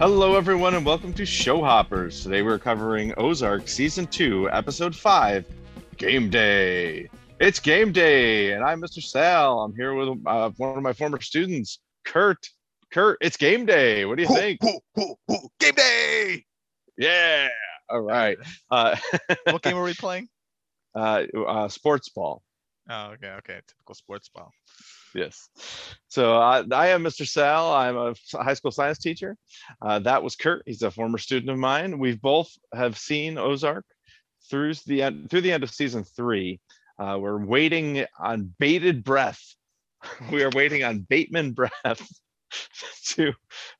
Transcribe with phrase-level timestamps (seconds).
[0.00, 2.22] Hello, everyone, and welcome to Show Hoppers.
[2.22, 5.44] Today we're covering Ozark Season 2, Episode 5
[5.98, 7.10] Game Day.
[7.38, 9.02] It's game day, and I'm Mr.
[9.02, 9.60] Sal.
[9.60, 12.48] I'm here with uh, one of my former students, Kurt.
[12.90, 14.06] Kurt, it's game day.
[14.06, 14.60] What do you Hoo, think?
[14.62, 15.48] hoo, hoo, hoo.
[15.58, 16.44] Game day!
[16.96, 17.48] Yeah.
[17.90, 18.38] All right.
[18.70, 18.96] Uh,
[19.44, 20.28] What game are we playing?
[20.94, 22.42] uh, uh, sports ball.
[22.88, 23.60] Oh, okay, okay.
[23.68, 24.50] Typical sports ball.
[25.14, 25.48] Yes.
[26.08, 27.26] So uh, I am Mr.
[27.26, 27.72] Sal.
[27.72, 29.36] I'm a high school science teacher.
[29.82, 30.62] Uh, that was Kurt.
[30.66, 31.98] He's a former student of mine.
[31.98, 33.84] We've both have seen Ozark
[34.48, 36.60] through the end through the end of season three.
[36.98, 39.42] Uh, we're waiting on bated breath.
[40.32, 41.72] we are waiting on Bateman breath
[43.04, 43.32] to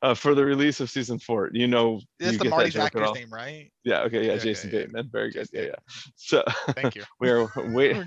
[0.03, 1.51] uh, for the release of season four.
[1.53, 3.71] You know, That's you the get that Marty's joke at actor's name, right?
[3.85, 4.03] Yeah.
[4.03, 4.27] Okay.
[4.27, 4.33] Yeah.
[4.35, 4.83] Yeah, Jason yeah, yeah.
[4.85, 5.11] Bateman.
[5.13, 5.49] Very good.
[5.51, 5.65] Jason Yeah.
[5.67, 5.75] Yeah.
[6.17, 7.05] So Thank you.
[7.19, 8.05] we're We're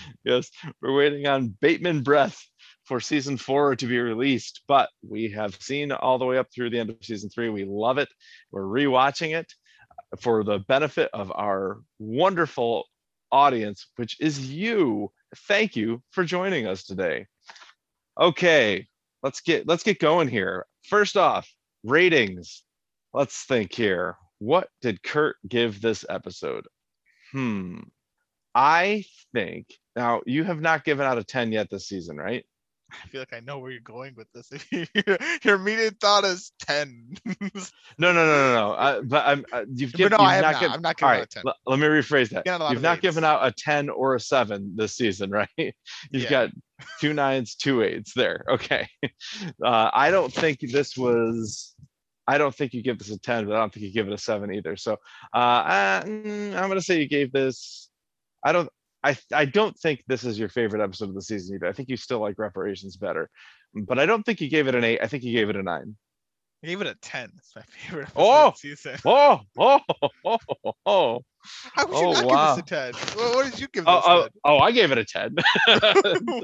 [0.24, 0.50] Yes,
[0.82, 2.38] we're waiting on Bateman Breath
[2.84, 6.70] for season four to be released, but we have seen all the way up through
[6.70, 7.48] the end of season three.
[7.48, 8.08] We love it.
[8.50, 9.52] We're rewatching it
[10.20, 12.84] for the benefit of our wonderful
[13.32, 15.10] audience, which is you.
[15.48, 17.26] Thank you for joining us today.
[18.20, 18.88] Okay,
[19.22, 20.66] let's get let's get going here.
[20.88, 21.48] First off,
[21.84, 22.62] ratings.
[23.12, 24.16] Let's think here.
[24.38, 26.66] What did Kurt give this episode?
[27.32, 27.80] Hmm.
[28.54, 32.44] I think now you have not given out a 10 yet this season, right?
[32.92, 34.50] I feel like I know where you're going with this.
[35.44, 37.14] Your immediate thought is 10.
[37.98, 38.72] No, no, no, no, no.
[38.72, 40.10] Uh, but I'm uh, you've given.
[40.18, 40.60] no, you've I not not.
[40.60, 41.42] given- I'm not giving right, out a 10.
[41.46, 42.46] l- let me rephrase that.
[42.72, 45.48] You've not given out a 10 or a 7 this season, right?
[45.56, 45.74] You've
[46.12, 46.30] Yeah.
[46.30, 46.50] got
[47.00, 48.44] two nines, two eights there.
[48.48, 48.88] Okay.
[49.64, 51.74] Uh, I don't think this was.
[52.26, 54.14] I don't think you give this a 10, but I don't think you give it
[54.14, 54.76] a 7 either.
[54.76, 54.96] So
[55.34, 57.88] uh, uh, mm, I'm gonna say you gave this.
[58.44, 58.68] I don't.
[59.02, 61.66] I I don't think this is your favorite episode of the season either.
[61.66, 63.30] I think you still like reparations better,
[63.74, 65.00] but I don't think you gave it an eight.
[65.02, 65.96] I think you gave it a nine.
[66.62, 67.30] I gave it a 10.
[67.38, 68.46] It's my favorite episode Oh!
[68.48, 68.96] of the season.
[69.06, 71.24] Oh, oh, oh, oh, oh,
[71.74, 72.54] How would you Oh, not wow.
[72.56, 73.16] give this a 10?
[73.18, 75.36] What, what did you give oh, this oh, oh, oh, I gave it a 10.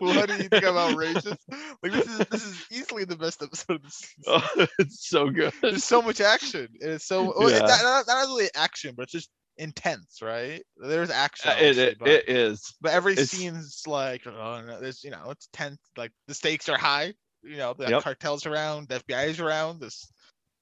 [0.01, 1.37] what do you think I'm outrageous?
[1.83, 4.23] Like this is this is easily the best episode of the season.
[4.27, 5.53] Oh, it's so good.
[5.61, 6.69] There's so much action.
[6.81, 7.57] It's so Yeah.
[7.57, 9.29] it's not, not, not really action, but it's just
[9.59, 10.63] intense, right?
[10.77, 11.51] There's action.
[11.51, 12.75] Uh, It, it, but, it is.
[12.81, 15.79] but every it's- scene's like, oh no, there's you know, it's tense.
[15.97, 17.15] Like the stakes are high.
[17.43, 18.03] You know, the Yep.
[18.03, 19.81] cartels around, the FBI is around.
[19.81, 20.11] This,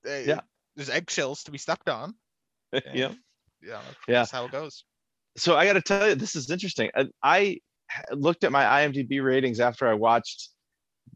[0.07, 0.41] uh, Yeah.
[0.77, 2.15] There's eggshells to be stepped on.
[2.73, 2.81] yeah.
[2.95, 3.13] Yeah.
[3.63, 3.81] Yeah.
[4.09, 4.85] That's how it goes.
[5.37, 6.91] So I got to tell you, this is interesting.
[6.95, 7.59] I, I
[8.13, 10.51] looked at my IMDb ratings after I watched,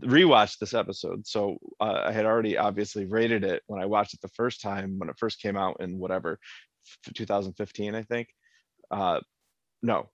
[0.01, 1.27] rewatched this episode.
[1.27, 4.99] So uh, I had already obviously rated it when I watched it the first time
[4.99, 6.39] when it first came out in whatever,
[7.15, 8.29] 2015, I think.
[8.91, 9.21] Uh,
[9.83, 10.09] no,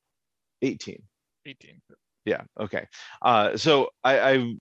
[0.63, 1.03] 18.
[1.47, 1.81] 18.
[2.25, 2.87] yeah okay
[3.23, 4.55] uh so i i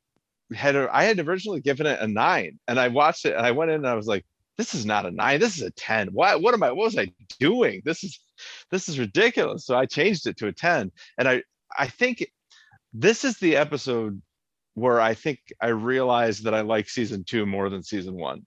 [0.54, 3.72] had i had originally given it a nine and i watched it and i went
[3.72, 4.26] in and i was like
[4.58, 6.98] this is not a nine this is a 10 what what am i what was
[6.98, 7.08] i
[7.40, 8.20] doing this is
[8.70, 11.42] this is ridiculous so i changed it to a 10 and i
[11.78, 12.26] i think
[12.94, 14.22] this is the episode
[14.76, 18.46] where i think i realized that i like season two more than season one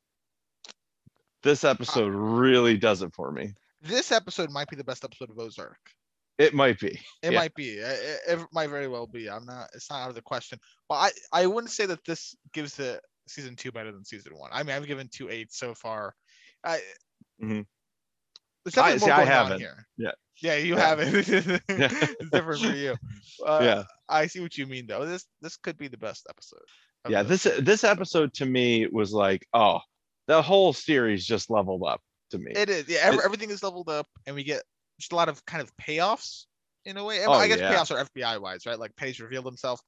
[1.46, 5.38] this episode really does it for me This episode might be the best episode of
[5.38, 5.78] Ozark.
[6.38, 7.38] it might be It Yeah.
[7.40, 7.68] might be.
[7.78, 9.30] It, it might very well be.
[9.30, 9.68] I'm not.
[9.74, 10.58] It's not out of the question.
[10.88, 11.10] But I
[11.42, 14.50] I wouldn't say that this gives the season two better than season one.
[14.52, 16.14] I mean, I've given two eights so far.
[16.62, 16.80] I.
[17.42, 17.60] Mm-hmm.
[18.80, 19.60] I- see, I haven't.
[19.60, 19.86] here.
[19.96, 20.12] Yeah.
[20.42, 20.86] Yeah, you Yeah.
[20.88, 21.14] haven't.
[21.68, 22.94] it's different for you.
[23.46, 25.06] Uh, yeah I see what you mean though.
[25.06, 26.68] This this could be the best episode.
[27.08, 29.78] yeah this this episode to me was like oh
[30.26, 32.00] the whole series just leveled up
[32.30, 32.88] to me It is.
[32.88, 34.62] Yeah, every, everything is leveled up, and we get
[34.98, 36.44] just a lot of kind of payoffs
[36.84, 37.24] in a way.
[37.24, 37.72] Oh, I guess yeah.
[37.74, 38.78] payoffs are FBI wise, right?
[38.78, 39.80] Like Page revealed himself.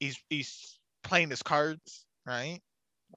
[0.00, 2.60] He's he's playing his cards, right?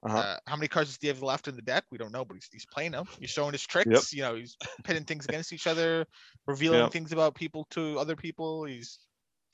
[0.04, 0.18] Uh-huh.
[0.18, 1.84] Uh, how many cards does he have left in the deck?
[1.92, 3.06] We don't know, but he's, he's playing them.
[3.20, 3.90] He's showing his tricks.
[3.90, 4.04] Yep.
[4.14, 6.06] You know, he's pitting things against each other,
[6.48, 6.92] revealing Yep.
[6.92, 8.64] things about people to other people.
[8.64, 9.00] He's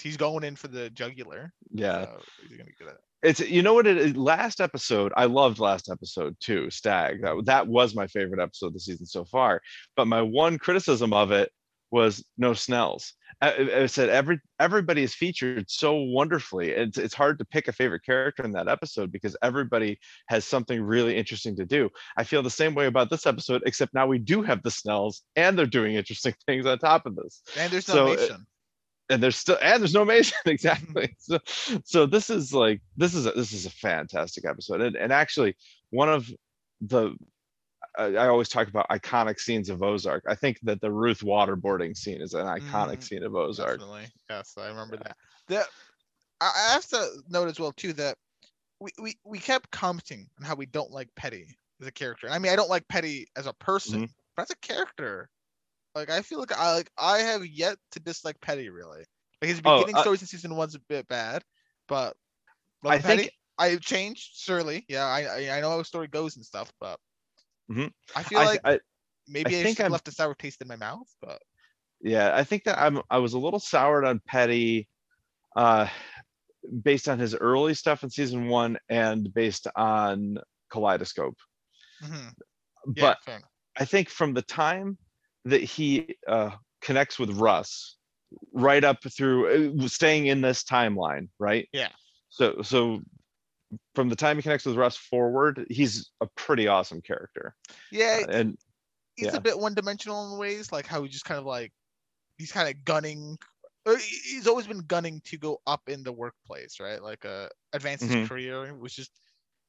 [0.01, 1.51] he's going in for the jugular.
[1.71, 3.01] yeah So he's gonna at it.
[3.23, 7.35] It's you know what it is last episode i loved last episode too stag that,
[7.45, 9.61] that was my favorite episode of the season so far
[9.95, 11.51] but my one criticism of it
[11.91, 13.13] was no snells.
[13.41, 17.71] I, I- said every everybody is featured so wonderfully it's, it's hard to pick a
[17.71, 21.89] favorite character in that episode because everybody has something really interesting to do.
[22.17, 25.21] I feel the same way about this episode except now we do have the snells
[25.35, 27.41] and they're doing interesting things on top of this.
[27.57, 28.47] And there's no So, uh, Mason.
[29.09, 31.15] And there's still and there's no Mason exactly.
[31.19, 31.39] So,
[31.83, 35.55] so this is like this is a, this is a fantastic episode, and, and actually
[35.91, 36.29] one of
[36.81, 37.15] the
[37.97, 40.23] I, I always talk about iconic scenes of Ozark.
[40.27, 43.81] I think that the Ruth waterboarding scene is an iconic Mm, scene of Ozark.
[43.81, 44.11] Definitely.
[44.29, 45.17] Yes, I remember that.
[45.47, 45.65] The
[46.41, 48.17] I I have to note as well too that
[48.79, 52.27] we, we, we kept commenting on how we don't like Petty as a character.
[52.27, 54.11] And I mean, I don't like Petty as a person, Mm-hmm.
[54.35, 55.29] but as a character,
[55.97, 59.05] like I feel like I like I have yet to dislike Petty really.
[59.41, 61.43] Like his Oh, beginning uh, stories in season one's a bit bad,
[61.87, 62.15] but
[62.87, 63.23] I Petty.
[63.23, 64.85] think I changed surely.
[64.89, 66.99] Yeah, I I, I know how a story goes and stuff, but
[67.69, 67.91] Mhm.
[68.15, 68.79] I feel I, like I
[69.27, 71.07] maybe I, think just I'm- left a sour taste in my mouth.
[71.21, 71.41] But
[72.01, 74.87] yeah, I think that I'm I was a little soured on Petty
[75.55, 75.89] uh
[76.83, 80.37] based on his early stuff in season one and based on
[80.71, 81.37] Kaleidoscope.
[81.99, 82.35] mhm,
[82.87, 83.51] But yeah, fair enough.
[83.77, 84.97] I think from the time
[85.49, 86.51] that he uh,
[86.81, 87.97] connects with Russ,
[88.53, 91.67] right up through uh, staying in this timeline, right?
[91.71, 91.89] Yeah.
[92.29, 93.01] So so
[93.95, 97.55] from the time he connects with Russ forward, he's a pretty awesome character.
[97.91, 98.57] yeah, Uh, and
[99.15, 99.37] he's yeah.
[99.37, 101.71] a bit one dimensional in ways, like how he just kind of like
[102.37, 103.37] he's kind of gunning.
[103.85, 107.01] or He's always been gunning to go up in the workplace, right?
[107.01, 108.27] Like uh, advance his Mhm.
[108.27, 109.09] career, which is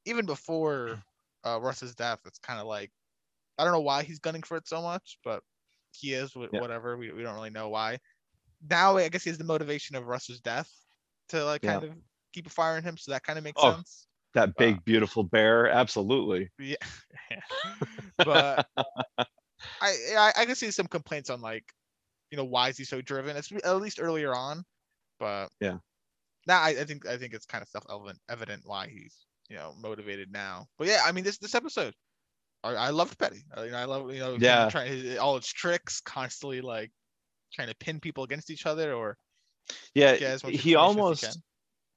[0.04, 0.98] even before
[1.44, 2.20] uh, Russ's death.
[2.26, 2.90] It's kind of like
[3.58, 5.42] I don't know why he's gunning for it so much, but
[5.98, 6.34] he is.
[6.36, 6.60] Yeah.
[6.60, 7.98] Whatever, we, we don't really know why.
[8.68, 10.70] Now I guess he has the motivation of Russ's death
[11.30, 11.80] to like Yeah.
[11.80, 11.96] kind of
[12.32, 13.72] keep a fire in him, so that kind of makes Oh.
[13.74, 14.06] sense.
[14.34, 16.50] that big uh, beautiful bear, absolutely.
[16.58, 16.76] Yeah,
[18.24, 18.66] but
[19.80, 21.64] I, I I can see some complaints on like,
[22.30, 23.36] you know, why is he so driven?
[23.36, 24.64] It's at least earlier on,
[25.18, 25.78] but Yeah.
[26.46, 29.56] Now I, I think I think it's kind of self evident evident why he's you
[29.56, 30.66] know motivated now.
[30.78, 31.94] But yeah, I mean this this episode,
[32.64, 33.44] I, I loved Petty.
[33.56, 34.68] I, know, I love you know Yeah.
[34.70, 36.90] trying his, all its tricks, constantly like
[37.52, 39.16] trying to pin people against each other or
[39.94, 41.40] Yeah, get as much he information as he almost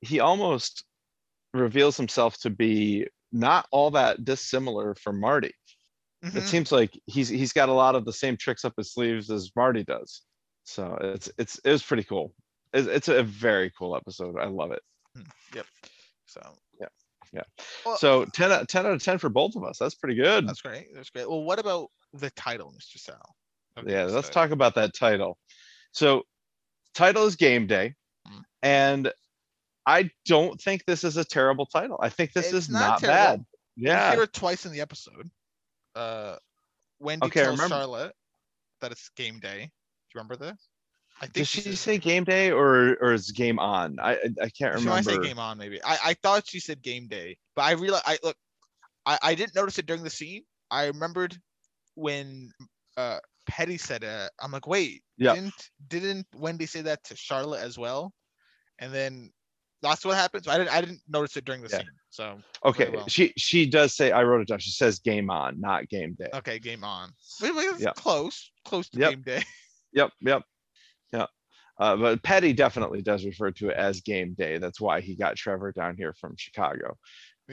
[0.02, 0.84] he almost
[1.54, 5.54] reveals himself to be not all that dissimilar from Marty.
[6.24, 6.44] It Mhm.
[6.44, 9.52] seems like he's he's got a lot of the same tricks up his sleeves as
[9.56, 10.22] Marty does.
[10.66, 12.34] So it's it's it was pretty cool.
[12.74, 14.38] It's, it's a very cool episode.
[14.40, 14.82] I love it.
[15.56, 15.66] Yep.
[16.28, 16.42] So
[17.34, 17.44] Yeah.
[17.86, 19.78] Well, So 10 out, 10 out of 10 for both of us.
[19.78, 20.48] That's pretty good.
[20.48, 20.88] that's great.
[20.94, 21.30] That's great.
[21.30, 23.00] Well, what about the title, Mr.
[23.00, 23.36] Sal?
[23.88, 25.38] Yeah, let's talk about that title.
[25.94, 26.24] So
[26.94, 27.96] title is game day.
[28.28, 28.44] Mm.
[28.64, 29.14] And
[29.86, 31.98] I don't think this is a terrible title.
[32.02, 33.46] I think this It's is not not, bad.
[33.76, 34.12] You Yeah.
[34.14, 35.32] hear it twice in the episode.
[35.96, 36.36] Uh,
[37.00, 38.14] Wendy Okay, tells Charlotte
[38.82, 39.60] that it's game day.
[39.60, 40.68] Do you remember this?
[41.22, 44.00] I think Did she said- say game day or or is game on?
[44.00, 45.12] I I, can't She might remember.
[45.24, 45.82] say game on, maybe.
[45.84, 48.36] I, I thought she said game day, but I realized I look,
[49.06, 50.44] I, I didn't notice it during the scene.
[50.72, 51.38] I remembered
[51.96, 52.52] when
[52.98, 54.32] uh Petty said it.
[54.42, 55.36] I'm like, wait, Yep.
[55.36, 58.14] didn't didn't Wendy say that to Charlotte as well?
[58.80, 59.32] And then
[59.84, 60.48] that's what happens.
[60.48, 61.80] I didn't I didn't notice it during the Yeah.
[61.80, 61.92] scene.
[62.10, 63.08] So Okay, well.
[63.08, 64.60] she she does say I wrote it down.
[64.60, 66.30] She says game on, not game day.
[66.34, 67.12] okay, game on.
[67.42, 67.96] Wait, wait, it's Yep.
[67.96, 69.10] close, close to Yep.
[69.12, 69.44] game day.
[69.94, 70.44] Yep, yep.
[71.82, 74.60] Uh, but Petty definitely does refer to it as game day.
[74.60, 76.96] That's why he got Trevor down here from Chicago.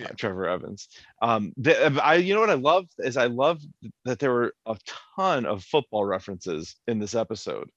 [0.04, 0.88] uh, Trevor Evans.
[1.22, 3.62] Um, the, uh, I, you know what I love is I love
[4.04, 4.76] that there were a
[5.16, 7.70] ton of football references in this episode,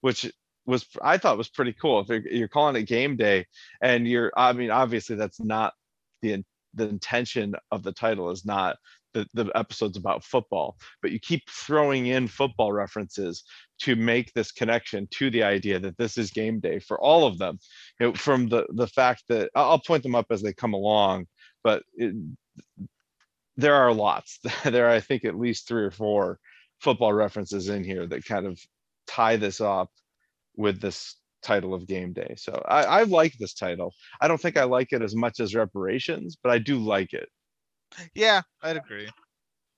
[0.00, 0.30] which
[0.66, 2.00] was I thought was pretty cool.
[2.00, 3.46] If you're, you're calling it game day,
[3.80, 5.74] and you're, I mean, obviously that's not
[6.22, 6.44] the
[6.74, 8.76] the intention of the title is not
[9.14, 13.44] the, the episode's about football, but you keep throwing in football references
[13.80, 17.38] to make this connection to the idea that this is game day for all of
[17.38, 17.58] them.
[18.00, 21.26] You know, from the the fact that I'll point them up as they come along,
[21.62, 22.14] but it,
[23.56, 24.38] there are lots.
[24.64, 26.38] there are, I think, at least three or four
[26.80, 28.60] football references in here that kind of
[29.06, 29.90] tie this up
[30.56, 32.34] with this title of game day.
[32.36, 33.94] So I, I like this title.
[34.20, 37.28] I don't think I like it as much as reparations, but I do like it.
[38.14, 39.08] Yeah, I'd agree.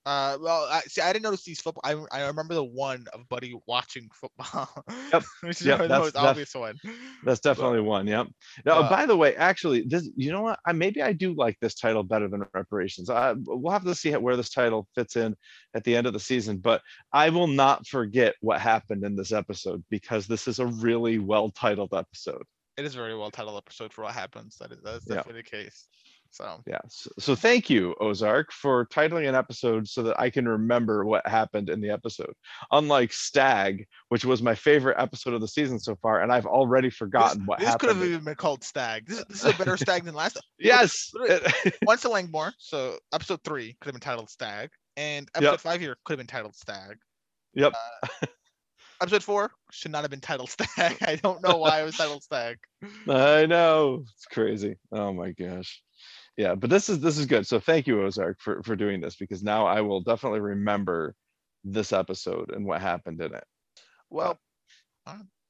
[0.05, 1.01] Uh, well, I see.
[1.01, 1.81] I didn't notice these football.
[1.85, 4.69] I, I remember the one of Buddy watching football.
[5.13, 6.79] Yep, which is yep, the that's- most that's- obvious one.
[7.25, 8.07] That's definitely one.
[8.07, 8.29] Yep.
[8.65, 10.61] Now, Uh, by the way, actually, this you know what?
[10.65, 13.11] I maybe I do like this title better than reparations.
[13.11, 15.35] I we'll have to see where this title fits in
[15.75, 16.83] at the end of the season, but
[17.13, 21.51] I will not forget what happened in this episode because this is a really well
[21.51, 22.45] titled episode.
[22.77, 24.57] It is a very well titled episode for what happens.
[24.61, 25.17] That is that's Yeah.
[25.17, 25.89] definitely the case.
[26.37, 26.79] So Yeah.
[26.89, 31.27] So, so thank you, Ozark, for titling an episode so that I can remember what
[31.27, 32.35] happened in the episode.
[32.71, 36.91] Unlike Stag, which was my favorite episode of the season so far, and I've already
[36.91, 37.81] forgotten what happened.
[37.81, 39.07] this could have even been called Stag.
[39.07, 40.39] This, this is a better Stag than last.
[40.59, 41.11] Yes.
[41.83, 42.53] Once a Langmore.
[42.59, 45.43] So episode three could have been titled Stag, and Yep.
[45.45, 46.97] episode five here could have been titled Stag.
[47.55, 47.73] Yep.
[48.03, 48.27] Uh,
[49.01, 50.97] episode four should not have been titled Stag.
[51.03, 52.57] I don't know why it was titled Stag.
[53.09, 54.77] I know it's crazy.
[54.93, 55.83] Oh my gosh.
[56.37, 57.47] Yeah, but this is this is good.
[57.47, 61.15] So thank you, Ozark, for for doing this because now I will definitely remember
[61.65, 63.45] this episode and what happened in it.
[64.11, 64.39] Well,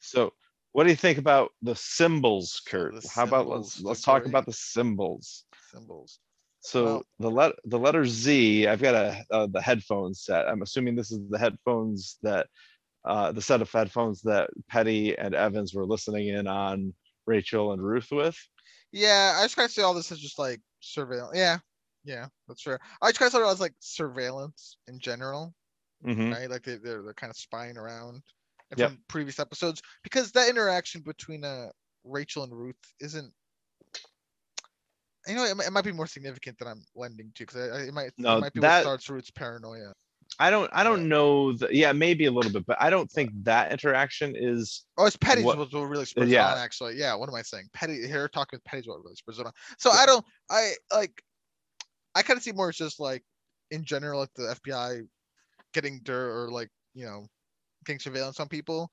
[0.00, 0.32] So
[0.72, 2.94] what do you think about the symbols, Kurt?
[2.94, 5.44] the How about let's let's talk about the symbols.
[5.72, 6.20] symbols.
[6.60, 10.48] So Well- the let the letter Z, I've got a uh, the headphones set.
[10.48, 12.46] I'm assuming this is the headphones that
[13.04, 16.92] uh, the set of headphones that Petty and Evans were listening in on
[17.26, 18.36] Rachel and Ruth with.
[18.92, 20.60] Yeah, I just kind of see all this as just like
[20.92, 21.36] surveillance.
[21.36, 21.58] Yeah,
[22.04, 22.78] yeah, that's fair.
[23.02, 25.54] I just kind of saw it was like surveillance in general,
[26.04, 26.32] Mhm.
[26.32, 26.50] right?
[26.50, 28.22] Like they, they're they're kind of spying around
[28.70, 28.90] and Yep.
[28.90, 31.70] from previous episodes because that interaction between uh
[32.04, 33.32] Rachel and Ruth isn't.
[35.26, 37.92] You know, it, might- it might be more significant than I'm lending to because it
[37.92, 39.92] might No, it might be that- what starts Ruth's paranoia.
[40.38, 43.30] I don't I don't know that yeah maybe a little bit but I don't think
[43.44, 46.52] that interaction is Oh, it's Petty's What- what, what really spurs yeah.
[46.52, 46.96] on, actually.
[46.96, 47.68] Yeah, what am I saying?
[47.72, 49.52] Petty here talking with Petty's what really spurs it on.
[49.78, 51.22] So I don't I like
[52.14, 53.22] I kind of see more as just like
[53.70, 55.06] in general, like the FBI
[55.74, 57.26] getting dirt or like, you know,
[57.84, 58.90] getting surveillance on people.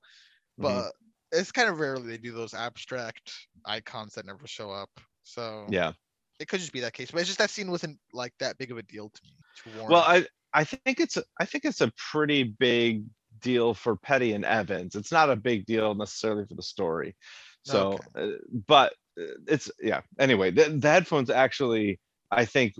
[0.58, 0.62] Mhm.
[0.62, 0.92] But
[1.32, 3.32] it's kind of rarely they do those abstract
[3.64, 4.90] icons that never show up.
[5.24, 5.92] So yeah.
[6.38, 7.10] it could just be that case.
[7.10, 9.36] But it's just that scene wasn't like that big of a deal to me.
[9.72, 9.86] To.
[9.88, 13.04] Well, I I think it's a- I think it's a pretty big
[13.40, 14.94] deal for Petty and Evans.
[14.94, 17.16] It's not a big deal necessarily for the story.
[17.64, 18.28] So, uh,
[18.66, 20.02] but uh, it's yeah.
[20.18, 21.98] Anyway, the, the headphones actually
[22.30, 22.74] I think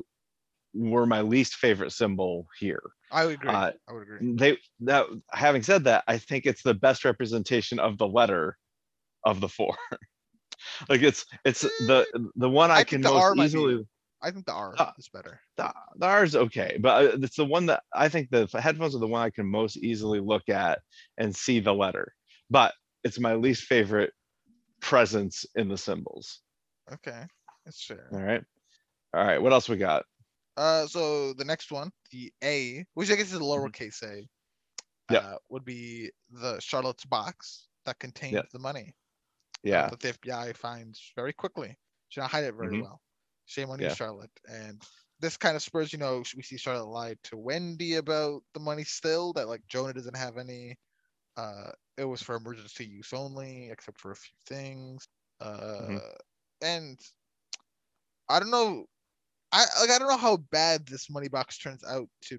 [0.74, 2.82] were my least favorite symbol here.
[3.10, 3.50] I would agree.
[3.50, 4.34] uh, I would agree.
[4.34, 8.56] They that having said that, I think it's the best representation of the letter
[9.24, 9.76] of the four.
[10.88, 13.86] like it's it's the the one I, I can the R most might be- easily
[14.24, 15.38] I think the R uh, is better.
[15.56, 18.94] the, the R is okay, but uh, it's the one that I think the headphones
[18.94, 20.80] are the one I can most easily look at
[21.18, 22.14] and see the letter.
[22.50, 22.72] But
[23.04, 24.12] it's my least favorite
[24.80, 26.40] presence in the symbols.
[26.92, 27.22] Okay.
[27.64, 28.08] That's fair.
[28.12, 28.42] All right.
[29.14, 29.40] All right.
[29.40, 30.04] What else we got?
[30.56, 34.26] Uh, so the next one, the A, which I guess is a lowercase a,
[35.10, 35.34] Mm-hmm.
[35.34, 39.90] Uh, would be the Charlotte's box that contains the money uh, Yeah.
[39.90, 41.76] that the FBI finds very quickly.
[42.08, 42.82] She not hide it very Mhm.
[42.84, 43.02] well.
[43.46, 44.30] Shame on you, Charlotte.
[44.48, 44.80] And
[45.20, 48.84] this kind of spurs, you know, we see Charlotte lie to Wendy about the money
[48.84, 50.78] still, that like Jonah doesn't have any.
[51.36, 55.08] Uh, it was for emergency use only, except for a few things.
[55.40, 55.96] Uh, Mm-hmm.
[56.62, 56.98] and
[58.28, 58.86] I don't know.
[59.52, 62.38] I like I don't know how bad this money box turns out to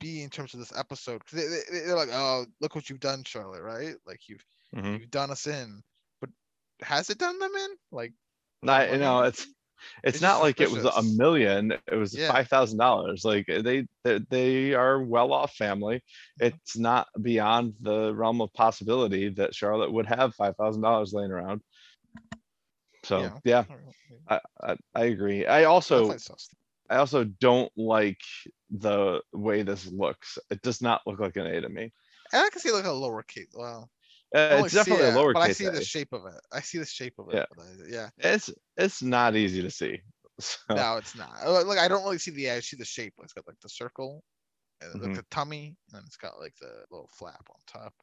[0.00, 3.00] be in terms of this episode because they, they, they're like, oh, look what you've
[3.00, 3.94] done, Charlotte, right?
[4.06, 5.00] Like you've Mhm.
[5.00, 5.82] you've done us in,
[6.20, 6.30] but
[6.82, 7.70] has it done them in?
[7.92, 8.12] Like
[8.86, 8.98] money?
[8.98, 9.46] know it's
[10.02, 11.72] it's It's not like it was a million.
[11.72, 12.32] It was Yeah.
[12.32, 13.24] five thousand dollars.
[13.24, 15.96] Like they, they they are well off family.
[15.96, 16.46] Mm-hmm.
[16.46, 21.30] It's not beyond the realm of possibility that Charlotte would have five thousand dollars laying
[21.30, 21.60] around.
[23.04, 23.38] So Yeah.
[23.44, 23.64] yeah,
[24.28, 25.46] I, I I agree.
[25.46, 26.16] I also.
[26.88, 28.20] I also don't like
[28.70, 30.38] the way this looks.
[30.50, 31.92] It does not look like an A to me.
[32.32, 33.48] And I can see like a lowercase.
[33.54, 33.90] Well,
[34.34, 35.32] Uh, it's definitely see a it, lowercase.
[35.34, 35.70] but I see a.
[35.70, 36.40] the shape of it.
[36.52, 37.36] I see the shape of it.
[37.36, 37.62] Yeah.
[37.62, 38.08] I- yeah.
[38.18, 40.00] It's it's not easy to see.
[40.38, 41.30] So, No, it's not.
[41.42, 42.50] Uh, Like I don't really see the.
[42.50, 43.14] I see the shape.
[43.22, 44.22] It's got like the circle,
[44.82, 47.94] and then, like the tummy, and it's got like the little flap on top.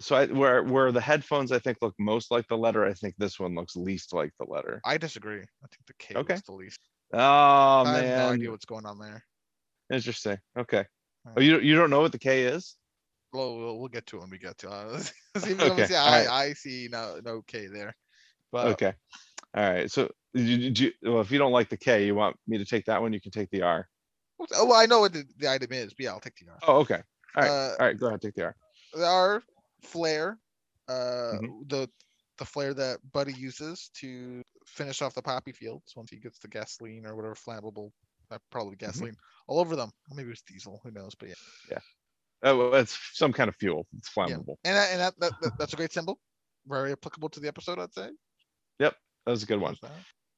[0.00, 3.14] so I, where where the headphones I think look most like the letter, I think
[3.16, 4.80] this one looks least like the letter.
[4.84, 5.38] I disagree.
[5.40, 6.34] I think the K Okay.
[6.34, 6.80] was the least.
[7.12, 7.94] Oh man.
[7.94, 9.22] I have no idea what's going on there.
[9.92, 10.38] interesting.
[10.58, 10.84] Okay.
[11.36, 12.74] Oh, you you don't know what the K is?
[13.32, 15.12] Well, we'll, we'll get to when we get to it.
[15.42, 16.28] See, Okay, see, alright.
[16.28, 17.94] I, I see no no K there.
[18.50, 18.92] But Okay.
[19.54, 19.90] All right.
[19.90, 22.84] So you, you, well, if you don't like the K, you want me to take
[22.86, 23.88] that one, you can take the R.
[24.54, 25.94] oh, well, I know what the, the item is.
[25.94, 26.58] But yeah, I'll take the R.
[26.66, 27.02] Oh, okay.
[27.36, 27.50] All right.
[27.50, 27.98] Uh, All right.
[27.98, 28.20] Go ahead.
[28.20, 28.56] Take the R.
[28.94, 29.42] the R
[29.82, 30.38] flare,
[30.88, 30.92] uh,
[31.34, 31.62] Mm-hmm.
[31.68, 31.88] the
[32.38, 36.48] the flare that Buddy uses to finish off the poppy fields once he gets the
[36.48, 37.90] gasoline or whatever flammable,
[38.30, 38.86] uh, probably Mm-hmm.
[38.86, 39.16] gasoline
[39.48, 39.90] all over them.
[40.10, 40.80] Or maybe it's diesel.
[40.84, 41.14] Who knows?
[41.14, 41.34] But yeah.
[41.70, 41.78] yeah,
[42.42, 43.86] Oh, it's some kind of fuel.
[43.98, 44.24] It's yeah.
[44.24, 44.56] flammable.
[44.64, 46.18] and that, and that, that, that that's a great symbol.
[46.66, 48.10] Very applicable to the episode, I'd say.
[48.78, 48.94] Yep,
[49.26, 49.76] that was a good one.
[49.82, 49.90] That.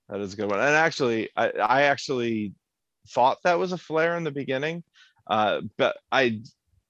[0.09, 0.61] That is a good one.
[0.61, 2.55] And actually, I, I actually
[3.11, 4.83] thought that was a flare in the beginning,
[5.29, 6.43] uh, but I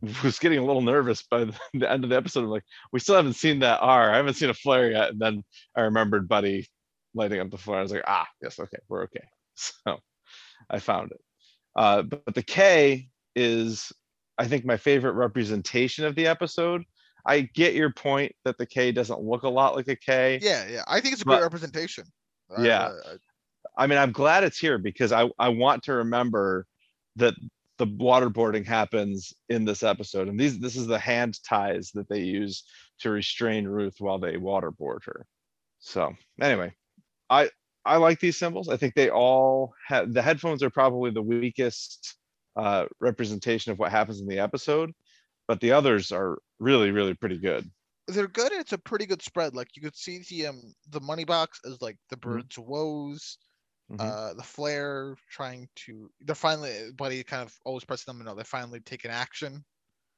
[0.25, 2.45] was getting a little nervous by the, the end of the episode.
[2.45, 4.12] I'm like, we still haven't seen that R.
[4.12, 5.11] I haven't seen a flare yet.
[5.11, 5.45] And then
[5.76, 6.69] I remembered Buddy
[7.14, 7.81] lighting up the flare.
[7.81, 9.25] I was like, ah, yes, okay, we're okay.
[9.55, 9.99] So
[10.71, 11.21] I found it.
[11.76, 13.93] Uh, but the K is,
[14.40, 16.82] I think, my favorite representation of the episode.
[17.26, 20.38] I get your point that the K doesn't look a lot like a K.
[20.42, 20.82] Yeah, yeah.
[20.88, 22.04] I think it's a great representation.
[22.59, 22.88] Yeah.
[22.88, 23.16] I- I-
[23.76, 26.66] I mean, I'm glad it's here because I, I want to remember
[27.16, 27.35] that
[27.78, 30.28] the waterboarding happens in this episode.
[30.28, 32.64] And these this is the hand ties that they use
[33.00, 35.25] to restrain Ruth while they waterboard her.
[35.78, 36.75] So anyway,
[37.30, 37.50] I
[37.85, 38.68] I like these symbols.
[38.68, 42.16] I think they all have the headphones are probably the weakest
[42.57, 44.92] uh, representation of what happens in the episode,
[45.49, 47.71] but the others are really, really pretty good.
[48.07, 48.52] they're good.
[48.52, 49.54] It's a pretty good spread.
[49.54, 52.40] Like you could see the um the money box as like the Mm-hmm.
[52.40, 53.38] Byrdes' woes.
[53.88, 54.11] Mhm.
[54.11, 58.35] Uh, the flare trying to, they're finally, Buddy kind of always pressing them to know
[58.35, 59.64] they're finally taking action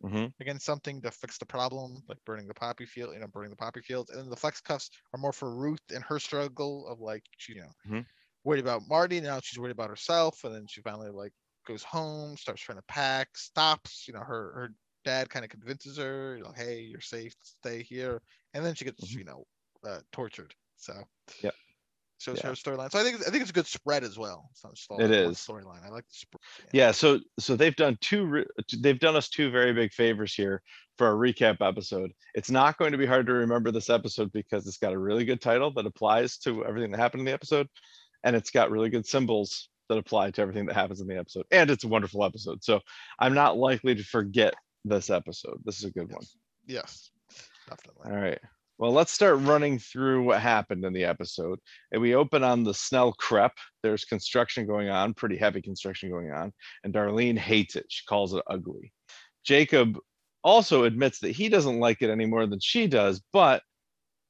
[0.00, 0.32] Mhm.
[0.40, 3.56] against something to fix the problem, like burning the poppy field, you know, burning the
[3.56, 4.10] poppy fields.
[4.10, 7.54] And then the flex cuffs are more for Ruth and her struggle of like, she,
[7.54, 8.02] you know, Mhm.
[8.44, 9.20] worried about Marty.
[9.20, 10.44] Now she's worried about herself.
[10.44, 11.32] And then she finally like
[11.66, 15.96] goes home, starts trying to pack, stops, you know, her, her dad kind of convinces
[15.98, 18.22] her, you know, hey, you're safe, stay here.
[18.54, 19.18] And then she gets, Mhm.
[19.18, 19.46] you know,
[19.86, 20.54] uh, tortured.
[20.76, 20.94] So,
[21.42, 21.54] Yep.
[22.18, 22.50] Shows Yeah.
[22.50, 22.92] her storyline.
[22.92, 24.48] So I think I think it's a good spread as well.
[24.52, 25.38] It's not just all It is.
[25.38, 25.84] storyline.
[25.84, 26.40] I like the spread.
[26.72, 28.46] Yeah, so so they've done two re-
[28.78, 30.62] they've done us two very big favors here
[30.98, 32.12] for a recap episode.
[32.36, 35.24] It's not going to be hard to remember this episode because it's got a really
[35.24, 37.66] good title that applies to everything that happened in the episode
[38.24, 41.44] and it's got really good symbols that apply to everything that happens in the episode
[41.50, 42.62] and it's a wonderful episode.
[42.62, 42.80] So
[43.18, 45.60] I'm not likely to forget this episode.
[45.64, 46.24] This is a good one.
[46.66, 47.10] Yes,
[47.68, 48.10] definitely.
[48.10, 48.38] All right.
[48.78, 51.60] Well, let's start running through what happened in the episode.
[51.92, 53.52] And we open on the Snell Crep.
[53.82, 56.52] There's construction going on, pretty heavy construction going on.
[56.82, 57.86] And Darlene hates it.
[57.88, 58.92] She calls it ugly.
[59.44, 59.98] Jacob
[60.42, 63.62] also admits that he doesn't like it any more than she does, but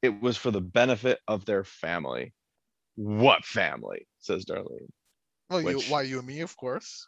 [0.03, 2.35] it was for the benefit of their family.
[2.97, 4.07] What family?
[4.19, 4.91] says Darlene.
[5.53, 7.07] Well, you, why you and me, of course.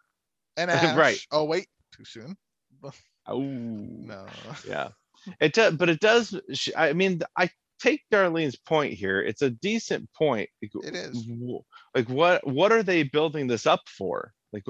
[0.56, 0.96] And Ash.
[0.96, 1.20] Right.
[1.30, 2.36] Oh wait, too soon.
[3.26, 4.28] Oh, No.
[4.68, 4.88] yeah
[5.40, 6.38] it does but it does
[6.76, 7.48] i mean i
[7.80, 11.26] take darlene's point here it's a decent point It is.
[11.94, 14.64] like what what are they building this up for like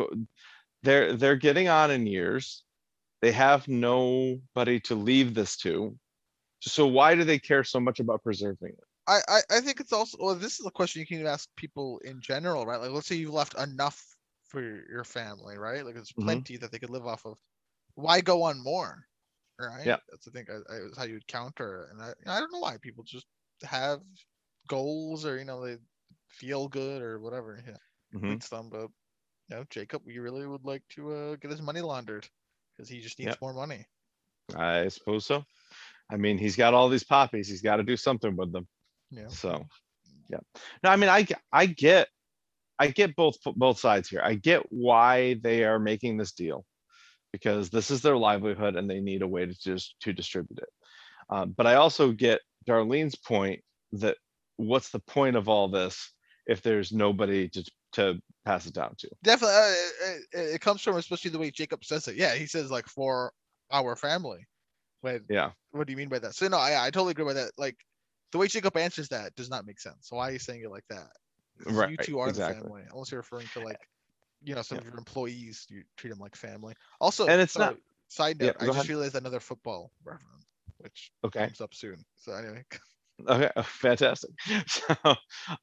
[0.85, 2.63] they're they're getting on in years
[3.23, 5.99] they have nobody to leave this to
[6.61, 9.93] so why do they care so much about preserving it I, I I think it's
[9.93, 10.35] also well.
[10.35, 12.81] This is a question you can ask people in general, right?
[12.81, 15.85] Like, let's say you've left enough for your, your family, right?
[15.85, 16.25] Like, there's Mhm.
[16.25, 17.37] plenty that they could live off of.
[17.95, 19.05] Why go on more,
[19.59, 19.87] right?
[19.87, 19.99] Yeah.
[20.11, 21.89] That's I think I, I, how you would counter.
[21.91, 23.27] And I I don't know why people just
[23.63, 24.01] have
[24.69, 25.79] goals or you know they
[26.29, 27.63] feel good or whatever.
[27.67, 27.77] Yeah.
[28.15, 28.25] Mhm.
[28.31, 28.89] leads them, but
[29.49, 32.29] you know, Jacob, we really would like to uh, get his money laundered
[32.77, 33.41] because he just needs Yep.
[33.41, 33.87] more money.
[34.57, 35.45] i suppose so
[36.11, 38.67] i mean he's got all these poppies he's got to do something with them
[39.17, 39.29] Yeah.
[39.29, 39.65] So,
[40.29, 40.39] yeah.
[40.83, 41.23] No, I mean, I
[41.67, 42.09] get,
[42.79, 44.21] I get both, both sides here.
[44.23, 46.65] I get why they are making this deal.
[47.33, 50.69] Because this is their livelihood and they need a way to just, to distribute it.
[51.31, 53.61] Um, but I also get Darlene's point
[53.93, 54.17] that
[54.57, 56.13] what's the point of all this
[56.47, 59.11] if there's nobody to, to pass it down to?
[59.25, 59.73] Definitely, uh,
[60.05, 62.15] it, it- it comes from especially the way Jacob says it.
[62.17, 63.33] Yeah, he says like for
[63.73, 64.47] our family.
[65.01, 65.51] When Yeah.
[65.73, 66.35] what do you mean by that?
[66.37, 67.51] So no, I, I totally agree with that.
[67.59, 67.77] Like
[68.35, 70.09] the way Jacob answers that does not make sense.
[70.09, 71.13] So why are you saying it like that?
[71.63, 72.57] 'Cause You two are exactly.
[72.57, 72.83] the family.
[72.91, 73.89] Unless you're referring to like,
[74.43, 74.81] you know, some Yeah.
[74.81, 76.75] of your employees, you treat them like family.
[77.01, 77.77] Also, And it's so, not-
[78.09, 78.89] Side note: Yeah, I just ahead.
[78.89, 80.47] realized another football reference,
[80.79, 81.45] which Okay.
[81.47, 82.05] comes up soon.
[82.17, 82.65] So anyway,
[83.29, 84.31] Okay, fantastic.
[84.67, 84.97] So,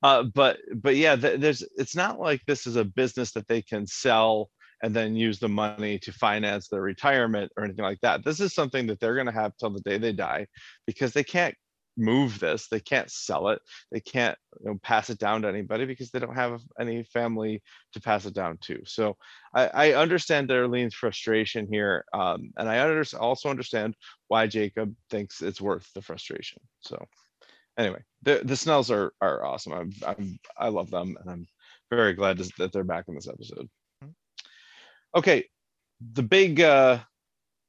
[0.01, 3.61] uh, but but yeah, th- there's it's not like this is a business that they
[3.61, 4.49] can sell
[4.81, 8.23] and then use the money to finance their retirement or anything like that.
[8.23, 10.47] This is something that they're going to have till the day they die
[10.87, 11.55] because they can't
[12.01, 13.61] move this, they can't sell it,
[13.91, 17.61] they can't you know, pass it down to anybody because they don't have any family
[17.93, 18.81] to pass it down to.
[18.85, 19.15] So
[19.53, 23.95] I, I understand Darlene's frustration here, um, and I under- also understand
[24.27, 26.61] why Jacob thinks it's worth the frustration.
[26.81, 27.05] So
[27.77, 29.73] anyway, the the Snells are are awesome.
[29.73, 31.47] I'm, I'm I love them, and I'm
[31.89, 33.69] very glad to, that they're back in this episode.
[35.15, 35.45] Okay,
[36.13, 36.99] the big uh,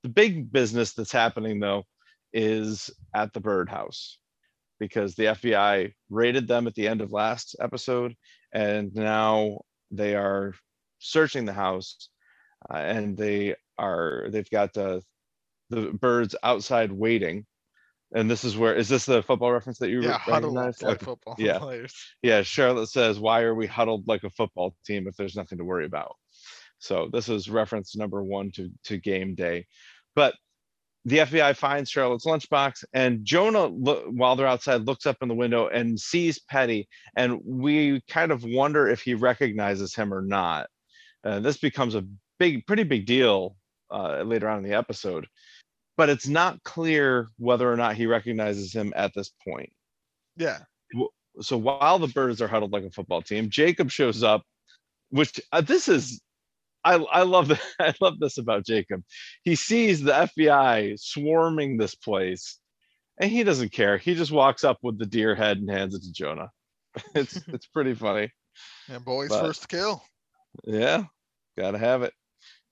[0.03, 1.85] the big business that's happening though
[2.33, 4.18] is at the Byrde house
[4.83, 8.16] because the FBI raided them at the end of last episode,
[8.53, 9.61] and now
[9.92, 10.55] they are
[10.99, 12.09] searching the house,
[12.68, 15.01] uh, and they are they've got the
[15.71, 17.47] the Byrdes outside waiting.
[18.12, 20.83] And this is where is this the football reference that you yeah, huddle up recognize?
[20.83, 21.05] like Okay.
[21.05, 21.59] football yeah.
[21.59, 21.95] players.
[22.21, 25.64] Yeah, Charlotte says, why are we huddled like a football team if there's nothing to
[25.64, 26.16] worry about?
[26.81, 29.66] So this is reference number one to, to game day.
[30.16, 30.35] But
[31.05, 35.69] the FBI finds Charlotte's lunchbox and Jonah, while they're outside, looks up in the window
[35.69, 36.88] and sees Petty.
[37.17, 40.69] And we kind of wonder if he recognizes him or not.
[41.25, 42.07] Uh, this becomes a
[42.38, 43.57] big, pretty big deal
[43.91, 45.27] uh, later on in the episode.
[45.97, 49.71] But it's not clear whether or not he recognizes him at this point
[50.37, 50.61] Yeah,
[51.41, 54.43] so while the Byrdes are huddled like a football team, Jacob shows up,
[55.11, 56.21] which uh, this is,
[56.85, 59.03] I I love that I love this about Jacob.
[59.45, 62.59] He sees the FBI swarming this place,
[63.21, 63.99] and he doesn't care.
[63.99, 66.51] He just walks up with the deer head and hands it to Jonah.
[67.14, 68.31] It's it's pretty funny.
[68.88, 70.03] and boys But- first kill.
[70.64, 71.05] Yeah,
[71.57, 72.12] gotta have it.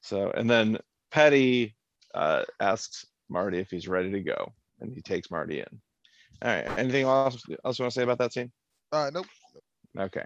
[0.03, 0.79] So and then
[1.11, 1.75] Petty
[2.15, 5.81] uh, asks Marty if he's ready to go, and he takes Marty in.
[6.43, 6.71] All right.
[6.77, 8.51] Anything else else you want to say about that scene?
[8.93, 9.27] Uh, nope.
[9.99, 10.25] Okay.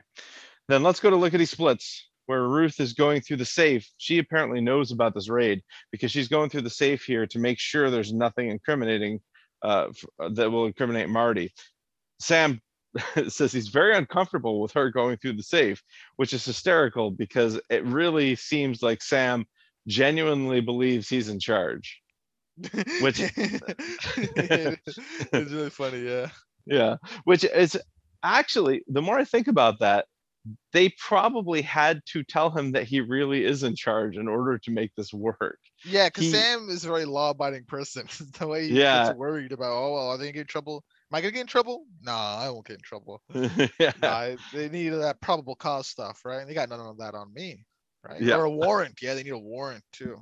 [0.69, 3.89] Then let's go to lickety splits where Ruth is going through the safe.
[3.99, 7.59] She apparently knows about this raid because she's going through the safe here to make
[7.59, 9.21] sure there's nothing incriminating
[9.63, 11.53] uh, f- that will incriminate Marty.
[12.21, 12.61] Sam
[13.29, 15.83] says he's very uncomfortable with her going through the safe,
[16.17, 19.47] which is hysterical because it really seems like Sam
[19.87, 22.01] genuinely believes he's in charge.
[23.01, 24.89] Which- it's
[25.33, 26.29] really funny, yeah.
[26.67, 27.79] Yeah, which is
[28.23, 30.07] actually the more I think about that,
[30.73, 34.71] they probably had to tell him that he really is in charge in order to
[34.71, 35.59] make this work.
[35.87, 38.07] Yeah, because Sam is a very law-abiding person.
[38.39, 39.07] the way he Yeah.
[39.07, 40.85] gets worried about, oh, well, are they gonna get in trouble?
[41.11, 41.87] Am I gonna get in trouble?
[42.03, 43.23] Nah, I won't get in trouble.
[43.79, 43.93] yeah.
[44.01, 46.41] Nah, they need that probable cause stuff, right?
[46.41, 47.65] And they got none of that on me,
[48.03, 48.21] right?
[48.21, 48.37] Yeah.
[48.37, 49.01] Or a warrant.
[49.01, 50.21] Yeah, they need a warrant too.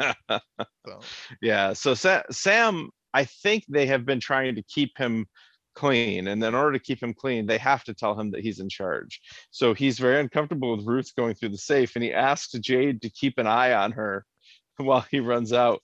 [0.86, 1.00] So
[1.40, 1.72] Yeah.
[1.72, 5.26] So Sa- Sam, I think they have been trying to keep him
[5.74, 6.28] clean.
[6.28, 8.68] And in order to keep him clean, they have to tell him that he's in
[8.68, 9.20] charge.
[9.50, 13.10] So he's very uncomfortable with Ruth going through the safe and he asks Jade to
[13.10, 14.24] keep an eye on her
[14.76, 15.82] while he runs out.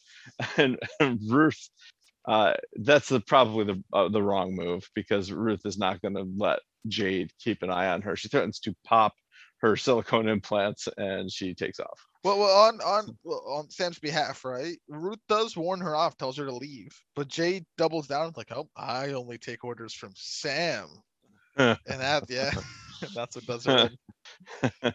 [0.56, 1.68] And, and Ruth,
[2.26, 6.26] uh, that's the, probably the, uh, the wrong move because Ruth is not going to
[6.36, 8.16] let Jade keep an eye on her.
[8.16, 9.14] She threatens to pop
[9.60, 12.00] her silicone implants and she takes off.
[12.24, 14.76] Well, well on on well, on Sam's behalf, right?
[14.88, 18.32] Ruth does warn her off, tells her to leave, but Jade doubles down.
[18.36, 20.88] Like, oh, I only take orders from Sam,
[21.56, 22.50] and that, yeah,
[23.14, 23.90] that's what does her.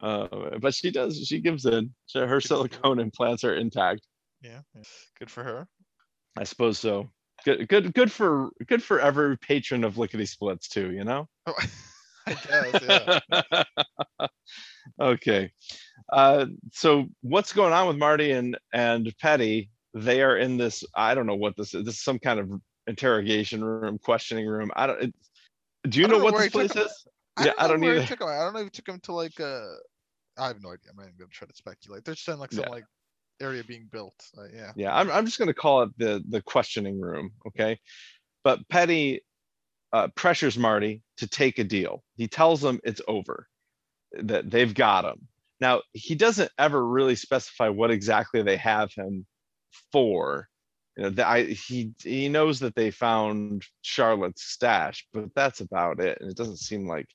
[0.00, 1.16] Uh, but she does.
[1.26, 1.94] She gives in.
[2.14, 4.02] Her silicone implants are intact.
[4.42, 4.82] Yeah, yeah,
[5.18, 5.66] good for her.
[6.36, 7.08] I suppose so.
[7.44, 10.92] Good, good, good for good for every patron of lickety splits too.
[10.92, 11.28] You know.
[11.46, 11.54] Oh,
[12.26, 13.64] I guess, yeah.
[15.00, 15.52] okay.
[16.12, 19.70] Uh, so what's going on with Marty and and Petty?
[19.94, 20.84] They are in this.
[20.94, 21.84] I don't know what this is.
[21.84, 22.50] This is some kind of
[22.86, 24.70] interrogation room, questioning room.
[24.76, 25.02] I don't.
[25.02, 25.14] It,
[25.88, 26.82] do you know know what this place him.
[26.82, 27.06] is?
[27.36, 28.28] I Yeah, I don't took him.
[28.28, 29.66] I don't know if he took him to like uh
[30.36, 30.90] I have no idea.
[30.90, 32.04] I'm not even gonna try to speculate.
[32.04, 32.70] They're just in like some Yeah.
[32.70, 32.84] like
[33.40, 34.14] area being built.
[34.36, 34.72] Uh, yeah.
[34.76, 37.78] yeah I'm, I'm just going to call it the the questioning room okay
[38.42, 39.24] but petty
[39.92, 43.48] uh, pressures marty to take a deal he tells them it's over
[44.12, 45.26] that they've got him
[45.64, 49.24] now he doesn't ever really specify what exactly they have him
[49.92, 50.46] for.
[50.94, 56.00] You know the, I, he he knows that they found charlotte's stash but that's about
[56.00, 56.18] it.
[56.20, 57.08] And it doesn't seem like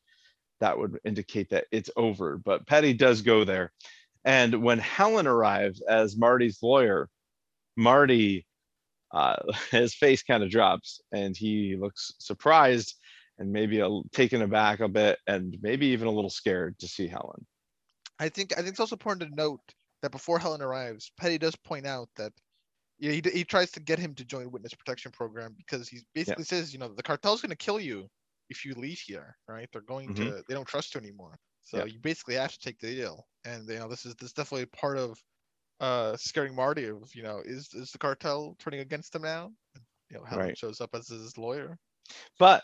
[0.62, 3.72] that would indicate that it's over but Petty does go there.
[4.26, 7.08] And when helen arrives as marty's lawyer
[7.78, 8.46] Marty,
[9.12, 9.38] uh,
[9.72, 12.96] his face kind of drops and he looks surprised
[13.38, 17.08] and maybe a, taken aback a bit and maybe even a little scared to see
[17.08, 17.46] Helen.
[18.20, 21.56] I think I think it's also important to note that before Helen arrives, Petty does
[21.56, 22.34] point out that
[23.00, 26.46] yeah, he, he tries to get him to join witness protection program because he basically
[26.46, 28.10] says, you know, the cartel's going to kill you
[28.50, 29.70] if you leave here, right?
[29.74, 30.32] They're going Mhm.
[30.32, 31.40] to they don't trust you anymore.
[31.64, 31.86] So Yeah.
[31.86, 33.28] you basically have to take the deal.
[33.46, 35.20] And you know, this is this is definitely part of
[35.82, 39.54] uh scaring Marty of, you know, is is the cartel turning against him now?
[39.76, 40.56] And, you know, Helen Right.
[40.56, 41.78] shows up as his lawyer.
[42.38, 42.64] But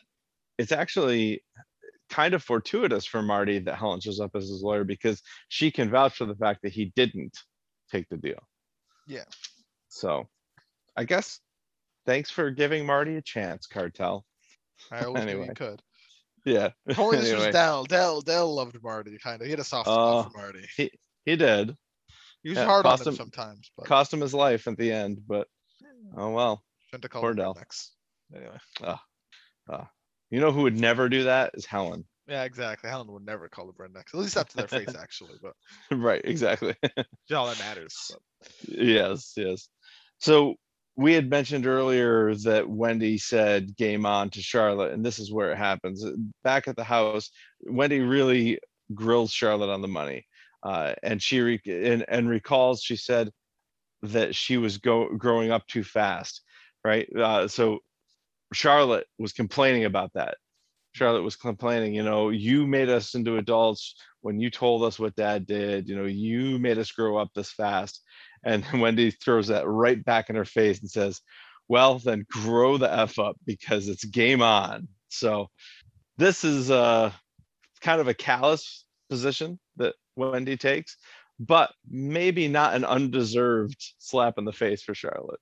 [0.58, 1.44] it's actually
[2.10, 5.90] kind of fortuitous for Marty that Helen shows up as his lawyer because she can
[5.90, 7.38] vouch for the fact that he didn't
[7.92, 8.40] take the deal.
[9.08, 9.24] Yeah.
[9.90, 10.28] So
[10.96, 11.40] I guess
[12.06, 14.26] thanks for giving Marty a chance, Cartel.
[14.92, 15.48] I always knew Anyway.
[15.48, 15.82] you could.
[16.46, 16.70] Yeah.
[16.86, 17.48] If only this Anyway.
[17.48, 17.84] was Del.
[17.86, 19.46] Del Del loved Marty kind of.
[19.46, 20.30] He had a soft spot Oh.
[20.30, 20.66] for Marty.
[20.78, 20.92] He
[21.26, 21.76] he did.
[22.44, 24.92] He was yeah, hard on him him- sometimes, but Cost him his life at the
[24.92, 25.48] end, but
[26.16, 26.64] oh well.
[26.92, 27.58] shouldn't have called poor Del.
[28.36, 28.58] Anyway.
[28.84, 29.02] Ah,
[29.70, 29.90] ah.
[30.30, 32.06] You know who would never do that is Helen.
[32.28, 32.90] Yeah, exactly.
[32.90, 34.14] Helen would never call them rednecks.
[34.14, 35.36] At least up to their face, actually.
[35.42, 35.54] But
[35.98, 36.76] right, exactly.
[36.84, 38.12] it's all that matters.
[38.12, 39.68] But yes, yes.
[40.18, 40.56] So
[40.96, 45.52] we had mentioned earlier that Wendy said game on to Charlotte, and this is where
[45.52, 46.04] it happens.
[46.44, 47.30] Back at the house,
[47.64, 48.60] Wendy really
[48.94, 50.26] grills Charlotte on the money.
[50.64, 53.30] Uh, and she re- and, and recalls she said
[54.02, 56.42] that she was go growing up too fast,
[56.84, 57.08] right?
[57.16, 57.80] Uh, so
[58.56, 60.38] Charlotte was complaining about that.
[60.94, 65.16] Charlotte was complaining, you know, you made us into adults when you told us what
[65.16, 68.02] dad did, you know, you made us grow up this fast.
[68.46, 71.22] And Wendy throws that right back in her face and says,
[71.68, 74.88] Well, then grow the F up because it's game on.
[75.10, 75.50] So
[76.18, 77.14] this is a
[77.82, 80.96] kind of a callous position that Wendy takes,
[81.40, 85.42] but maybe not an undeserved slap in the face for Charlotte.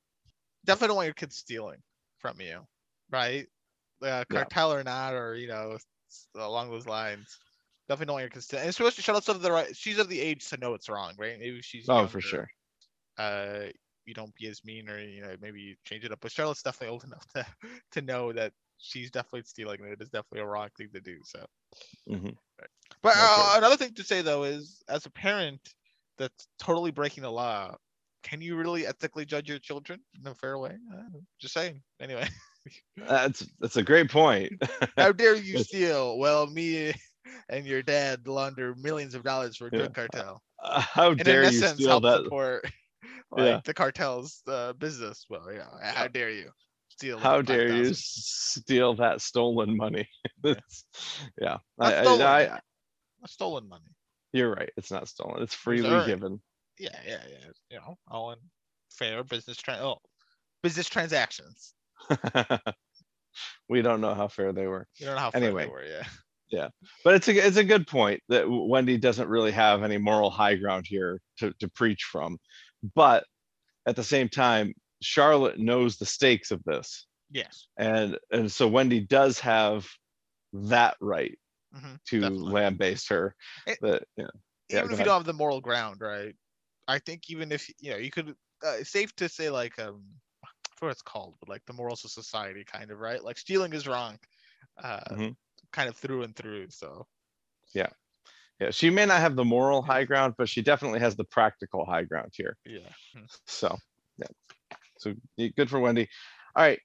[0.66, 1.78] definitely your kids stealing
[2.18, 2.66] from you,
[3.14, 3.48] right?
[4.04, 5.78] Uh, cartel or not, or you know,
[6.36, 7.40] along those lines.
[7.90, 8.64] Definitely don't want your stealing.
[8.64, 9.76] And especially Charlotte's of the right.
[9.76, 11.40] She's of the age to know it's wrong, right?
[11.40, 11.88] Maybe she's.
[11.88, 12.50] Oh, for sure.
[13.18, 13.66] uh
[14.06, 16.64] you don't be as mean or you know maybe you change it up but charlotte's
[16.64, 17.46] definitely old enough to
[17.92, 20.02] to know that she's definitely stealing it.
[20.02, 21.20] It's definitely a wrong thing to do.
[21.24, 21.46] So,
[22.06, 22.38] Mhm.
[23.02, 25.74] but uh, another thing to say though is, as a parent
[26.18, 27.76] that's totally breaking the law,
[28.24, 30.78] can you really ethically judge your children in a fair way?
[30.94, 31.82] Uh, just saying.
[32.00, 32.28] Anyway,
[32.98, 34.54] That's, that's a great point.
[34.98, 36.18] how dare you steal?
[36.18, 36.94] Well, me
[37.50, 39.80] and your dad launder millions of dollars for a Yeah.
[39.80, 40.42] drug cartel.
[40.64, 42.24] Uh, How and dare in you steal that?
[42.24, 42.64] support
[43.32, 43.60] like Yeah.
[43.66, 45.26] the cartel's uh, business.
[45.30, 46.52] Well, yeah, how dare you
[46.90, 47.18] steal?
[47.20, 50.08] How dare you steal that stolen money?
[50.44, 50.86] It's-
[51.42, 52.22] Yeah, Not I, I, stolen.
[52.22, 52.60] I,
[53.28, 53.86] stolen money.
[54.32, 54.70] you're right.
[54.78, 55.42] It's not stolen.
[55.44, 56.08] It's freely earned.
[56.08, 56.42] given.
[56.80, 57.50] Yeah, yeah, yeah.
[57.70, 58.40] You know, all in
[58.92, 59.98] fair business tran oh,
[60.62, 61.74] business transactions.
[63.70, 64.88] We don't know how fair they were.
[64.98, 65.68] You don't know how fair they Anyway.
[65.68, 66.04] were, yeah.
[66.50, 66.68] Yeah,
[67.04, 70.54] but it's a it's a good point that Wendy doesn't really have any moral high
[70.56, 72.38] ground here to, to preach from.
[72.94, 73.24] But
[73.88, 77.08] at the same time, Charlotte knows the stakes of this.
[77.32, 77.68] Yes.
[77.78, 79.88] And and so Wendy does have
[80.54, 81.40] that right
[81.76, 82.54] mhm, to definitely.
[82.54, 83.36] lambaste her.
[83.66, 84.28] It- But yeah.
[84.70, 86.36] Yeah, even if you don't have the moral ground, right?
[86.88, 88.30] I think even if you know, you could.
[88.64, 90.04] Uh, it's safe to say like um,
[90.84, 93.24] what it's called, but like the morals of society, kind of right.
[93.24, 94.20] Like stealing is wrong,
[94.84, 95.36] uh, Mhm.
[95.72, 96.70] kind of through and through.
[96.70, 97.08] So
[97.74, 97.90] Yeah,
[98.60, 98.70] yeah.
[98.72, 102.04] she may not have the moral high ground, but she definitely has the practical high
[102.04, 102.58] ground here.
[102.66, 102.90] yeah.
[103.48, 103.78] So,
[104.18, 104.28] yeah.
[105.00, 106.08] So good for Wendy.
[106.56, 106.80] All right.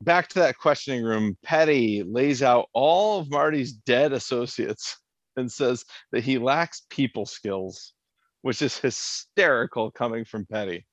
[0.00, 1.36] Back to that questioning room.
[1.42, 4.96] Petty lays out all of Marty's dead associates
[5.36, 7.92] and says that he lacks people skills,
[8.40, 10.86] which is hysterical coming from Petty,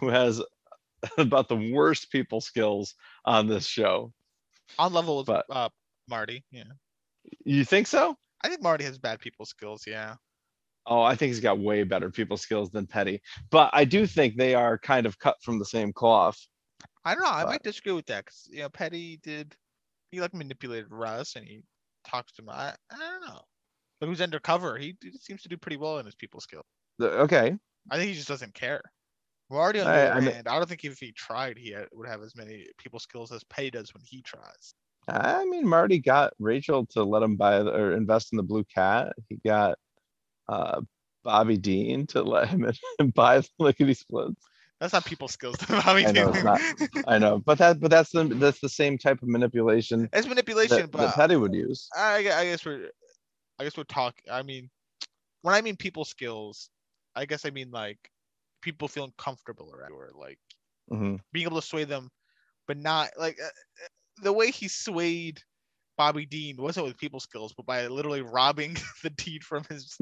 [0.00, 0.42] who has
[1.18, 4.12] about the worst people skills on this show.
[4.78, 5.68] On level with But- uh,
[6.08, 6.44] Marty.
[6.50, 6.64] Yeah.
[7.44, 8.16] You think so?
[8.44, 9.84] I think Marty has bad people skills.
[9.86, 10.16] Yeah.
[10.86, 13.22] Oh, I think he's got way better people skills than Petty.
[13.50, 16.38] But I do think they are kind of cut from the same cloth.
[17.04, 17.30] I don't know.
[17.30, 19.54] I might disagree with that because you know Petty did
[20.10, 21.62] he like manipulated Russ and he
[22.04, 22.48] talks to him.
[22.50, 23.40] I, I don't know.
[24.00, 24.76] But who's undercover?
[24.76, 26.62] He, seems to do pretty well in his people skill.
[26.98, 27.56] The- Okay.
[27.90, 28.82] I think he just doesn't care.
[29.50, 31.74] Marty on the I- other I mean- hand, I don't think if he tried, he
[31.92, 34.74] would have as many people skills as Petty does when he tries.
[35.08, 38.64] I mean, Marty got Rachel to let him buy the- or invest in the blue
[38.64, 39.12] cat.
[39.28, 39.76] He got
[40.48, 40.80] uh,
[41.24, 42.66] Bobby Dean to let him
[43.14, 44.40] buy the lickety splits.
[44.80, 45.56] That's not people skills.
[45.68, 46.44] Bobby I know Dean.
[46.44, 46.60] not.
[47.06, 50.76] I know, but that but that's the that's the same type of manipulation it's manipulation,
[50.78, 51.88] that, but that Petty would use.
[51.96, 52.90] I, I guess we're,
[53.60, 54.24] I guess we're talking.
[54.30, 54.70] I mean,
[55.42, 56.68] when I mean people skills,
[57.14, 57.98] I guess I mean like
[58.62, 60.38] people feeling comfortable around, or like
[60.90, 61.20] Mhm.
[61.32, 62.08] being able to sway them,
[62.66, 63.48] but not like uh,
[64.22, 65.40] the way he swayed
[65.98, 69.94] Bobby Dean wasn't with people skills, but by literally robbing the deed from his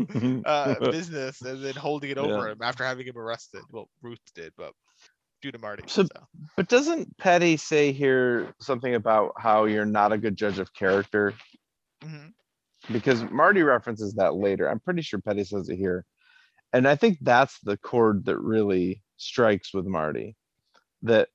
[0.47, 2.53] uh, business and then holding it over Yeah.
[2.53, 3.63] him after having him arrested.
[3.71, 4.73] Well, Ruth did, but
[5.43, 5.83] due to Marty.
[5.89, 6.09] So- so.
[6.57, 11.35] But doesn't Petty say here something about how you're not a good judge of character?
[12.03, 12.33] Mhm.
[12.93, 14.67] because Marty references that later.
[14.71, 16.07] I'm pretty sure Petty says it here.
[16.73, 20.37] And I think that's the chord that really strikes with Marty.
[21.03, 21.29] That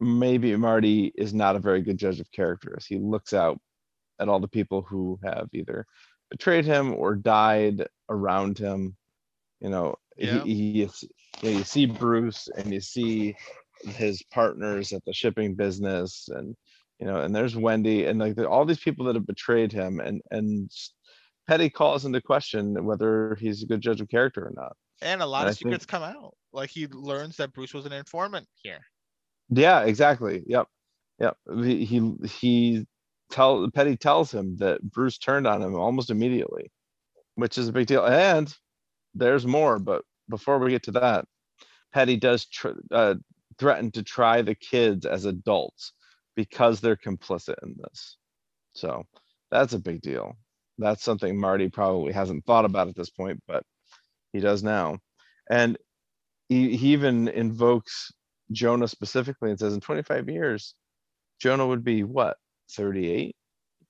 [0.00, 3.60] maybe Marty is not a very good judge of character as he looks out
[4.18, 5.86] at all the people who have either
[6.30, 8.96] betrayed him or died around him.
[9.60, 10.42] You know, Yeah.
[10.42, 11.04] he, he is,
[11.42, 13.36] you, know, you see Bruce and you see
[13.84, 16.56] his partners at the shipping business and
[16.98, 19.98] you know, and there's Wendy and like the, all these people that have betrayed him
[19.98, 20.70] and and
[21.52, 24.74] Petty calls into question whether he's a good judge of character or not.
[25.02, 26.34] And a lot And of I think- secrets come out.
[26.54, 28.80] Like he learns that Bruce was an informant here.
[29.50, 30.42] Yeah, exactly.
[30.46, 30.66] Yep.
[31.18, 31.36] Yep.
[31.62, 32.86] He he, he
[33.30, 36.70] tell Petty tells him that Bruce turned on him almost immediately,
[37.34, 38.06] which is a big deal.
[38.06, 38.50] And
[39.14, 41.26] there's more, but before we get to that,
[41.92, 43.16] Petty does tr- uh,
[43.58, 45.92] threaten to try the kids as adults
[46.34, 48.16] because they're complicit in this.
[48.74, 49.04] So
[49.50, 50.38] that's a big deal.
[50.78, 53.62] That's something Marty probably hasn't thought about at this point, but
[54.32, 54.98] he does now.
[55.50, 55.78] And
[56.48, 58.12] he, he even invokes
[58.50, 60.74] Jonah specifically and says in 25 years,
[61.40, 62.36] Jonah would be what,
[62.72, 63.34] 38?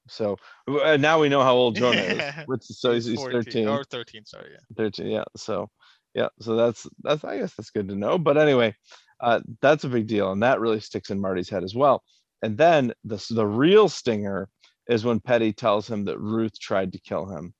[0.08, 0.36] So
[0.68, 2.34] uh, now we know how old Jonah is.
[2.46, 3.68] Which, so he's, he's 14 13.
[3.68, 4.58] or 13, sorry, yeah.
[4.76, 5.68] 13 yeah so
[6.14, 8.74] yeah so that's that's i guess that's good to know but anyway
[9.20, 12.02] uh that's a big deal and that really sticks in marty's head as well
[12.42, 14.48] and then the the real stinger
[14.88, 17.54] is when petty tells him that ruth tried to kill him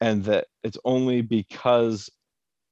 [0.00, 2.08] and that it's only because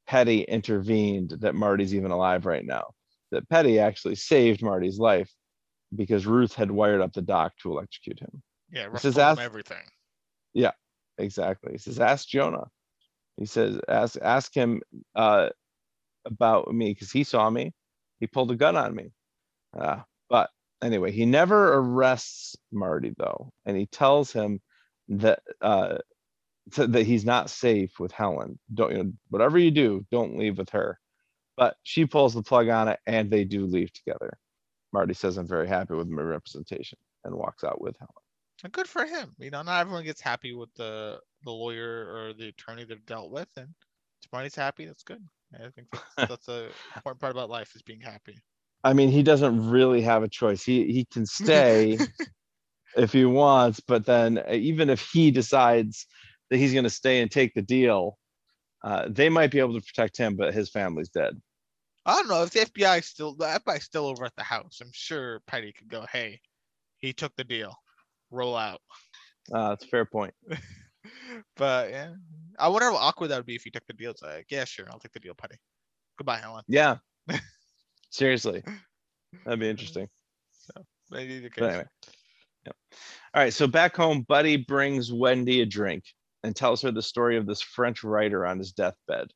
[0.06, 2.84] petty intervened that marty's even alive right now
[3.30, 5.30] that petty actually saved marty's life
[5.94, 9.84] because ruth had wired up the dock to electrocute him Yeah, told him ask- everything.
[10.52, 10.72] Yeah,
[11.18, 11.72] exactly.
[11.72, 12.66] He says, ask Jonah.
[13.36, 14.82] He says, ask ask him
[15.14, 15.50] uh,
[16.24, 17.72] about me because he saw me.
[18.18, 19.12] He pulled a gun on me.
[19.78, 20.00] Uh,
[20.82, 24.60] anyway, he never arrests Marty though, and he tells him
[25.08, 25.98] that uh,
[26.72, 28.58] to- that he's not safe with Helen.
[28.72, 30.98] Don't you know whatever you do, don't leave with her.
[31.56, 34.38] But she pulls the plug on it, and they do leave together.
[34.92, 38.14] Marty says, "I'm very happy with my representation," and walks out with Helen.
[38.62, 39.34] And good for him.
[39.38, 43.30] You know, not everyone gets happy with the the lawyer or the attorney they've dealt
[43.30, 43.68] with, and
[44.22, 44.86] if Marty's happy.
[44.86, 45.24] That's good.
[45.54, 48.38] I think that's, that's a important part about life is being happy.
[48.82, 50.62] I mean, he doesn't really have a choice.
[50.62, 51.98] He he can stay
[52.96, 56.06] if he wants, but then uh, even if he decides
[56.50, 58.18] that he's going to stay and take the deal,
[58.82, 61.40] uh, they might be able to protect him, but his family's dead.
[62.06, 64.80] I don't know if the FBI still the FBI still over at the house.
[64.80, 66.40] I'm sure Petty could go, "Hey,
[66.98, 67.74] he took the deal.
[68.30, 68.80] Roll out."
[69.52, 70.32] Uh, that's a fair point.
[71.56, 72.14] but yeah,
[72.58, 74.10] I wonder how awkward that would be if he took the deal.
[74.12, 75.56] It's like, yeah, sure, I'll take the deal, Petty.
[76.16, 76.64] Goodbye, Helen.
[76.68, 76.96] Yeah,
[78.10, 78.62] seriously,
[79.44, 80.08] that'd be interesting.
[80.52, 81.68] So Maybe the But case.
[81.68, 81.84] anyway,
[82.66, 82.76] yep.
[83.34, 86.04] All right, so back home, Buddy brings Wendy a drink
[86.42, 89.28] and tells her the story of this French writer on his deathbed.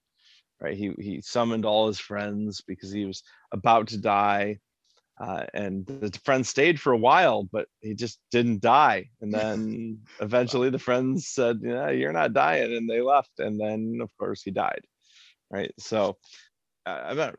[0.61, 4.59] Right, he he summoned all his friends because he was about to die,
[5.21, 9.11] uh, and the friends stayed for a while, but he just didn't die.
[9.21, 13.33] And then eventually, the friends said, "Yeah, you're not dying," and they left.
[13.39, 14.83] And then, of course, he died.
[15.51, 16.17] Right, so
[16.87, 17.35] uh, I'm not.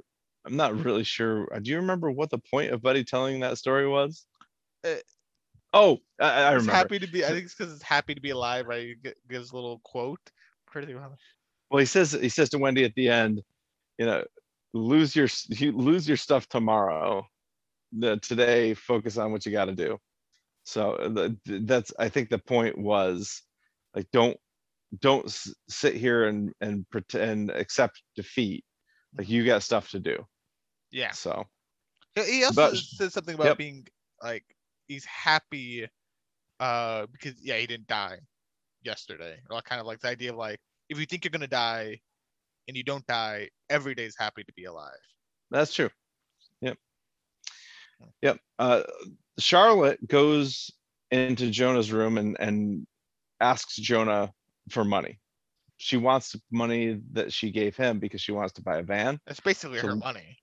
[0.45, 1.53] I'm not really sure.
[1.53, 4.25] uh, Do you remember what the point of Buddy telling that story was?
[4.83, 4.95] Uh,
[5.73, 6.71] Oh, I, I remember.
[6.71, 7.25] happy to be.
[7.25, 8.87] I think it's because it's happy to be alive, right?
[8.87, 10.21] He gi- gives a little quote.
[10.67, 11.17] Pretty well.
[11.69, 13.41] Well, he says he says to Wendy at the end,
[13.97, 14.23] you know,
[14.73, 17.27] lose your you lose your stuff tomorrow.
[17.91, 19.97] The today, focus on what you got to do.
[20.63, 23.41] So uh, the, that's I think the point was
[23.93, 24.37] like don't
[25.01, 28.63] don't s- sit here and and pretend accept defeat.
[29.17, 30.25] Like you got stuff to do.
[30.91, 31.11] Yeah.
[31.11, 31.47] So
[32.15, 33.57] He- also But- said something about Yep.
[33.57, 33.87] being
[34.21, 34.45] like
[34.87, 35.87] he's happy
[36.59, 38.17] uh because yeah he didn't die
[38.83, 41.47] yesterday or like, kind of like the idea of like if you think you're gonna
[41.47, 41.99] die
[42.67, 44.93] and you don't die every day's happy to be alive
[45.51, 45.89] That's true.
[46.61, 46.77] Yep.
[48.21, 48.39] Yep.
[48.59, 48.83] Uh,
[49.39, 50.71] Charlotte goes
[51.11, 52.87] into Jonah's room and and
[53.41, 54.33] asks Jonah
[54.69, 55.19] for money.
[55.77, 59.19] She wants money that she gave him because she wants to buy a van.
[59.27, 60.37] that's basically her money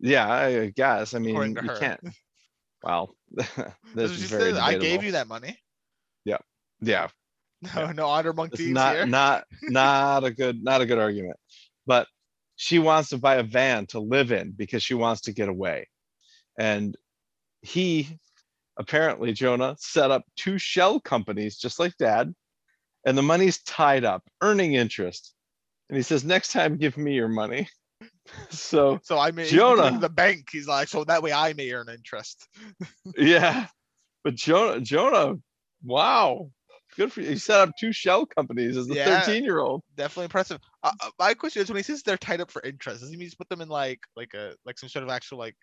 [0.00, 1.14] Yeah, I guess.
[1.14, 2.00] I mean, according to you her can't.
[2.82, 3.48] Well, That's
[3.94, 5.04] this is very i gave debatable.
[5.04, 5.58] you that money
[6.24, 6.38] Yeah,
[6.80, 7.08] Yeah.
[7.74, 11.36] no no honor it's thieves not here not not a good not a good argument.
[11.86, 12.06] But
[12.56, 15.88] she wants to buy a van to live in because she wants to get away.
[16.58, 16.96] And
[17.62, 18.18] he
[18.78, 22.34] apparently Jonah set up two shell companies just like dad
[23.06, 25.34] and the money's tied up earning interest.
[25.88, 27.68] And he says next time give me your money.
[28.50, 29.98] so so i mean Jonah.
[29.98, 32.48] the bank he's like so that way i may earn interest
[33.16, 33.66] yeah.
[34.24, 35.34] But Jonah Jonah
[35.84, 36.50] wow.
[36.96, 37.28] Good for you.
[37.30, 39.20] He set up two shell companies as a Yeah.
[39.20, 39.82] 13 year old.
[39.96, 40.60] definitely impressive.
[40.82, 43.16] Uh, uh, my question is, when he says they're tied up for interest, does he
[43.16, 45.56] mean just put them in like like a like some sort of actual like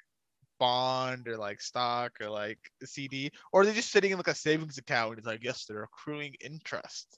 [0.60, 4.36] bond or like stock or like CD, or are they just sitting in like a
[4.36, 7.18] savings account and it's like yes, they're accruing interest,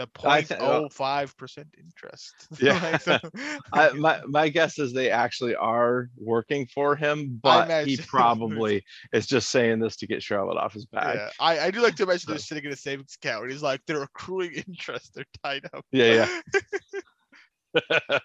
[0.00, 2.48] the I point thi- oh five percent interest.
[2.60, 2.80] Yeah.
[2.82, 3.18] Like, so-
[3.72, 8.82] I, my my guess is they actually are working for him, but he probably
[9.12, 11.16] is just saying this to get Charlotte off his back.
[11.16, 13.52] yeah, I, I do like to imagine So- they're sitting in a savings account and
[13.52, 15.84] he's like they're accruing interest, they're tied up.
[15.92, 16.26] Yeah,
[17.74, 18.18] yeah.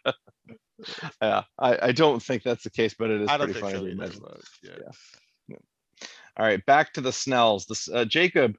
[1.22, 3.92] Yeah, I, I don't think that's the case, but it is pretty funny so to
[3.92, 4.22] imagine.
[4.64, 4.72] yeah.
[5.48, 5.58] Yeah.
[6.38, 7.66] All right, back to the Snells.
[7.66, 8.56] This uh, Jacob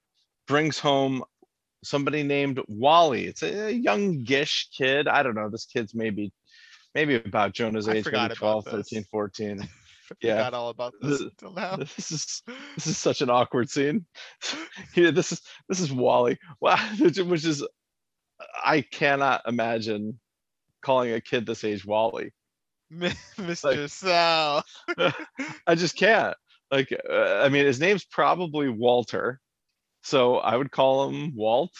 [0.48, 1.22] brings home
[1.84, 3.26] somebody named Wally.
[3.26, 5.08] It's a youngish kid.
[5.08, 5.48] I don't know.
[5.50, 6.32] This kid's maybe
[6.94, 9.60] maybe about Jonah's I age, maybe 12, 13, 14.
[10.10, 10.36] I Yeah.
[10.36, 11.76] forgot all about this until now.
[11.76, 12.42] This is
[12.76, 14.06] this is such an awkward scene.
[14.94, 16.38] Here, this is this is Wally.
[16.60, 17.66] Wow, which is
[18.64, 20.20] I cannot imagine
[20.82, 22.32] calling a kid this age Wally.
[22.92, 23.90] Mr.
[23.90, 24.64] Sal.
[25.66, 26.36] I just can't.
[26.70, 29.40] Like, uh, I mean, his name's probably Walter,
[30.06, 31.72] so I would call him Walt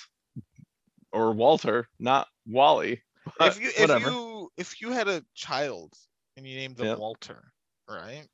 [1.12, 3.03] or Walter, not Wally.
[3.41, 4.11] if you if whatever.
[4.11, 5.93] you if you had a child
[6.37, 6.99] and you named them Yep.
[6.99, 7.53] Walter,
[7.89, 8.27] right?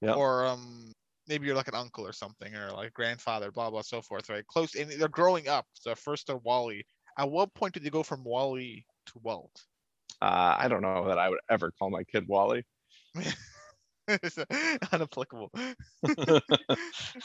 [0.00, 0.16] Yep.
[0.16, 0.92] Or um
[1.28, 4.46] maybe you're like an uncle or something or like grandfather, blah blah so forth, right?
[4.48, 5.66] Close and they're growing up.
[5.74, 6.84] So first they're Wally.
[7.16, 9.64] At what point did they go from Wally to Walt?
[10.20, 12.64] uh, I don't know that I would ever call my kid Wally.
[14.22, 15.50] It's unapplicable.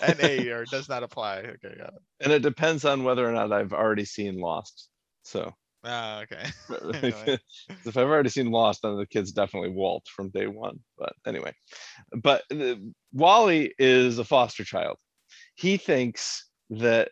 [0.02, 1.38] NA or does not apply.
[1.38, 2.02] Okay, got it.
[2.22, 4.90] and it depends on whether or not I've already seen Lost.
[5.24, 5.54] So
[5.86, 6.44] Ah, okay.
[7.86, 10.80] if I've already seen Lost, then the kid's definitely Walt from day one.
[10.98, 11.54] But anyway,
[12.22, 12.76] but uh,
[13.12, 14.98] Wally is a foster child.
[15.56, 17.10] He thinks that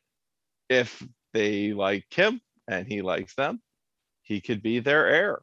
[0.69, 1.03] if
[1.34, 3.61] they like him and he likes them,
[4.22, 5.41] he could be their heir.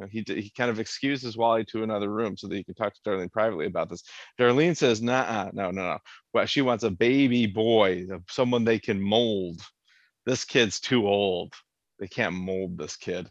[0.00, 2.94] Know, he he kind of excuses Wally to another room so that he can talk
[2.94, 4.02] to Darlene privately about this.
[4.38, 5.98] Darlene says, "Nah, no, no, no.
[6.32, 9.60] Well, she wants a baby boy, someone they can mold.
[10.26, 11.52] This kid's too old.
[11.98, 13.28] They can't mold this kid."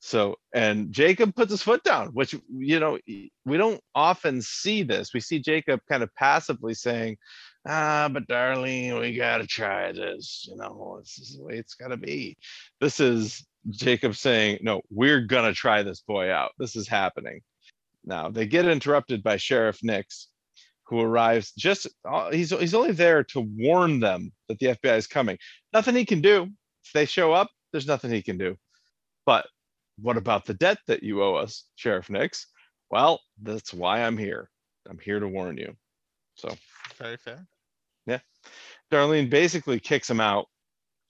[0.00, 2.98] So, and Jacob puts his foot down, which you know
[3.44, 5.12] we don't often see this.
[5.14, 7.18] We see Jacob kind of passively saying,
[7.68, 10.46] "Ah, but Darlene, we gotta try this.
[10.48, 12.36] You know, this is the way it's gotta be."
[12.80, 16.52] This is Jacob saying, No, we're going to try this boy out.
[16.58, 17.40] This is happening.
[18.04, 20.28] Now they get interrupted by Sheriff Nix,
[20.84, 25.06] who arrives just, uh, he's, he's only there to warn them that the FBI is
[25.06, 25.38] coming.
[25.72, 26.48] Nothing he can do.
[26.84, 28.56] If they show up, there's nothing he can do.
[29.26, 29.46] But
[30.00, 32.46] what about the debt that you owe us, Sheriff Nix?
[32.90, 34.50] Well, that's why I'm here.
[34.88, 35.76] I'm here to warn you.
[36.34, 36.56] So
[36.96, 37.46] Very fair.
[38.06, 38.18] Yeah.
[38.90, 40.46] Darlene basically kicks him out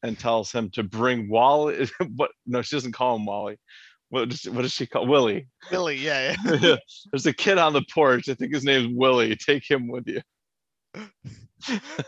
[0.03, 1.89] and tells him to bring Wally.
[2.11, 3.59] But no, she doesn't call him Wally.
[4.09, 5.47] What does, what does she call Willie?
[5.71, 6.77] Billy, yeah, yeah.
[7.13, 8.29] There's a kid on the porch.
[8.29, 9.37] I think his name's Willie.
[9.37, 10.21] Take him with you.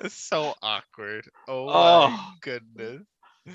[0.01, 1.29] It's so awkward.
[1.47, 2.09] Oh, Oh.
[2.09, 3.03] my goodness.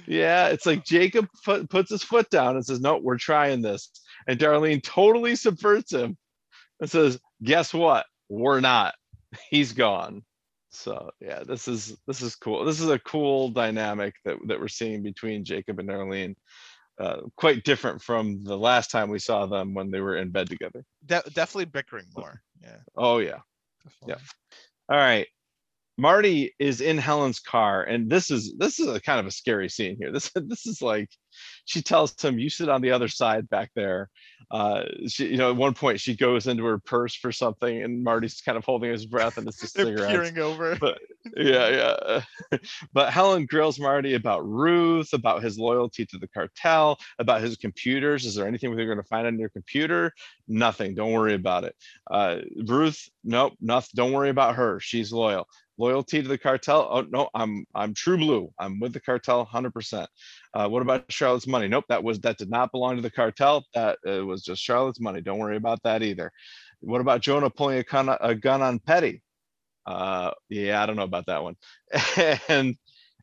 [0.05, 3.89] Yeah, it's like Jacob put, puts his foot down and says, "No, we're trying this,"
[4.27, 6.15] and Darlene totally subverts him
[6.79, 8.05] and says, "Guess what?
[8.29, 8.93] We're not.
[9.49, 10.23] He's gone."
[10.77, 12.63] So yeah, this is this is cool.
[12.63, 16.35] This is a cool dynamic that that we're seeing between Jacob and Darlene.
[16.99, 20.49] Uh, quite different from the last time we saw them when they were in bed
[20.49, 20.83] together.
[21.05, 22.41] De- definitely bickering more.
[22.61, 22.77] Yeah.
[22.95, 23.39] Oh yeah.
[23.83, 24.23] definitely.
[24.89, 25.27] All right.
[25.97, 29.69] Marty is in Helen's car, and this is this is a kind of a scary
[29.69, 30.11] scene here.
[30.11, 31.09] This this is like
[31.65, 34.09] she tells him, "You sit on the other side back there."
[34.49, 38.03] Uh, she, you know, at one point she goes into her purse for something, and
[38.03, 40.75] Marty's kind of holding his breath, and it's just peering over.
[40.75, 40.99] But-
[41.35, 42.21] yeah,
[42.51, 42.57] yeah.
[42.93, 48.25] but Helen grills Marty about Ruth, about his loyalty to the cartel, about his computers.
[48.25, 50.13] Is there anything we're going to find on your computer?
[50.47, 50.95] Nothing.
[50.95, 51.75] Don't worry about it.
[52.09, 53.91] Uh, Ruth, nope, nothing.
[53.95, 54.79] Don't worry about her.
[54.79, 55.47] She's loyal.
[55.79, 56.87] Loyalty to the cartel?
[56.89, 58.51] Oh no, I'm I'm true blue.
[58.57, 60.09] I'm with the cartel, hundred percent.
[60.51, 61.67] Uh, what about Charlotte's money?
[61.67, 63.65] Nope, that was that did not belong to the cartel.
[63.73, 65.19] That uh, was just Charlotte's money.
[65.19, 66.31] Don't worry about that either.
[66.79, 69.21] What about Jonah pulling a a gun on Petty?
[69.85, 71.55] Uh, yeah, I don't know about that one.
[72.47, 72.77] and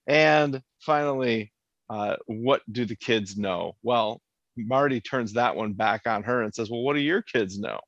[0.06, 1.50] and finally,
[1.88, 3.72] uh, what do the kids know?
[3.82, 4.20] Well,
[4.54, 7.80] Marty turns that one back on her and says, "Well, what do your kids know?"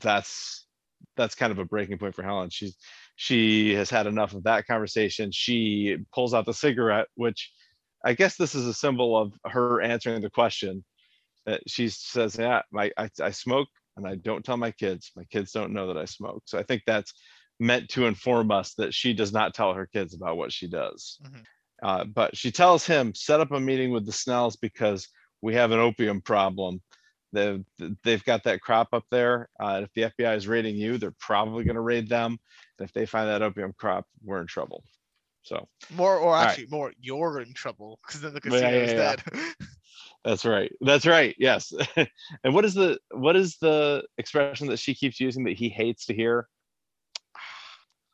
[0.00, 0.66] That's
[1.16, 2.50] that's kind of a breaking point for Helen.
[2.50, 2.76] She's
[3.14, 5.30] she has had enough of that conversation.
[5.30, 7.52] She pulls out the cigarette, which
[8.04, 10.84] I guess this is a symbol of her answering the question.
[11.46, 15.12] That she says, "Yeah, my I, I smoke, and I don't tell my kids.
[15.16, 17.12] My kids don't know that I smoke." So I think that's
[17.60, 21.18] meant to inform us that she does not tell her kids about what she does.
[21.24, 21.44] Mhm.
[21.82, 25.08] Uh, but she tells him, set up a meeting with the Snells because
[25.42, 26.80] we have an opium problem.
[27.32, 27.64] They've,
[28.04, 29.48] they've got that crop up there.
[29.60, 32.38] Uh, if the FBI is raiding you, they're probably going to raid them.
[32.78, 34.84] And if they find that opium crop, we're in trouble.
[35.44, 36.48] So More, or right.
[36.48, 36.92] actually, more.
[37.00, 39.16] You're in trouble because then the Yeah, casino yeah, is yeah.
[39.16, 39.22] dead.
[40.24, 40.72] that's right.
[40.80, 41.36] That's right.
[41.38, 41.72] Yes.
[42.44, 46.06] and what is the what is the expression that she keeps using that he hates
[46.06, 46.48] to hear?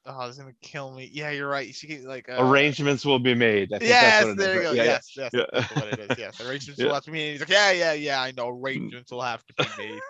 [0.07, 1.09] oh, it's gonna kill me.
[1.13, 1.75] Yeah, you're right.
[1.75, 3.73] She get like uh, Arrangements will be made.
[3.73, 4.73] I think Yes, that's what it is, there you go.
[4.73, 4.91] Yeah, yeah.
[4.93, 5.47] yes, yes, yeah.
[5.53, 6.19] that's what it is.
[6.19, 6.87] Yes, arrangements Yeah.
[6.87, 7.31] will have to be made.
[7.33, 8.21] He's like, yeah, yeah, yeah.
[8.21, 10.03] I know arrangements will have to be made.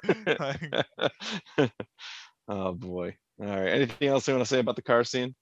[2.48, 3.16] Oh boy.
[3.40, 3.68] All right.
[3.68, 5.34] Anything else you want to say about the car scene?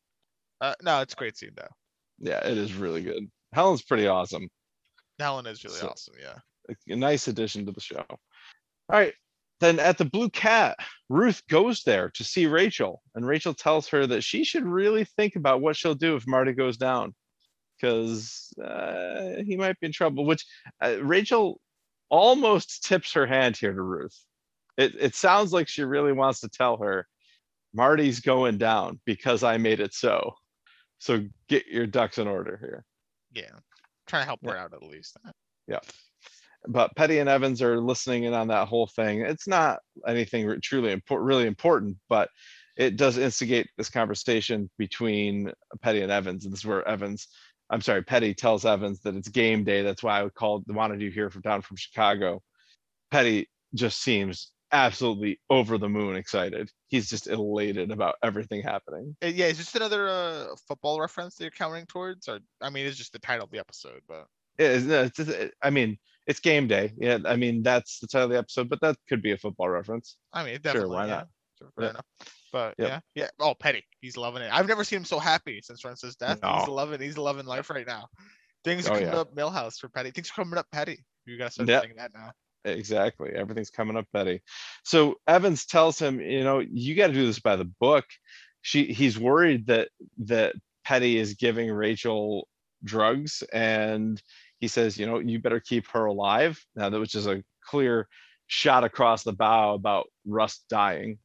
[0.60, 1.68] Uh, no, it's a great scene though.
[2.18, 3.30] Yeah, it is really good.
[3.52, 4.48] Helen's pretty awesome.
[5.18, 6.14] Helen is really So- awesome.
[6.20, 6.38] Yeah.
[6.90, 8.04] A- nice addition to the show.
[8.08, 8.18] All
[8.90, 9.14] right.
[9.60, 10.76] Then at the Blue Cat,
[11.08, 15.34] Ruth goes there to see Rachel, and Rachel tells her that she should really think
[15.34, 17.12] about what she'll do if Marty goes down,
[17.76, 20.24] because uh, he might be in trouble.
[20.26, 20.46] Which
[20.80, 21.60] uh, Rachel
[22.08, 24.16] almost tips her hand here to Ruth.
[24.76, 27.08] It, it sounds like she really wants to tell her,
[27.74, 30.34] Marty's going down because I made it so.
[30.98, 32.84] So get your ducks in order here.
[33.32, 33.58] Yeah.
[34.08, 35.16] trying to help her out at least.
[35.66, 35.80] Yeah.
[36.66, 39.20] But Petty and Evans are listening in on that whole thing.
[39.20, 42.30] It's not anything truly important, really important, but
[42.76, 46.44] it does instigate this conversation between Petty and Evans.
[46.44, 47.28] And this is where Evans,
[47.70, 49.82] I'm sorry, Petty tells Evans that it's game day.
[49.82, 52.42] That's why I called wanted you here from down from Chicago.
[53.10, 56.70] Petty just seems absolutely over the moon excited.
[56.88, 59.16] He's just elated about everything happening.
[59.22, 62.28] Uh, Yeah, is this another uh, football reference that you're counting towards?
[62.28, 64.26] Or I mean, it's just the title of the episode, but
[64.58, 66.92] It is- no, it's just- it- I mean, it's game day.
[66.98, 69.68] Yeah, I mean that's the title of the episode, but that could be a football
[69.68, 70.16] reference.
[70.32, 70.94] I mean, definitely.
[70.94, 71.10] why yeah.
[71.16, 71.28] not?
[71.58, 71.90] Sure, Yeah.
[71.90, 72.06] enough.
[72.52, 72.88] But Yep.
[72.88, 73.28] yeah, yeah.
[73.40, 74.50] Oh, Petty, he's loving it.
[74.52, 76.38] I've never seen him so happy since Francis' death.
[76.42, 78.08] He's loving, he's loving life right now.
[78.64, 79.20] Things are Oh, coming yeah.
[79.20, 80.10] up Milhouse for Petty.
[80.10, 81.04] Things are coming up Petty.
[81.26, 81.82] You gotta start Yep.
[81.82, 82.32] saying that now.
[82.64, 83.30] Exactly.
[83.30, 84.42] Everything's coming up Betty.
[84.84, 88.04] So Evans tells him, you know, you got to do this by the book.
[88.62, 89.88] She he's worried that
[90.24, 90.54] that
[90.84, 92.48] Petty is giving Rachel
[92.84, 94.20] drugs and
[94.60, 96.62] he says, you know, you better keep her alive.
[96.74, 98.08] Now that which is a clear
[98.48, 101.18] shot across the bow about Russ dying.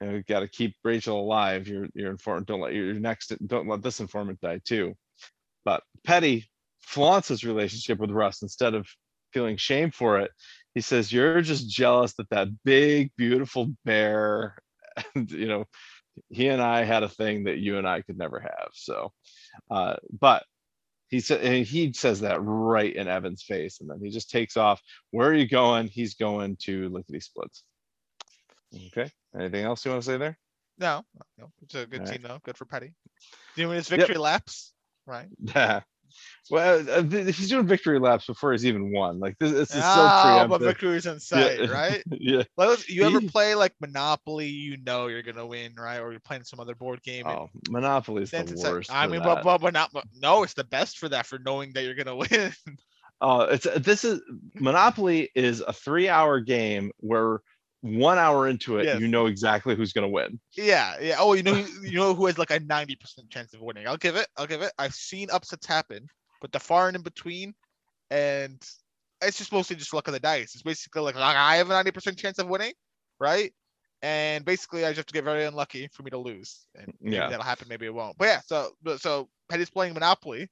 [0.00, 1.68] And we got to keep Rachel alive.
[1.68, 4.94] Your your informant don't let your next don't let this informant die too.
[5.64, 6.48] But Petty
[6.80, 8.88] flaunts his relationship with Russ instead of
[9.32, 10.30] feeling shame for it
[10.74, 14.56] he says you're just jealous that that big beautiful bear
[15.14, 15.64] and you know
[16.28, 19.12] he and i had a thing that you and i could never have so
[19.70, 20.44] uh but
[21.08, 24.56] he said and he says that right in Evans' face and then he just takes
[24.56, 27.64] off where are you going he's going to lickety splits
[28.86, 30.38] okay anything else you want to say there
[30.78, 31.04] No,
[31.38, 32.14] no, it's a good Alright.
[32.14, 32.40] team though.
[32.42, 32.94] Good for Petty.
[33.56, 34.72] Doing his victory laps,
[35.06, 35.28] right?
[36.50, 39.76] well uh, th- he's doing victory laps before he's even won like this, this is
[39.76, 41.66] so Ah, but preemptive victory is in sight, Yeah.
[41.70, 42.02] right?
[42.10, 44.48] yeah Like, you ever play like Monopoly?
[44.48, 45.98] You know you're gonna win, right?
[45.98, 47.26] Or you're playing some other board game.
[47.26, 49.24] oh monopoly is the worst I mean, that.
[49.24, 51.94] but, but but not but no, it's the best for that for knowing that you're
[51.94, 52.52] gonna win.
[53.20, 54.20] Oh, it's this is
[54.54, 57.38] Monopoly is a three-hour game where
[57.82, 59.00] one hour into it, Yes.
[59.00, 60.40] you know exactly who's gonna win.
[60.52, 61.16] yeah, yeah.
[61.18, 63.86] Oh, you know, you know who has like a ninety percent chance of winning.
[63.86, 64.26] I'll give it.
[64.36, 64.72] I'll give it.
[64.78, 66.06] I've seen upsets happen,
[66.40, 67.54] but the far and in between,
[68.10, 68.62] and
[69.20, 70.54] it's just mostly just luck of the dice.
[70.54, 72.72] It's basically like, like I have a ninety percent chance of winning,
[73.20, 73.52] right?
[74.02, 76.66] And basically, I just have to get very unlucky for me to lose.
[76.74, 77.28] And maybe Yeah.
[77.28, 77.68] that'll happen.
[77.68, 78.16] Maybe it won't.
[78.18, 80.48] But yeah, so but so Petty's playing Monopoly.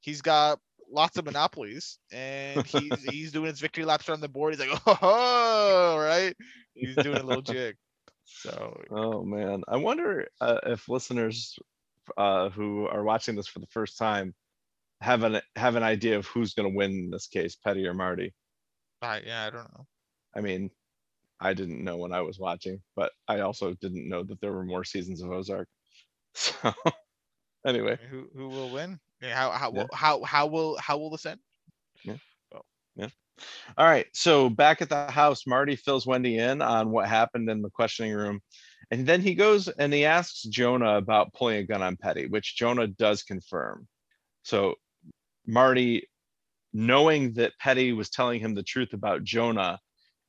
[0.00, 0.58] He's got
[0.94, 4.54] lots of monopolies, and he's he's doing his victory laps around the board.
[4.54, 6.34] He's like, oh, right.
[6.74, 7.76] He's doing a little jig.
[8.24, 11.58] So Oh man, I wonder uh, if listeners
[12.16, 14.34] uh, who are watching this for the first time
[15.00, 18.34] have an have an idea of who's gonna win in this case, Petty or Marty.
[19.02, 19.86] I, yeah, I don't know.
[20.34, 20.70] I mean,
[21.40, 24.64] I didn't know when I was watching, but I also didn't know that there were
[24.64, 25.68] more seasons of Ozark.
[26.34, 26.72] So
[27.66, 29.00] anyway, Who who will win?
[29.32, 29.78] How how Yeah.
[29.82, 31.40] will how how will how will this end?
[32.02, 32.16] Yeah.
[32.96, 33.08] yeah.
[33.76, 34.06] All right.
[34.12, 38.12] So back at the house, Marty fills Wendy in on what happened in the questioning
[38.12, 38.40] room.
[38.90, 42.56] And then he goes and he asks Jonah about pulling a gun on Petty, which
[42.56, 43.88] Jonah does confirm.
[44.42, 44.74] So
[45.46, 46.08] Marty,
[46.72, 49.80] knowing that Petty was telling him the truth about Jonah,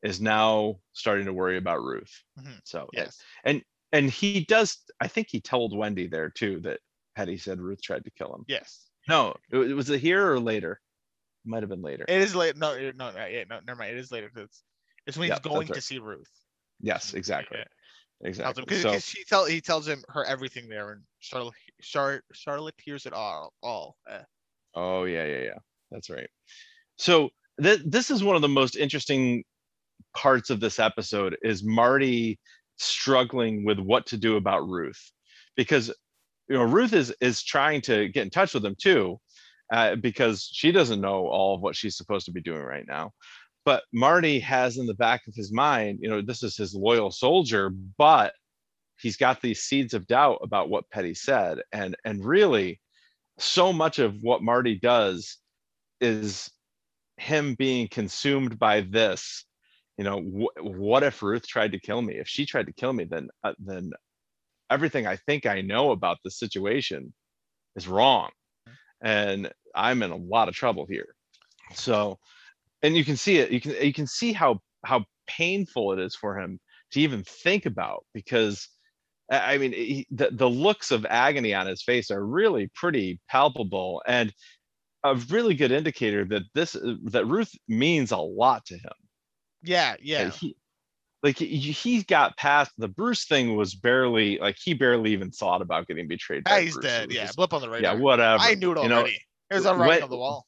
[0.01, 2.23] is now starting to worry about Ruth.
[2.39, 2.61] Mhm.
[2.63, 3.19] So Yes.
[3.43, 6.79] And and he does, I think he told Wendy there too that
[7.15, 8.43] Petty said Ruth tried to kill him.
[8.47, 8.89] Yes.
[9.07, 10.79] No, it was was it here or later?
[11.45, 12.05] Might have been later.
[12.07, 12.57] It is late.
[12.57, 13.91] No, it- no, no, yeah, no, never mind.
[13.91, 14.63] It is later because
[15.05, 15.75] it's when Yeah, he's that's going right.
[15.75, 16.29] to see Ruth.
[16.81, 17.57] yes, exactly.
[17.59, 17.65] Yeah.
[18.27, 18.63] Exactly.
[18.65, 23.05] Because So she tell he tells him her everything there, and Charlotte Charlotte Charlotte hears
[23.05, 23.53] it all.
[23.61, 23.97] All.
[24.09, 24.21] Eh.
[24.73, 25.57] Oh yeah, yeah, yeah.
[25.91, 26.29] That's right.
[26.97, 27.29] So
[27.61, 29.43] th- this is one of the most interesting
[30.15, 32.39] parts of this episode is Marty
[32.77, 35.11] struggling with what to do about Ruth
[35.57, 35.93] because
[36.47, 39.19] you know Ruth is is trying to get in touch with him too
[39.71, 43.11] uh, because she doesn't know all of what she's supposed to be doing right now.
[43.65, 47.09] But Marty has in the back of his mind, you know, this is his loyal
[47.09, 48.33] soldier, but
[48.99, 52.79] he's got these seeds of doubt about what Petty said, and and really,
[53.39, 55.37] so much of what Marty does
[55.99, 56.49] is
[57.17, 59.45] him being consumed by this.
[59.97, 62.15] You know, wh- what if Ruth tried to kill me?
[62.15, 63.91] If she tried to kill me, then uh, then
[64.69, 67.13] everything I think I know about the situation
[67.75, 68.29] is wrong,
[69.01, 71.15] and I'm in a lot of trouble here.
[71.73, 72.19] So,
[72.83, 73.51] and you can see it.
[73.51, 76.59] You can you can see how how painful it is for him
[76.91, 78.67] to even think about because
[79.31, 84.03] I mean, he, the, the looks of agony on his face are really pretty palpable
[84.05, 84.31] and
[85.03, 88.93] a really good indicator that this that Ruth means a lot to him.
[89.63, 89.95] Yeah.
[90.01, 90.29] Yeah.
[90.29, 90.55] he,
[91.25, 95.87] like he, got past the Bruce thing was barely like he barely even thought about
[95.87, 96.43] getting betrayed.
[96.45, 96.85] Ah, by he's Bruce.
[96.85, 97.11] Dead.
[97.11, 97.25] Yeah.
[97.25, 97.81] just- Blip on the right.
[97.81, 98.41] yeah, whatever.
[98.41, 99.19] I knew it You know, already.
[99.49, 100.45] it was a writing when- on the wall.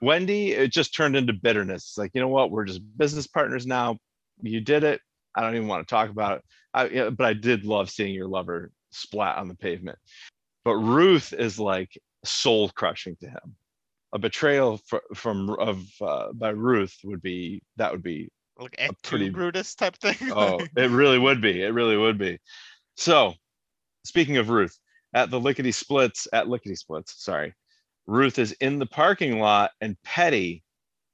[0.00, 1.84] Wendy, it just turned into bitterness.
[1.84, 2.50] It's like, you know what?
[2.50, 3.98] We're just business partners now.
[4.42, 5.00] You did it.
[5.34, 6.44] I don't even want to talk about it.
[6.74, 9.98] I, yeah, but I did love seeing your lover splat on the pavement.
[10.64, 13.56] But Ruth is like soul crushing to him.
[14.12, 18.92] A betrayal fr- from of uh, by Ruth would be that would be Like a
[19.02, 20.16] pretty- Brutus type thing.
[20.32, 22.38] oh it really would be it really would be.
[22.96, 23.34] So
[24.04, 24.78] speaking of Ruth,
[25.12, 27.54] at the lickety splits at lickety splits, sorry,
[28.06, 30.62] Ruth is in the parking lot and Petty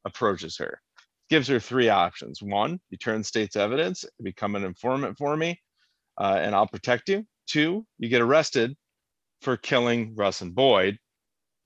[0.05, 0.81] approaches her.
[1.29, 2.43] Gives her three options.
[2.43, 5.61] One, you turn state's evidence, become an informant for me,
[6.19, 7.25] uh, and I'll protect you.
[7.47, 8.77] Two, you get arrested
[9.41, 10.99] for killing Russ and Boyd.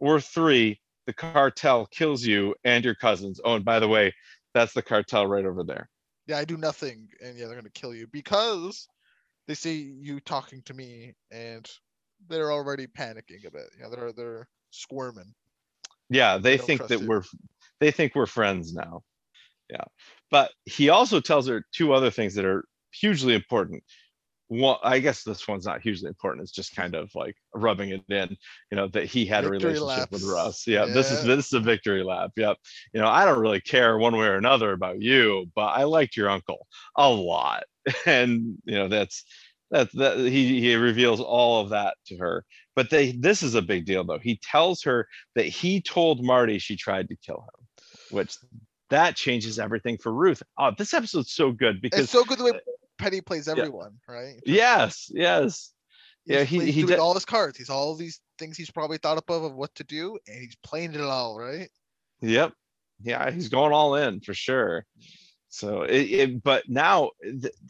[0.01, 3.41] Or three, the cartel kills you and your cousins.
[3.45, 4.13] Oh, and by the way,
[4.55, 5.91] that's the cartel right over there.
[6.27, 8.89] Yeah, I do nothing, and yeah, they're gonna kill you because
[9.47, 11.69] they see you talking to me, and
[12.29, 13.69] they're already panicking a bit.
[13.79, 15.35] Yeah, they're they're squirming.
[16.09, 17.09] Yeah, they don't think trust that you.
[17.09, 17.23] we're
[17.81, 19.03] they think we're friends now.
[19.71, 19.85] Yeah.
[20.31, 23.83] But he also tells her two other things that are hugely important.
[24.49, 26.43] One, I guess this one's not hugely important.
[26.43, 28.37] It's just kind of like rubbing it in,
[28.71, 30.35] you know, that he had a Victory relationship with laps.
[30.35, 30.67] Russ.
[30.67, 31.35] Yeah, this is Yeah.
[31.37, 32.31] this is a victory lap.
[32.37, 32.59] Yep.
[32.93, 36.17] You know, I don't really care one way or another about you, but I liked
[36.17, 36.67] your uncle
[36.97, 37.65] a lot.
[38.07, 39.25] And you know, that's
[39.71, 42.45] that that he he reveals all of that to her.
[42.77, 44.19] But they this is a big deal though.
[44.19, 47.67] He tells her that he told Marty she tried to kill him,
[48.11, 48.37] which
[48.91, 50.43] that changes everything for Ruth.
[50.59, 52.61] Oh, this episode's so good because It's so good the way
[53.05, 54.41] Petty plays everyone, right?
[54.47, 55.73] yes, yes,
[56.25, 57.59] He's, yeah, he- he did- all his cards.
[57.59, 60.57] He's all these things he's probably thought up of of what to do, and he's
[60.63, 61.69] playing it all right.
[62.23, 62.55] yep,
[63.03, 64.87] yeah, he's going all in for sure.
[65.51, 67.11] So it, it but now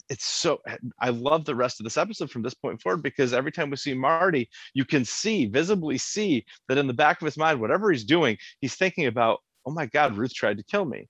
[0.09, 0.61] it's so
[1.01, 3.77] I love the rest of this episode from this point forward because every time we
[3.77, 7.91] see Marty, you can see visibly see that in the back of his mind, whatever
[7.91, 11.09] he's doing, he's thinking about, oh my God, Ruth tried to kill me.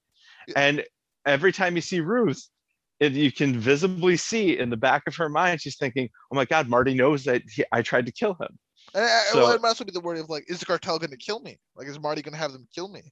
[0.56, 0.82] And
[1.26, 2.42] every time you see Ruth,
[3.04, 6.44] it, you can visibly see in the back of her mind, she's thinking, oh my
[6.44, 8.58] God, Marty knows that he, I tried to kill him.
[8.94, 10.98] And I, So- well, it might also be the worry of like, is the cartel
[10.98, 11.58] going to kill me?
[11.76, 13.02] Like, is Marty going to have them kill me?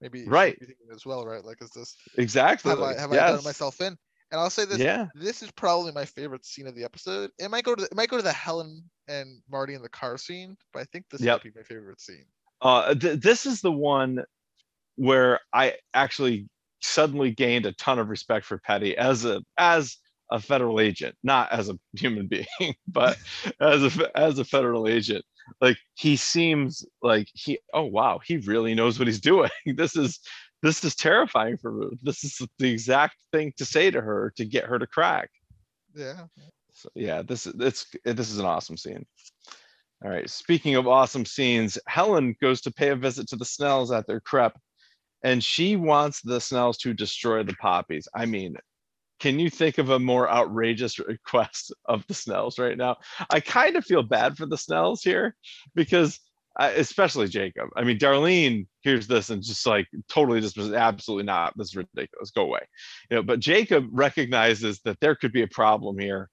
[0.00, 0.58] Maybe Right.
[0.92, 1.42] as well, right?
[1.42, 2.70] Like, is this Exactly.
[2.70, 3.96] have I have I done myself in?
[4.32, 5.06] And I'll say this: Yeah.
[5.14, 7.30] this is probably my favorite scene of the episode.
[7.38, 9.88] It might go to the, it might go to the Helen and Marty in the
[9.88, 11.36] car scene, but I think this Yep.
[11.44, 12.26] might be my favorite scene.
[12.60, 14.22] Uh, th- this is the one
[14.96, 16.48] where I actually
[16.86, 19.96] suddenly gained a ton of respect for Petty as a as
[20.30, 22.26] a federal agent, not as a human
[22.60, 23.18] being, but
[23.60, 25.24] as a as a federal agent.
[25.60, 29.50] Like he seems like he oh wow, he really knows what he's doing.
[29.76, 30.20] This is
[30.62, 31.98] this is terrifying for Ruth.
[32.02, 35.30] This is the exact thing to say to her to get her to crack.
[35.94, 36.24] Yeah.
[36.72, 39.06] So yeah, this is it's this is an awesome scene.
[40.04, 40.28] All right.
[40.28, 44.20] Speaking of awesome scenes, Helen goes to pay a visit to the Snells at their
[44.20, 44.58] crep,
[45.26, 48.06] and she wants the Snells to destroy the poppies.
[48.14, 48.56] I mean,
[49.18, 52.98] can you think of a more outrageous request of the Snells right now?
[53.28, 55.34] I kind of feel bad for the Snells here
[55.74, 56.20] because,
[56.60, 57.70] uh, especially Jacob.
[57.74, 61.54] I mean, Darlene hears this and just like totally just was absolutely not.
[61.56, 62.30] This is ridiculous.
[62.30, 62.60] Go away.
[63.10, 66.30] You know, but Jacob recognizes that there could be a problem here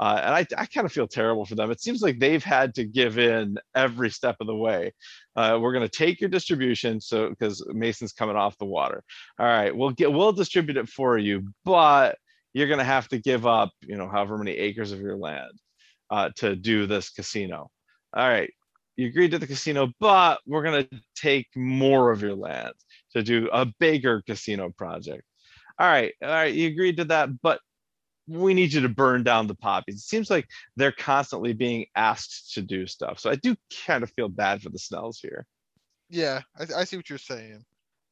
[0.00, 1.70] uh, and I, I kind of feel terrible for them.
[1.70, 4.94] It seems like they've had to give in every step of the way.
[5.36, 9.04] Uh, we're going to take your distribution, so because Mason's coming off the water.
[9.38, 12.16] All right, we'll get we'll distribute it for you, but
[12.54, 15.52] you're going to have to give up, you know, however many acres of your land
[16.08, 17.70] uh, to do this casino.
[18.16, 18.50] All right,
[18.96, 22.72] you agreed to the casino, but we're going to take more of your land
[23.12, 25.24] to do a bigger casino project.
[25.78, 27.60] All right, all right, you agreed to that, but
[28.30, 29.96] we need you to burn down the poppies.
[29.96, 33.18] It seems like they're constantly being asked to do stuff.
[33.18, 33.56] So I do
[33.86, 35.46] kind of feel bad for the Snells here.
[36.08, 37.64] Yeah, I, I see what you're saying.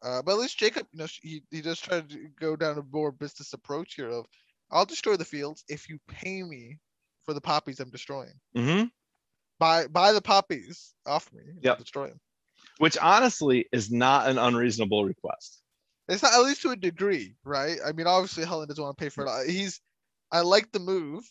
[0.02, 2.82] Uh, but at least Jacob, you know, he, he does try to go down a
[2.92, 4.26] more business approach here of,
[4.70, 6.78] I'll destroy the fields if you pay me
[7.24, 8.34] for the poppies I'm destroying.
[8.56, 8.86] Mm-hmm.
[9.58, 11.42] Buy buy the poppies off me.
[11.62, 11.78] Yep.
[11.78, 12.20] Destroy them.
[12.78, 15.62] Which honestly is not an unreasonable request.
[16.08, 17.78] It's not at least to a degree, right?
[17.84, 19.28] I mean, obviously Helen doesn't want to pay for it.
[19.28, 19.80] Uh, He's,
[20.32, 21.24] I like the move.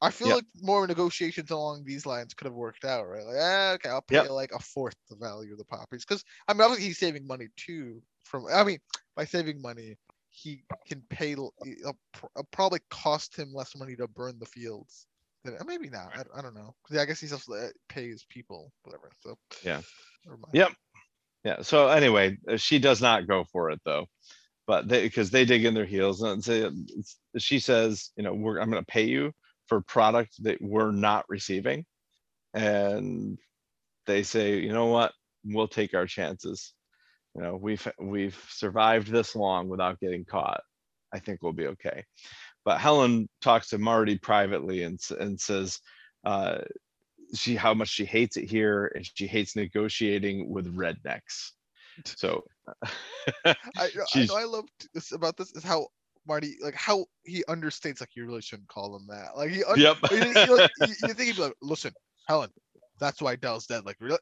[0.00, 0.36] I feel Yep.
[0.36, 3.24] like more negotiations along these lines could have worked out, right?
[3.24, 4.30] Like, ah, okay, I'll pay Yep.
[4.30, 7.48] like a fourth the value of the poppies, because I mean, obviously he's saving money
[7.56, 8.00] too.
[8.24, 8.78] From I mean,
[9.16, 9.96] by saving money,
[10.30, 11.32] he can pay.
[11.32, 11.98] It'll, it'll
[12.52, 15.06] probably cost him less money to burn the fields.
[15.44, 16.12] Than, uh, maybe not.
[16.16, 16.74] I, I don't know.
[16.96, 19.10] I guess he's also uh, pays people, whatever.
[19.20, 19.80] So Yeah.
[20.24, 20.52] never mind.
[20.52, 20.72] Yep.
[21.44, 21.62] Yeah.
[21.62, 24.06] So anyway, uh, she does not go for it though,
[24.68, 26.70] but they because they dig in their heels and say
[27.38, 29.32] she says, you know, we're I'm going to pay you
[29.66, 31.86] for product that we're not receiving,
[32.52, 33.38] and
[34.06, 35.12] they say, you know what,
[35.44, 36.74] we'll take our chances.
[37.34, 40.60] You know, we've we've survived this long without getting caught.
[41.14, 42.04] I think we'll be okay.
[42.66, 45.80] But Helen talks to Marty privately and and says.
[46.24, 46.58] Uh,
[47.34, 51.52] she how much she hates it here and she hates negotiating with rednecks
[52.04, 52.44] so
[53.44, 53.54] I,
[54.14, 55.88] I know I love this about this is how
[56.26, 59.36] Marty like how he understates like you really shouldn't call him that.
[59.36, 61.92] Like he, un- yep you, you, like, you- you think he'd be like, listen,
[62.26, 62.50] Helen,
[63.00, 63.84] that's why Del's dead.
[63.86, 64.18] Like really?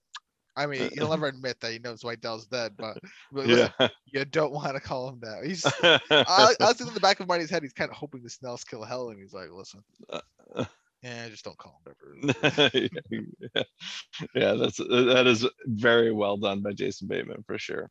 [0.58, 2.96] I mean, uh, he'll uh, never admit that he knows why Whitell's dead, but,
[3.30, 3.88] but Yeah.
[4.06, 5.44] you don't want to call him that.
[5.44, 6.00] He's I,
[6.58, 7.62] I was in the back of Marty's head.
[7.62, 10.20] He's kind of hoping the Snells kill Hell, and he's like, "Listen, Uh,
[10.54, 10.64] uh
[11.06, 12.88] yeah, just don't call him ever."
[13.54, 13.62] yeah,
[14.34, 17.90] yeah, that's that is very well done by Jason Bateman for sure.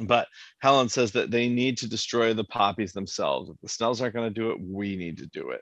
[0.00, 0.28] But
[0.60, 3.50] Helen says that they need to destroy the poppies themselves.
[3.50, 5.60] If the Snells aren't going to do it, we need to do it.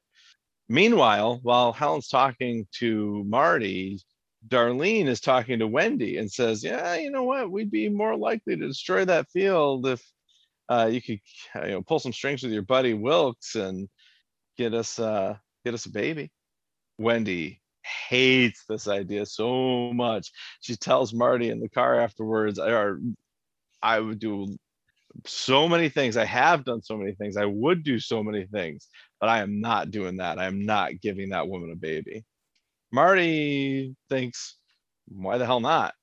[0.69, 4.01] Meanwhile, while Helen's talking to Marty,
[4.47, 7.51] Darlene is talking to Wendy and says, "Yeah, you know what?
[7.51, 10.03] We'd be more likely to destroy that field if
[10.69, 11.21] uh, you could,
[11.65, 13.89] you know, pull some strings with your buddy Wilkes and
[14.57, 16.31] get us, uh, get us a baby."
[16.99, 17.61] Wendy
[18.09, 20.33] hates this idea so much.
[20.61, 23.01] She tells Marty in the car afterwards, "Or
[23.83, 24.57] I would do
[25.25, 26.17] so many things.
[26.17, 27.37] I have done so many things.
[27.37, 28.89] I would do so many things,
[29.21, 30.39] but I am not doing that.
[30.39, 32.25] I am not giving that woman a baby."
[32.93, 34.57] Marty thinks,
[35.07, 35.95] "Why the hell not?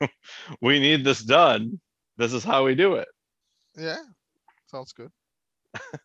[0.60, 1.80] we need this done.
[2.16, 3.08] This is how we do it."
[3.76, 4.02] Yeah,
[4.66, 5.10] sounds good.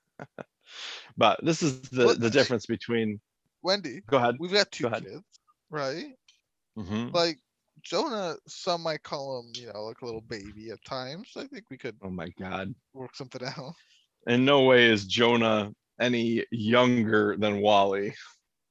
[1.17, 3.19] But this is the Well, the difference between.
[3.63, 4.35] Wendy, Go ahead.
[4.39, 5.23] we've got two Go kids,
[5.69, 6.13] right?
[6.77, 7.13] Mhm.
[7.13, 7.37] Like
[7.81, 11.31] Jonah, some might call him, you know, like a little baby at times.
[11.35, 12.73] I think we could Oh my God.
[12.93, 13.73] work something out.
[14.27, 18.13] in no way is Jonah any younger than Wally.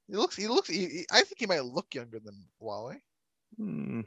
[0.09, 0.69] He looks, he looks.
[0.69, 3.03] He, he- I think he might look younger than Wally.
[3.57, 4.03] Hmm.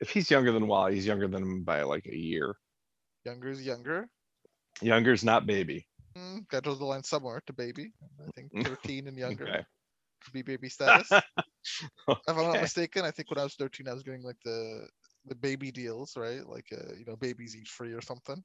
[0.00, 2.54] If he's younger than Wally, he's younger than him by like a year.
[3.24, 4.08] Younger is younger.
[4.82, 5.86] Younger's not baby.
[6.18, 7.92] Mm, that draws the line somewhere to baby.
[8.20, 9.64] I think 13 and younger Okay.
[10.30, 11.08] Be baby status.
[12.08, 14.86] if I'm not mistaken, I think when I was 13, I was getting like the
[15.26, 16.44] the baby deals, right?
[16.46, 18.42] Like, uh, you know, babies eat free or something.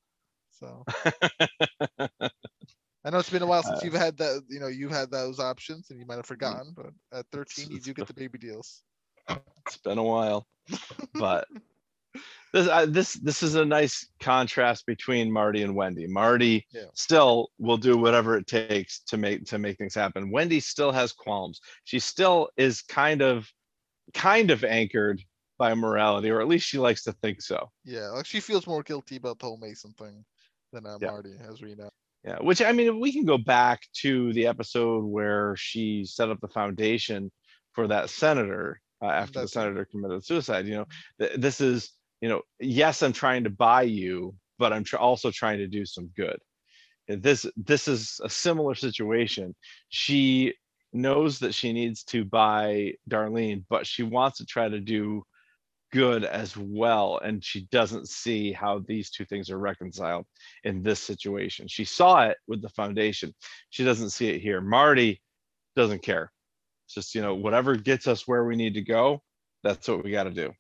[0.51, 0.83] So
[3.03, 4.43] I know it's been a while since Uh, you've had that.
[4.49, 6.73] You know, you've had those options, and you might have forgotten.
[6.75, 8.83] But at 13, you do get the baby deals.
[9.65, 10.47] it's been a while,
[11.13, 11.47] but
[12.53, 16.07] this uh, this this is a nice contrast between Marty and Wendy.
[16.07, 16.85] Marty Yeah.
[16.93, 20.31] still will do whatever it takes to make to make things happen.
[20.31, 21.59] Wendy still has qualms.
[21.83, 23.47] She still is kind of
[24.13, 25.21] kind of anchored
[25.57, 27.69] by morality, or at least she likes to think so.
[27.83, 30.23] Yeah, like she feels more guilty about the whole Mason thing
[30.71, 31.07] than uh, Yeah.
[31.11, 31.89] Marty, as we know.
[32.23, 36.39] Yeah, which I mean, we can go back to the episode where she set up
[36.41, 37.31] the foundation
[37.73, 40.65] for that senator uh, after the senator committed suicide.
[40.67, 40.85] You know,
[41.19, 41.91] th- this is,
[42.21, 45.85] you know, yes, I'm trying to buy you, but I'm tr- also trying to do
[45.85, 46.37] some good.
[47.07, 49.55] This this is a similar situation.
[49.89, 50.53] She
[50.93, 55.23] knows that she needs to buy Darlene, but she wants to try to do
[55.93, 60.25] good as well and she doesn't see how these two things are reconciled
[60.65, 61.65] in this situation.
[61.67, 63.33] She saw it with the foundation.
[63.69, 64.59] She doesn't see it here.
[64.59, 65.21] Marty
[65.77, 66.29] doesn't care.
[66.85, 69.21] It's just you know whatever gets us where we need to go
[69.63, 70.53] that's what we got to do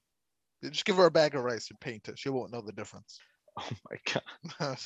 [0.71, 2.19] Just give her a bag of rice and paint it.
[2.19, 3.19] She won't know the difference.
[3.59, 4.21] oh my god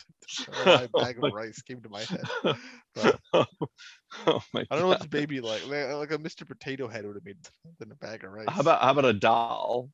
[0.66, 2.24] my bag of rice came to my head.
[2.96, 5.68] But oh my I don't know god what the baby like.
[5.68, 6.48] Like a Mr.
[6.48, 7.38] Potato Head would have made
[7.80, 8.48] than a bag of rice.
[8.50, 9.90] how about how about a doll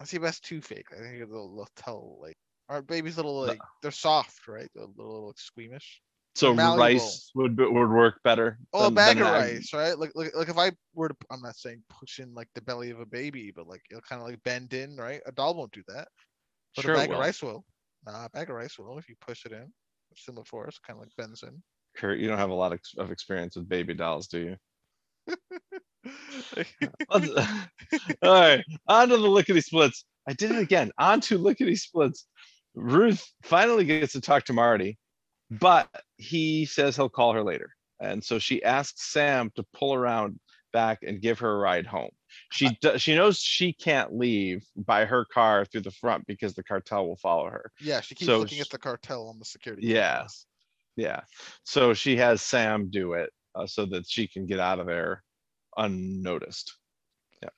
[0.00, 0.86] I see, that's too fake.
[0.92, 2.36] I think they'll, they'll tell like
[2.70, 4.68] aren't babies little like they're soft, right?
[4.74, 6.00] They're a little like squeamish.
[6.34, 6.78] So malleable.
[6.78, 9.98] rice would would work better Oh, a bag of rice, right?
[9.98, 12.90] Like, like, like if I were to, I'm not saying push in like the belly
[12.90, 15.20] of a baby, but like it'll kind of like bend in, right?
[15.26, 16.08] A doll won't do that,
[16.76, 17.64] but Sure a bag of rice will.
[18.06, 19.72] Nah, a bag of rice will if you push it in.
[20.16, 21.62] Similar force, kind of like bends in.
[21.96, 24.56] Kurt, you don't have a lot of of experience with baby dolls, do you?
[27.10, 27.20] All
[28.22, 30.04] right, on to the lickety splits.
[30.28, 30.90] I did it again.
[30.98, 32.26] On to lickety splits.
[32.74, 34.98] Ruth finally gets to talk to Marty,
[35.50, 35.88] but
[36.20, 37.70] he says he'll call her later.
[38.00, 40.38] And so she asks Sam to pull around
[40.72, 42.10] back and give her a ride home.
[42.52, 46.62] She do, she knows she can't leave by her car through the front because the
[46.62, 47.72] cartel will follow her.
[47.80, 49.86] yeah, she keeps So looking sh- at the cartel on the security.
[49.86, 50.14] Yeah.
[50.18, 50.46] cameras.
[50.96, 51.20] Yeah.
[51.64, 55.22] So she has Sam do it uh, so that she can get out of there
[55.76, 56.76] unnoticed.
[57.42, 57.48] Yeah.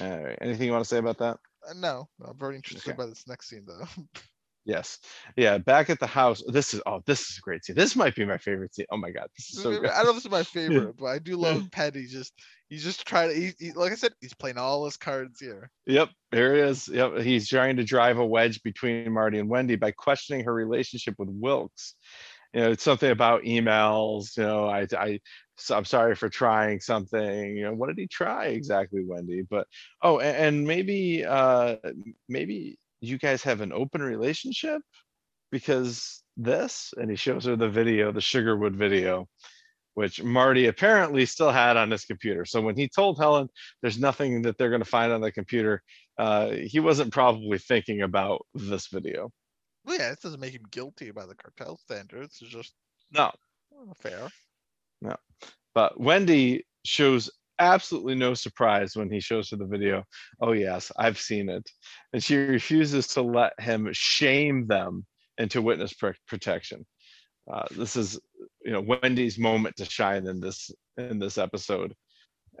[0.00, 0.38] All right.
[0.40, 1.38] Anything you want to say about that?
[1.68, 2.96] Uh, no, I'm very interested Okay.
[2.96, 3.86] by this next scene though.
[4.64, 4.98] Yes.
[5.36, 5.58] Yeah.
[5.58, 6.42] Back at the house.
[6.46, 7.76] This is oh, this is a great scene.
[7.76, 8.86] This might be my favorite scene.
[8.90, 9.90] Oh my god, this is so good.
[9.90, 12.06] I don't know if this is my favorite, but I do love Petty.
[12.06, 12.32] Just
[12.68, 13.34] he's just trying to.
[13.34, 15.70] He, he, like I said, he's playing all his cards here.
[15.86, 16.88] Yep, here he is.
[16.88, 21.16] Yep, he's trying to drive a wedge between Marty and Wendy by questioning her relationship
[21.18, 21.94] with Wilkes.
[22.54, 24.36] You know, it's something about emails.
[24.36, 25.20] You know, I, I,
[25.56, 27.56] so I'm sorry for trying something.
[27.56, 29.42] You know, what did he try exactly, Wendy?
[29.42, 29.66] But
[30.02, 31.76] oh, and, and maybe, uh,
[32.28, 34.80] maybe you guys have an open relationship
[35.50, 39.28] because this, and he shows her the video, the Sugarwood video,
[39.94, 42.46] which Marty apparently still had on his computer.
[42.46, 43.48] So when he told Helen
[43.82, 45.82] there's nothing that they're going to find on the computer,
[46.16, 49.30] uh, he wasn't probably thinking about this video.
[49.84, 52.38] Well, yeah, it doesn't make him guilty by the cartel standards.
[52.40, 52.72] It's just
[53.12, 53.32] No,
[54.00, 54.28] fair.
[55.02, 55.16] No.
[55.74, 57.28] but Wendy shows
[57.62, 60.04] absolutely no surprise when he shows her the video.
[60.40, 61.68] Oh yes, I've seen it,
[62.12, 65.06] and she refuses to let him shame them
[65.38, 66.84] into witness pr- protection.
[67.52, 68.20] Uh, this is,
[68.64, 71.94] you know, Wendy's moment to shine in this in this episode,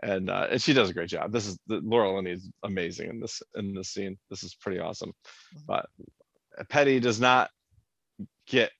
[0.02, 1.32] and uh, and she does a great job.
[1.32, 4.16] This is the Laura Linney is amazing in this in this scene.
[4.30, 5.12] This is pretty awesome,
[5.66, 5.86] but
[6.68, 7.50] Petty does not
[8.46, 8.70] get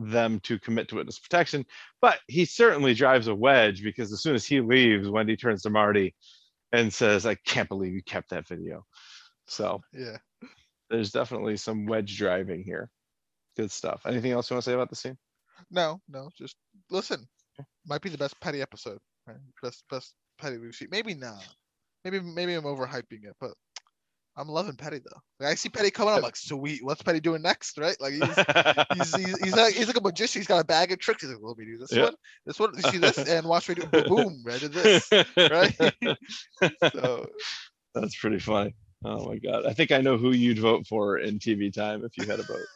[0.00, 1.64] them to commit to witness protection,
[2.00, 5.70] but he certainly drives a wedge because as soon as he leaves, Wendy turns to
[5.70, 6.14] Marty
[6.72, 8.86] and says, "I can't believe you kept that video."
[9.46, 10.18] So Yeah.
[10.88, 12.90] there's definitely some wedge driving here.
[13.56, 14.06] Good stuff.
[14.06, 15.18] Anything else you want to say about the scene?
[15.70, 16.56] No, no, just
[16.90, 17.28] listen.
[17.84, 18.98] Might be the best petty episode.
[19.26, 19.36] Right?
[19.62, 20.88] Best best petty we've seen.
[20.90, 21.46] Maybe not.
[22.04, 23.52] Maybe maybe I'm overhyping it, but
[24.36, 25.20] I'm loving Petty though.
[25.38, 26.14] Like, I see Petty coming.
[26.14, 26.84] I'm like, sweet.
[26.84, 27.76] What's Petty doing next?
[27.78, 27.96] Right?
[28.00, 28.22] Like he's
[28.94, 30.40] he's, he's, he's like he's like a magician.
[30.40, 31.22] He's got a bag of tricks.
[31.22, 32.04] He's like, let me do this Yeah.
[32.04, 32.14] one,
[32.46, 32.72] this one.
[32.76, 34.42] You see this, and watch me do boom.
[34.48, 35.08] I did this.
[35.36, 35.76] right?
[36.92, 37.26] So
[37.94, 38.74] That's pretty funny.
[39.04, 39.66] Oh my god.
[39.66, 42.44] I think I know who you'd vote for in TV time if you had a
[42.44, 42.66] vote.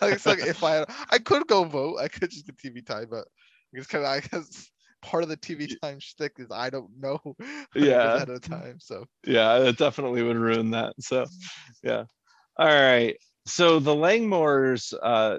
[0.00, 3.06] like, it's like if I I could go vote, I could just get TV time,
[3.10, 3.24] but
[3.72, 4.70] it's kind of I guess
[5.02, 7.20] part of the TV time shtick is I don't know
[7.74, 8.14] Yeah.
[8.14, 8.78] ahead of time.
[8.80, 10.94] So yeah, it definitely would ruin that.
[11.00, 11.26] So,
[11.82, 12.04] yeah.
[12.58, 13.16] All right.
[13.46, 15.38] So the Langmores uh,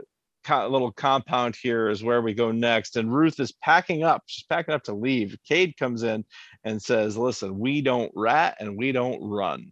[0.49, 4.23] little compound here is where we go next, and Ruth is packing up.
[4.25, 5.35] She's packing up to leave.
[5.47, 6.25] Cade comes in
[6.63, 9.71] and says, "Listen, we don't rat and we don't run.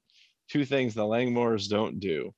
[0.49, 2.31] Two things the Langmores don't do."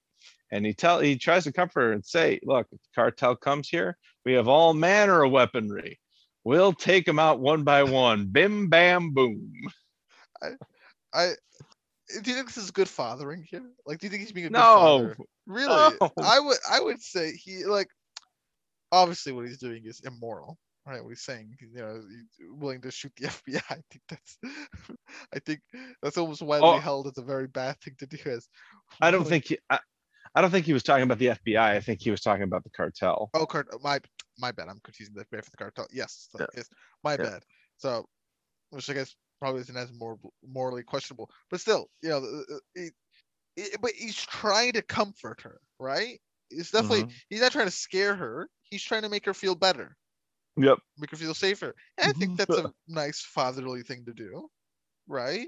[0.51, 3.67] And he tell he tries to comfort her and say, "Look, if the cartel comes
[3.67, 5.99] here, we have all manner of weaponry.
[6.43, 8.27] We'll take them out one by one.
[8.27, 9.51] Bim bam boom."
[10.41, 10.47] I
[11.13, 11.33] I,
[12.21, 13.63] do you think this is good fathering here?
[13.85, 15.17] Like, do you think he's being a good No, father?
[15.47, 15.67] Really?
[15.99, 16.11] No.
[16.23, 17.87] I would I would say he like
[18.91, 20.57] obviously what he's doing is immoral.
[20.85, 23.61] Right, what he's saying, you know, he's willing to shoot the FBI.
[23.69, 24.37] I think that's,
[25.35, 25.59] I think
[26.01, 26.79] that's almost widely Oh.
[26.79, 28.17] held as a very bad thing to do.
[28.25, 28.47] As
[28.99, 29.77] I don't think he, I,
[30.33, 31.59] I don't think he was talking about the FBI.
[31.59, 33.29] I think he was talking about the cartel.
[33.35, 33.67] Oh, cart.
[33.83, 33.99] My
[34.39, 34.69] my bad.
[34.69, 35.87] I'm confusing the FBI for the cartel.
[35.91, 36.47] Yes, so, Yeah.
[36.55, 36.69] yes,
[37.03, 37.29] my Yeah.
[37.29, 37.43] bad.
[37.77, 38.07] So,
[38.71, 42.91] which I guess probably isn't as more morally questionable, but still, you know, he,
[43.55, 46.21] he- but he's trying to comfort her, right?
[46.49, 47.21] He's definitely Mhm.
[47.29, 48.49] he's not trying to scare her.
[48.63, 49.97] He's trying to make her feel better,
[50.57, 50.79] Yep.
[50.97, 51.75] make her feel safer.
[51.97, 52.65] And I think that's Mm-hmm.
[52.65, 54.49] a nice fatherly thing to do,
[55.07, 55.47] right?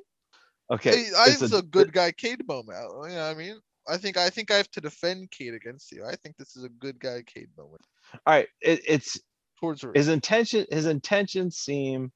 [0.69, 0.97] Okay.
[1.17, 2.77] I, it's it's a good guy Cade moment.
[2.79, 3.59] You know what I mean?
[3.87, 6.05] I think I think I have to defend Cade against you.
[6.05, 7.81] I think this is a good guy Cade moment
[8.13, 8.47] All right.
[8.61, 9.19] It, it's
[9.59, 9.91] towards her.
[9.95, 10.65] his intention.
[10.71, 12.11] His intentions seem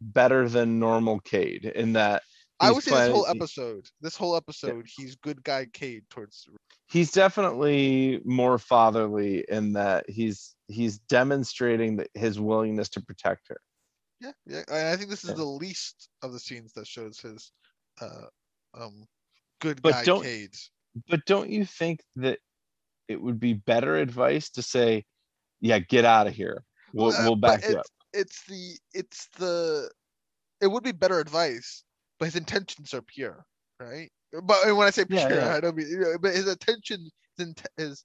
[0.00, 2.22] better than normal Cade in that
[2.60, 6.46] I he's would say this whole episode, this whole episode, he's good guy Cade towards.
[6.88, 13.56] he's definitely more fatherly in that he's he's demonstrating that his willingness to protect her.
[14.20, 15.36] Yeah, yeah, and I think this is Yeah.
[15.36, 17.52] the least of the scenes that shows his,
[18.00, 18.26] uh,
[18.74, 19.04] um,
[19.60, 20.54] good But guy don't- Cade.
[21.10, 22.38] But don't you think that
[23.08, 25.04] it would be better advice to say,
[25.60, 26.64] "Yeah, get out of here.
[26.92, 29.90] We'll, Uh, we'll back you up." It's the, it's the,
[30.60, 31.84] it would be better advice,
[32.18, 33.44] but his intentions are pure,
[33.80, 34.10] right?
[34.32, 35.54] But when I say pure, Yeah, yeah.
[35.54, 38.04] I don't mean, you know, but his intention is, is,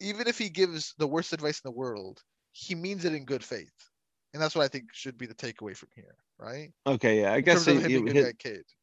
[0.00, 2.20] even if he gives the worst advice in the world,
[2.52, 3.72] he means it in good faith,
[4.34, 6.70] and that's what I think should be the takeaway from here, right?
[6.86, 7.22] Okay.
[7.22, 7.32] Yeah.
[7.32, 8.34] I In guess he- he- his.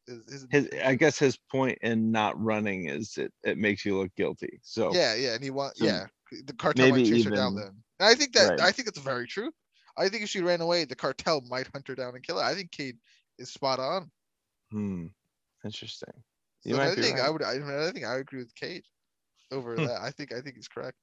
[0.06, 3.96] Is, his, his I guess his point in not running is it it makes you
[3.98, 4.60] look guilty.
[4.62, 6.06] So Yeah, yeah, and he want So yeah,
[6.46, 7.82] the cartel might chase her down even- then.
[8.04, 8.60] And I think that Right.
[8.60, 9.52] I think it's very true.
[9.96, 12.44] I think if she ran away, the cartel might hunt her down and kill her.
[12.44, 12.98] I think Cade
[13.38, 14.10] is spot on.
[14.70, 15.06] hmm,
[15.64, 16.24] interesting.
[16.64, 17.42] You So might I think I would.
[17.42, 18.84] I, mean, I think I agree with Cade
[19.52, 19.86] over Hmm.
[19.86, 20.00] that.
[20.02, 20.98] I think I think he's correct.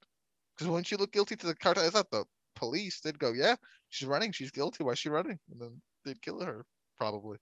[0.55, 2.25] Because when she looked guilty to the cartel, I thought the
[2.55, 3.55] police did go, yeah,
[3.89, 4.83] she's running, she's guilty.
[4.83, 5.39] Why is she running?
[5.51, 6.65] And then they'd kill her
[6.97, 7.39] probably,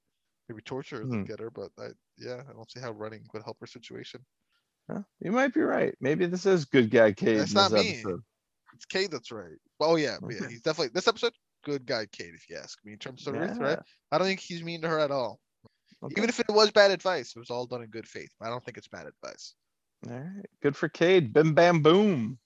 [0.50, 1.26] maybe torture her, Hmm.
[1.26, 1.52] get her.
[1.52, 4.26] But I, yeah, I don't see how running would help her situation.
[4.90, 5.96] Huh, You might be right.
[6.02, 7.50] Maybe this is good guy Cade.
[7.50, 8.12] That's not me.
[8.12, 8.22] episode.
[8.76, 9.58] It's Cade that's right.
[9.80, 11.34] Oh yeah, yeah, he's definitely this episode.
[11.66, 12.94] Good guy, Cade, if you ask me.
[12.94, 13.80] In terms of Ruth, right?
[14.12, 15.40] I don't think he's mean to her at all.
[16.04, 16.14] okay.
[16.18, 18.32] Even if it was bad advice, it was all done in good faith.
[18.42, 19.56] I don't think it's bad advice.
[20.10, 20.46] All right.
[20.62, 21.34] Good for Cade.
[21.34, 22.40] Bim bam boom.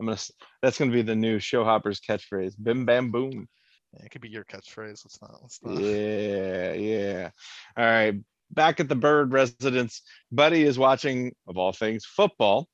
[0.00, 0.18] I'm gonna.
[0.62, 2.54] That's gonna be the new show hoppers catchphrase.
[2.62, 3.48] Bim bam boom.
[3.94, 5.04] Yeah, it could be your catchphrase.
[5.04, 5.38] Let's not.
[5.40, 5.80] Let's not.
[5.80, 7.30] Yeah, yeah.
[7.76, 8.14] All right.
[8.50, 12.68] Back at the Byrde residence, Buddy is watching, of all things, football,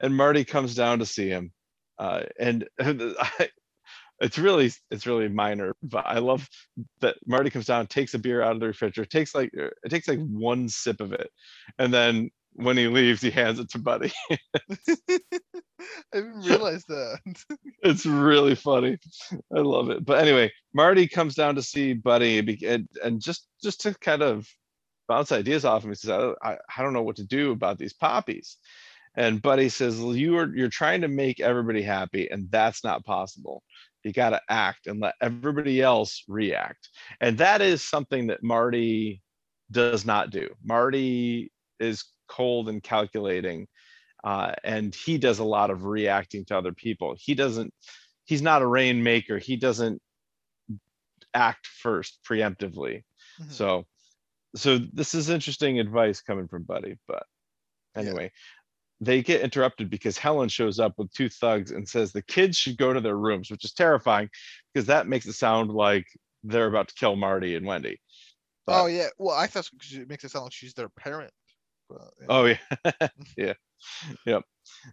[0.00, 1.52] and Marty comes down to see him.
[2.02, 3.48] Uh, and I,
[4.20, 6.48] it's really it's really minor, but I love
[7.00, 10.08] that Marty comes down, takes a beer out of the refrigerator, takes like it takes
[10.08, 11.30] like one sip of it,
[11.78, 14.12] and then when he leaves, he hands it to Buddy.
[14.30, 14.38] I
[16.12, 17.18] didn't realize that.
[17.82, 18.98] it's really funny.
[19.54, 20.04] I love it.
[20.04, 24.48] But anyway, Marty comes down to see Buddy and, and just just to kind of
[25.08, 25.90] bounce ideas off of him.
[25.90, 28.58] He says, I, I, I don't know what to do about these poppies.
[29.14, 33.04] And Buddy says, well, you are you're trying to make everybody happy, and that's not
[33.04, 33.62] possible.
[34.04, 36.88] You got to act and let everybody else react.
[37.20, 39.20] And that is something that Marty
[39.70, 40.48] does not do.
[40.64, 43.66] Marty is cold and calculating
[44.24, 47.72] uh, and he does a lot of reacting to other people he doesn't
[48.24, 50.00] he's not a rainmaker he doesn't
[51.34, 53.02] act first preemptively
[53.40, 53.50] Mhm.
[53.50, 53.84] so
[54.54, 57.24] so this is interesting advice coming from buddy but
[57.96, 58.30] anyway
[59.04, 62.76] they get interrupted because helen shows up with two thugs and says the kids should
[62.76, 64.28] go to their rooms which is terrifying
[64.72, 66.06] because that makes it sound like
[66.44, 67.98] they're about to kill marty and wendy
[68.68, 69.08] oh yeah.
[69.18, 71.32] Well, I thought it makes it sound like she's their parent.
[71.88, 72.26] But, yeah.
[72.28, 73.54] Oh yeah, yeah,
[74.26, 74.42] yep.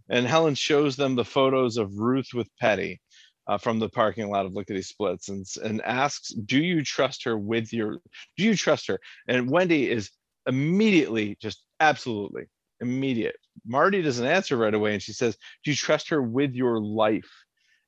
[0.09, 2.99] And Helen shows them the photos of Ruth with Petty
[3.47, 7.37] uh, from the parking lot of Lickety Splitz, and and asks, "Do you trust her
[7.37, 7.99] with your?
[8.37, 10.11] Do you trust her?" And Wendy is
[10.47, 12.45] immediately just absolutely
[12.81, 13.35] immediate.
[13.65, 17.29] Marty doesn't answer right away, and she says, "Do you trust her with your life?"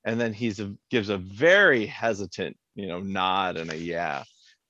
[0.03, 4.23] And then he's a, gives a very hesitant, you know, nod and a yeah,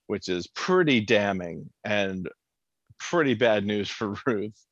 [0.07, 2.29] which is pretty damning and
[2.99, 4.65] pretty bad news for Ruth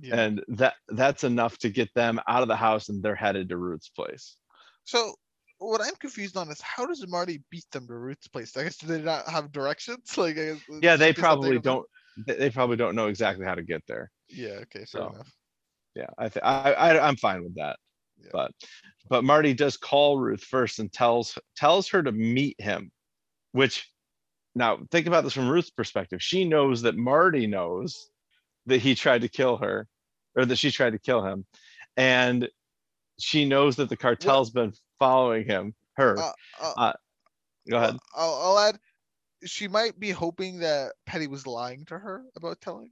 [0.00, 0.20] yeah.
[0.20, 3.56] and that that's enough to get them out of the house and they're headed to
[3.56, 4.36] Ruth's place.
[4.84, 5.14] So
[5.58, 8.56] what I'm confused on is how does Marty beat them to Ruth's place?
[8.56, 10.12] I guess do they not have directions?
[10.16, 11.86] Like, I guess, Yeah, they she do something probably don't.
[12.26, 14.10] They they probably don't know exactly how to get there.
[14.28, 14.60] Yeah.
[14.62, 14.80] Okay.
[14.80, 15.32] Fair So, enough.
[15.94, 17.78] Yeah, I think I, I I'm fine with that.
[18.18, 18.30] Yeah.
[18.32, 18.52] But
[19.08, 22.90] but Marty does call Ruth first and tells tells her to meet him,
[23.52, 23.90] which
[24.54, 26.22] now think about this from Ruth's perspective.
[26.22, 28.10] She knows that Marty knows
[28.66, 29.86] that he tried to kill her,
[30.34, 31.46] or that she tried to kill him,
[31.96, 32.48] and
[33.18, 35.74] she knows that the cartel's been following him.
[35.94, 36.18] Her.
[36.18, 36.92] Uh, uh, Uh,
[37.68, 37.96] Go ahead.
[38.14, 38.78] I'll, I'll add.
[39.46, 42.90] She might be hoping that Petty was lying to her about telling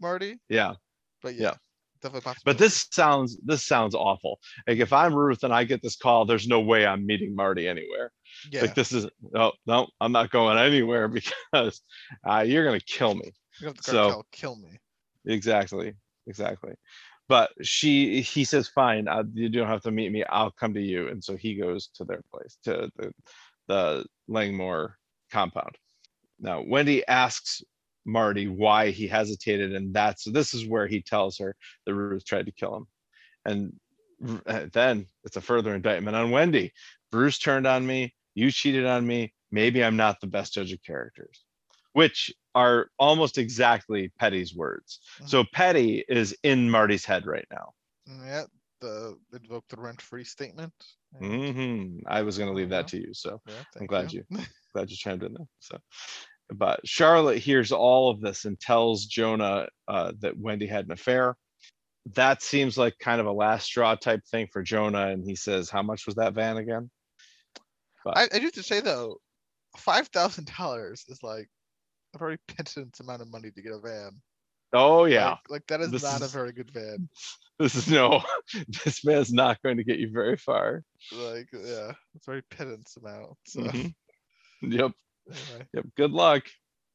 [0.00, 0.74] Marty, Yeah.
[1.22, 1.54] but yeah, Yeah.
[2.02, 2.42] definitely possible.
[2.44, 4.38] But this sounds this sounds awful.
[4.66, 7.66] Like if I'm Ruth and I get this call, there's no way I'm meeting Marty
[7.68, 8.12] anywhere.
[8.50, 11.08] yeah, Like this is no no, I'm not going anywhere
[11.52, 11.80] because
[12.28, 13.32] uh, you're gonna kill me.
[13.60, 14.78] you have the so- kill me.
[15.26, 15.94] Exactly,
[16.26, 16.74] exactly.
[17.28, 20.22] But she he says, fine, uh, you don't have to meet me.
[20.28, 21.08] I'll come to you.
[21.08, 23.12] And so he goes to their place, to the
[23.66, 24.96] the Langmore
[25.32, 25.76] compound.
[26.38, 27.62] Now Wendy asks
[28.04, 32.46] Marty why he hesitated, and that's this is where he tells her that Ruth tried
[32.46, 32.86] to kill him.
[33.44, 33.72] And
[34.46, 36.72] uh, then it's a further indictment on Wendy.
[37.10, 38.14] Bruce turned on me.
[38.34, 39.32] You cheated on me.
[39.50, 41.44] Maybe I'm not the best judge of characters,
[41.92, 45.00] which are almost exactly Petty's words.
[45.26, 47.72] So Petty is in Marty's head right now.
[48.08, 48.44] Mm, Yeah,
[48.80, 50.72] the invoke the rent-free statement.
[51.20, 53.12] Hmm I was going to leave that to you.
[53.12, 54.24] So Yeah, I'm glad you
[54.74, 55.46] glad you chimed in there.
[55.60, 55.78] So,
[56.50, 61.36] but Charlotte hears all of this and tells Jonah uh, that Wendy had an affair.
[62.14, 65.08] That seems like kind of a last straw type thing for Jonah.
[65.08, 66.90] And he says, How much was that van again?
[68.06, 69.18] I, I do have to say though,
[69.76, 71.48] five thousand dollars is like
[72.14, 74.20] a very pittance amount of money to get a van.
[74.72, 75.30] Oh, yeah.
[75.30, 77.08] Like, like that is This not a very good van.
[77.58, 78.22] This is no,
[78.84, 80.82] this man's not going to get you very far.
[81.10, 83.30] Like yeah, it's very pittance amount.
[83.46, 83.94] So Mhm.
[84.62, 84.92] Yep.
[85.30, 85.66] anyway.
[85.72, 85.86] Yep.
[85.96, 86.42] Good luck.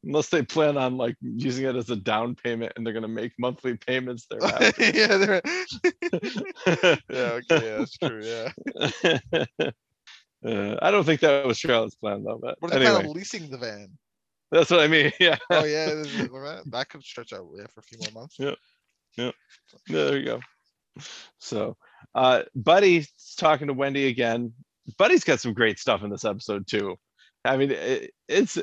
[0.04, 3.08] Unless they plan on like using it as a down payment and they're going to
[3.08, 4.72] make monthly payments thereafter.
[4.84, 5.42] yeah, they're-
[7.10, 8.22] yeah, okay, yeah, that's true.
[8.24, 9.70] Yeah.
[10.44, 13.10] Uh, I don't think that was Charlotte's plan though, but What if they plan anyway,
[13.10, 13.90] on leasing the van?
[14.52, 15.12] That's what I mean.
[15.20, 15.38] Yeah.
[15.50, 18.36] Oh yeah, that- could stretch out yeah for a few more months.
[18.38, 18.56] Yeah.
[19.18, 19.32] Yeah,
[19.88, 20.40] there you go.
[21.40, 21.78] So,
[22.16, 24.54] uh, Buddy's talking to Wendy again.
[24.98, 26.96] Buddy's got some great stuff in this episode too.
[27.44, 28.58] I mean, it, it's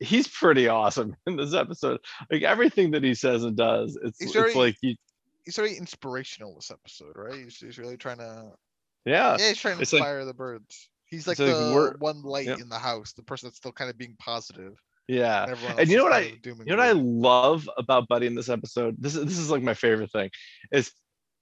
[0.00, 2.00] he's pretty awesome in this episode.
[2.30, 4.98] Like everything that he says and does, it's it's very- like he,
[5.44, 7.34] He's very inspirational this episode, right?
[7.34, 8.52] He's, he's really trying to
[9.04, 10.88] yeah, yeah, he's trying to it's like- inspire the Byrdes.
[11.06, 12.56] He's like it's like the one light yeah.
[12.58, 14.80] in the house, the person that's still kind of being positive.
[15.08, 15.44] Yeah.
[15.70, 16.20] And, And you know what I-
[16.66, 18.96] You know what I love about Buddy in this episode?
[18.98, 20.30] This is this is like my favorite thing.
[20.72, 20.92] Is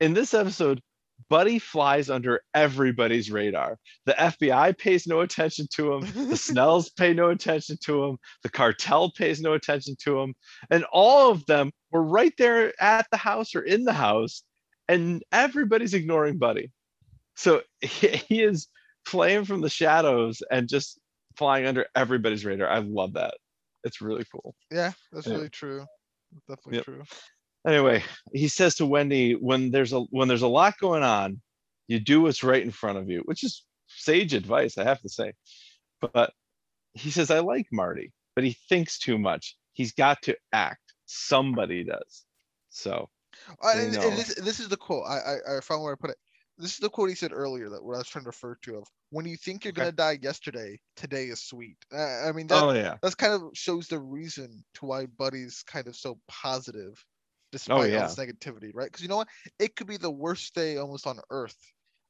[0.00, 0.80] in this episode,
[1.28, 3.78] Buddy flies under everybody's radar.
[4.06, 6.28] The FBI pays no attention to him.
[6.28, 8.18] The Snells pay no attention to him.
[8.42, 10.34] The cartel pays no attention to him.
[10.70, 14.42] And all of them were right there at the house or in the house,
[14.88, 16.72] and everybody's ignoring Buddy.
[17.36, 18.66] So he, he is
[19.06, 20.98] playing from the shadows and just
[21.36, 22.68] flying under everybody's radar.
[22.68, 23.34] I love that.
[23.84, 24.54] It's really cool.
[24.70, 25.34] Yeah, that's Yeah.
[25.34, 25.86] really true.
[26.48, 26.84] Definitely Yep.
[26.84, 27.02] true.
[27.66, 28.02] Anyway,
[28.32, 31.40] he says to Wendy, when there's a when there's a lot going on,
[31.86, 35.08] you do what's right in front of you, which is sage advice, I have to
[35.08, 35.32] say.
[36.00, 36.32] But
[36.94, 39.56] he says, I like Marty, but he thinks too much.
[39.74, 40.94] He's got to act.
[41.06, 42.24] Somebody does.
[42.70, 43.10] So
[43.62, 44.08] Uh, and, know.
[44.08, 45.04] and this, this is the quote.
[45.06, 46.18] I, I I found where I put it.
[46.58, 48.76] This is the quote he said earlier that what I was trying to refer to
[48.76, 49.80] of when you think you're Okay.
[49.82, 51.76] gonna die yesterday, today is sweet.
[51.92, 52.96] Uh, I mean that oh yeah.
[53.02, 57.02] that's kind of shows the reason to why Buddy's kind of so positive,
[57.52, 58.02] despite Oh, yeah.
[58.02, 58.86] all this negativity, right?
[58.86, 59.28] Because you know what,
[59.58, 61.56] it could be the worst day almost on Earth,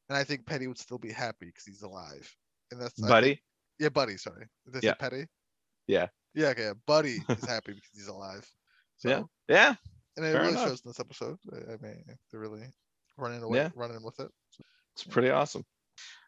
[0.09, 2.29] and I think Petty would still be happy because he's alive.
[2.71, 3.43] And that's I think- Buddy.
[3.79, 4.17] yeah, Buddy.
[4.17, 4.95] Sorry, say Yeah.
[4.95, 5.27] Petty.
[5.87, 6.09] Yeah.
[6.35, 6.71] Yeah, okay.
[6.87, 8.47] Buddy is happy because he's alive.
[8.99, 9.23] So, Yeah.
[9.49, 9.75] Yeah.
[10.17, 10.69] and it fair really enough.
[10.69, 11.39] shows in this episode.
[11.53, 12.63] I I mean, they're really
[13.17, 13.71] running away, Yeah.
[13.75, 14.29] running with it.
[14.95, 15.65] It's pretty awesome.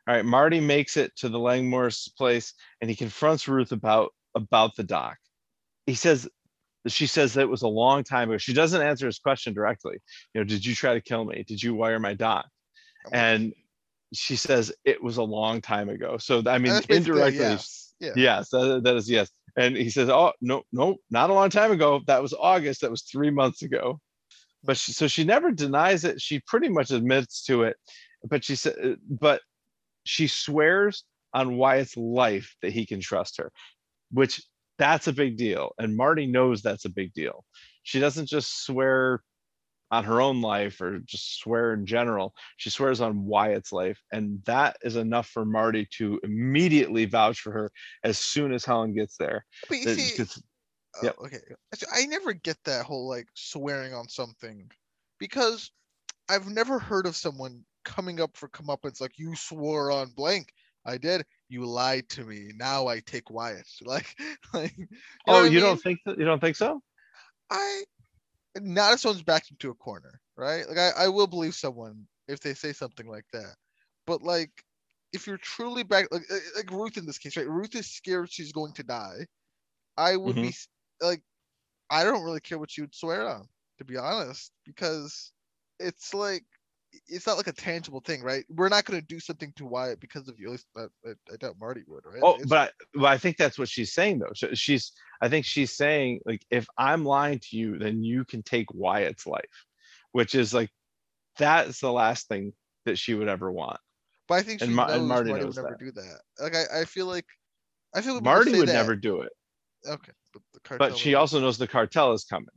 [0.06, 4.76] All right, Marty makes it to the Langmore's place and he confronts Ruth about about
[4.76, 5.16] the dock.
[5.86, 6.28] He says
[6.86, 8.38] she says that it was a long time ago.
[8.38, 9.96] She doesn't answer his question directly.
[10.34, 11.44] You know, did you try to kill me?
[11.46, 12.46] Did you wire my dock?
[13.06, 13.10] Oh.
[13.12, 13.54] And
[14.12, 16.18] she says it was a long time ago.
[16.18, 17.94] So I mean that's basically a indirectly yes.
[18.00, 18.12] Yeah.
[18.16, 19.30] yes, that, that is yes.
[19.56, 22.00] And he says, "Oh no, no, not a long time ago.
[22.06, 22.80] That was August.
[22.80, 24.00] That was three months ago."
[24.64, 26.20] But she, so she never denies it.
[26.20, 27.76] She pretty much admits to it.
[28.26, 29.42] But she said, but
[30.04, 31.04] she swears
[31.34, 33.52] on Wyatt's life that he can trust her,
[34.10, 34.42] which
[34.78, 35.72] that's a big deal.
[35.78, 37.44] And Marty knows that's a big deal.
[37.82, 39.22] She doesn't just swear
[39.90, 42.34] on her own life or just swear in general.
[42.56, 44.00] She swears on Wyatt's life.
[44.12, 47.70] And that is enough for Marty to immediately vouch for her
[48.02, 49.44] as soon as Helen gets there.
[49.68, 50.24] But you see,
[51.00, 51.16] uh, yep.
[51.24, 51.38] okay,
[51.72, 54.70] Actually, I never get that whole like swearing on something
[55.18, 55.70] because
[56.28, 60.52] I've never heard of someone coming up for comeuppance like you swore on blank.
[60.86, 61.24] I did.
[61.48, 62.50] You lied to me.
[62.56, 63.66] Now I take Wyatt.
[63.82, 64.14] Like,
[64.52, 64.74] like.
[64.76, 64.86] You
[65.26, 65.60] know oh, you mean?
[65.60, 66.82] don't think you don't think so?
[67.50, 67.84] I
[68.60, 70.68] not if someone's backed into a corner, right?
[70.68, 73.54] Like I, I will believe someone if they say something like that.
[74.06, 74.50] But like
[75.12, 76.22] if you're truly back like
[76.56, 77.48] like Ruth in this case, right?
[77.48, 79.26] Ruth is scared she's going to die.
[79.96, 80.68] I would be s-
[81.00, 81.22] like
[81.90, 83.46] I don't really care what you would swear on,
[83.78, 85.32] to be honest, because
[85.78, 86.44] it's like
[87.08, 88.44] it's not like a tangible thing, right?
[88.48, 90.46] We're not going to do something to Wyatt because of you.
[90.46, 92.20] At least I, I, I doubt Marty would, right?
[92.22, 94.32] Oh, It's- but I, but I think that's what she's saying though.
[94.34, 98.42] So She's I think she's saying like if I'm lying to you, then you can
[98.42, 99.66] take Wyatt's life,
[100.12, 100.70] which is like
[101.36, 102.52] that's the last thing
[102.84, 103.78] that she would ever want.
[104.28, 105.84] but I think she and Ma- and Marty, Marty would never that.
[105.84, 106.20] do that.
[106.40, 107.26] Like I, I feel like
[107.94, 108.72] I feel like Marty would that.
[108.72, 109.32] never do it,
[109.86, 110.88] Okay, but the cartel.
[110.90, 112.48] but she also knows the cartel is coming.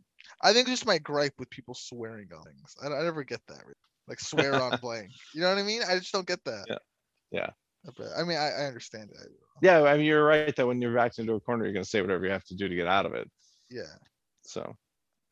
[0.42, 2.76] I think just my gripe with people swearing on things.
[2.84, 3.60] I, I never get that.
[3.64, 3.76] really.
[4.08, 5.10] Like swear on blank.
[5.34, 5.82] You know what I mean?
[5.88, 6.66] I just don't get that.
[6.68, 6.78] Yeah.
[7.32, 7.50] Yeah.
[7.98, 9.32] But, I mean, I, I understand it.
[9.62, 12.02] Yeah, I mean you're right that when you're backed into a corner, you're gonna say
[12.02, 13.30] whatever you have to do to get out of it.
[13.70, 13.84] Yeah.
[14.42, 14.76] So,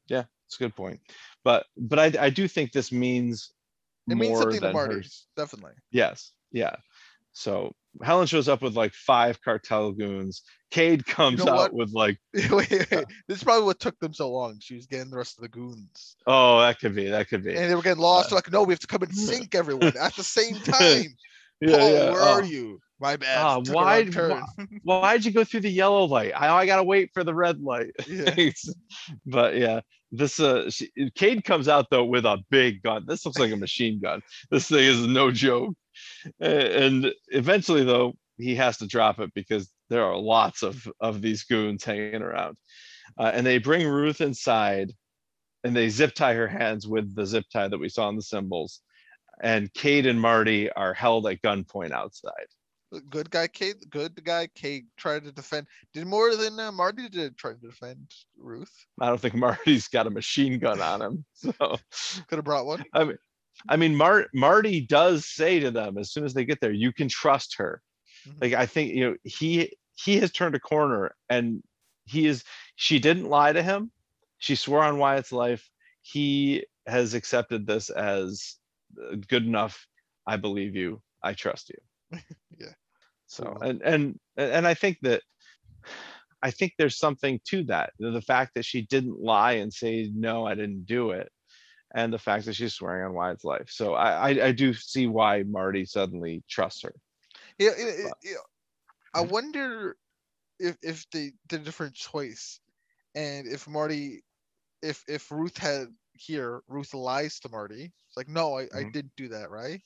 [0.07, 0.99] yeah, it's a good point.
[1.43, 3.51] But but I I do think this means
[4.09, 4.95] It means something to than Marty.
[4.95, 5.03] her
[5.35, 5.73] Definitely.
[5.91, 6.75] Yes, yeah.
[7.33, 10.41] So Helen shows up with like five cartel goons.
[10.71, 11.73] Cade comes know out what?
[11.73, 13.05] with like, wait, wait, wait.
[13.27, 14.59] This is probably what took them so long.
[14.59, 16.15] She was getting the rest of the goons.
[16.27, 17.55] oh, that could be, that could be.
[17.55, 18.27] And they were getting lost.
[18.27, 21.15] Uh, They're like, no, we have to come and sink everyone at the same time.
[21.61, 22.11] yeah, Paul, yeah.
[22.11, 22.33] where oh.
[22.33, 22.79] are you?
[22.99, 23.37] My bad.
[23.37, 24.05] Uh, took a why-
[24.83, 26.31] Why'd you go through the yellow light?
[26.35, 27.91] I, I gotta wait for the red light.
[28.07, 28.51] yeah.
[29.25, 29.81] but yeah,
[30.11, 33.05] this uh, she, Cade comes out though with a big gun.
[33.07, 34.21] This looks like a machine gun.
[34.49, 35.75] This thing is no joke.
[36.39, 41.43] And eventually though, he has to drop it because there are lots of of these
[41.43, 42.57] goons hanging around.
[43.17, 44.91] Uh, and they bring Ruth inside,
[45.63, 48.21] and they zip tie her hands with the zip tie that we saw in the
[48.21, 48.81] symbols.
[49.41, 52.47] And Cade and Marty are held at gunpoint outside.
[53.09, 53.89] Good guy, Cade.
[53.89, 55.67] Good guy, Cade tried to defend.
[55.93, 58.71] Did more than uh, Marty did try to defend Ruth.
[58.99, 61.25] I don't think Marty's got a machine gun on him.
[61.33, 61.51] So
[62.27, 62.85] Could have brought one.
[62.93, 63.17] I mean,
[63.69, 66.91] I mean, Mar- Marty does say to them as soon as they get there, you
[66.91, 67.81] can trust her.
[68.27, 68.41] Mhm.
[68.41, 71.63] Like I think you know he he has turned a corner, and
[72.05, 72.43] he is.
[72.75, 73.91] She didn't lie to him.
[74.37, 75.69] She swore on Wyatt's life.
[76.01, 78.55] He has accepted this as
[79.01, 79.87] uh, good enough.
[80.27, 81.01] I believe you.
[81.23, 82.19] I trust you.
[82.59, 82.73] Yeah.
[83.27, 85.21] So and and and I think that
[86.41, 87.93] I think there's something to that.
[87.99, 91.31] The fact that she didn't lie and say no, I didn't do it,
[91.95, 93.69] and the fact that she's swearing on Wyatt's life.
[93.71, 96.93] So I I, I do see why Marty suddenly trusts her.
[97.59, 98.13] Yeah, it.
[99.13, 99.29] I Mhm.
[99.29, 99.97] wonder
[100.59, 102.59] if if they did a different choice,
[103.15, 104.23] and if Marty,
[104.83, 107.85] if if Ruth had here, Ruth lies to Marty.
[108.07, 108.91] It's like, no, I, I Mhm.
[108.91, 109.81] didn't do that, right?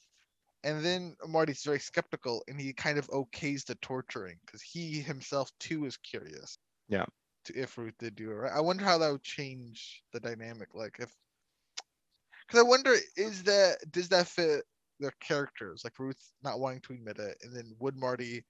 [0.64, 5.52] and then Marty's very skeptical, and he kind of okays the torturing because he himself
[5.60, 6.58] too is curious.
[6.90, 7.06] Yeah.
[7.46, 10.74] To if Ruth did do it right, I wonder how that would change the dynamic.
[10.76, 11.16] Like if,
[12.50, 14.64] because I wonder is that does that fit
[15.00, 15.82] their characters?
[15.84, 18.44] Like Ruth not wanting to admit it, and then would Marty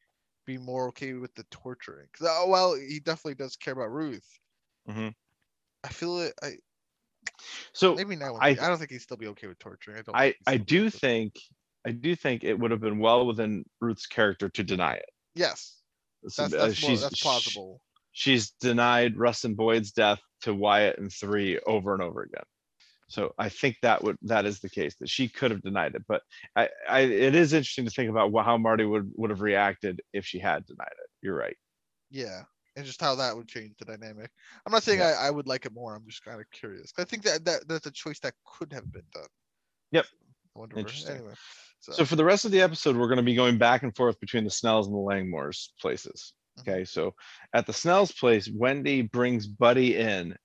[0.46, 2.08] be more okay with the torturing?
[2.12, 4.28] Because oh well, he definitely does care about Ruth.
[4.88, 5.14] Mhm.
[5.84, 6.34] I feel it.
[6.42, 6.58] I
[7.74, 8.36] So maybe not.
[8.42, 9.98] I- I, don't think he'd still be okay with torturing.
[9.98, 10.16] I don't.
[10.16, 11.36] I I do think
[11.86, 15.10] I do think it would have been well within Ruth's character to deny it.
[15.36, 15.82] Yes,
[16.28, 17.82] So, that's uh, more, she's that's plausible.
[18.12, 22.44] she's denied Russ and Boyd's death to Wyatt and Three over and over again.
[23.10, 26.04] So I think that would that is the case that she could have denied it.
[26.08, 26.22] But
[26.56, 30.26] I, I it is interesting to think about how Marty would would have reacted if
[30.26, 31.10] she had denied it.
[31.22, 31.58] You're right.
[32.12, 32.44] Yeah,
[32.76, 34.30] and just how that would change the dynamic.
[34.66, 35.16] I'm not saying Yeah.
[35.20, 35.96] I, I would like it more.
[35.96, 36.94] I'm just kind of curious.
[36.98, 39.28] I think that, that that's a choice that could have been done.
[39.92, 40.06] Yep.
[40.56, 40.76] I wonder.
[40.76, 41.16] where- Interesting.
[41.18, 41.34] Anyway,
[41.80, 43.96] so, So for the rest of the episode, we're going to be going back and
[43.96, 46.34] forth between the Snells and the Langmores places.
[46.60, 46.62] Mhm.
[46.62, 47.16] Okay, so
[47.54, 50.36] at the Snells place, Wendy brings Buddy in,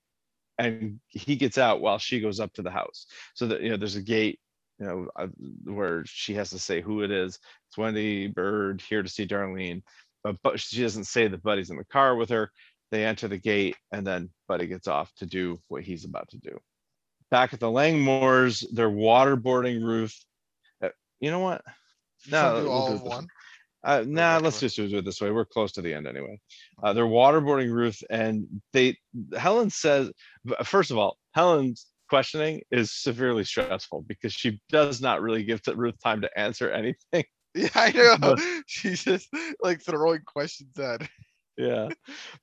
[0.58, 3.06] and he gets out while she goes up to the house.
[3.34, 4.38] So that you know, there's a gate,
[4.78, 5.26] you know, uh,
[5.64, 7.38] where she has to say who it is.
[7.68, 9.82] It's Wendy Byrde here to see Darlene,
[10.22, 12.50] but but she doesn't say that Buddy's in the car with her.
[12.90, 16.38] They enter the gate, and then Buddy gets off to do what he's about to
[16.38, 16.58] do.
[17.30, 20.16] Back at the Langmores, they're waterboarding Ruth.
[20.82, 20.90] Uh,
[21.20, 21.62] You know what?
[22.24, 23.26] you just wanna no, do all of one.
[23.84, 25.30] Uh, nah, let's just do it this way.
[25.30, 26.40] We're close to the end anyway.
[26.82, 28.96] Uh, they're waterboarding Ruth, and they
[29.36, 30.10] Helen says,
[30.64, 35.74] first of all, Helen's questioning is severely stressful because she does not really give to
[35.76, 37.24] Ruth time to answer anything.
[37.56, 38.16] Yeah, I know.
[38.20, 39.28] But- She's just
[39.62, 41.02] like throwing questions at.
[41.56, 41.86] yeah,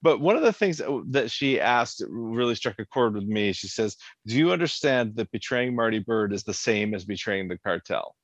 [0.02, 3.52] but one of the things that she asked really struck a chord with me.
[3.52, 7.58] She says, "Do you understand that betraying Marty Byrde is the same as betraying the
[7.58, 8.16] cartel?"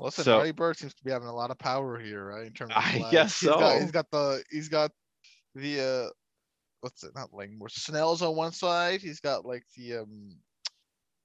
[0.00, 2.46] Listen, So- Marty Byrde seems to be having a lot of power here, right?
[2.46, 3.10] In terms of I flags.
[3.12, 3.92] guess He's got, he's so.
[3.92, 4.90] got the he's got
[5.54, 6.10] the uh
[6.80, 7.12] what's it?
[7.14, 7.68] Not Langmore.
[7.68, 9.00] Snell's on one side.
[9.02, 10.36] He's got like the um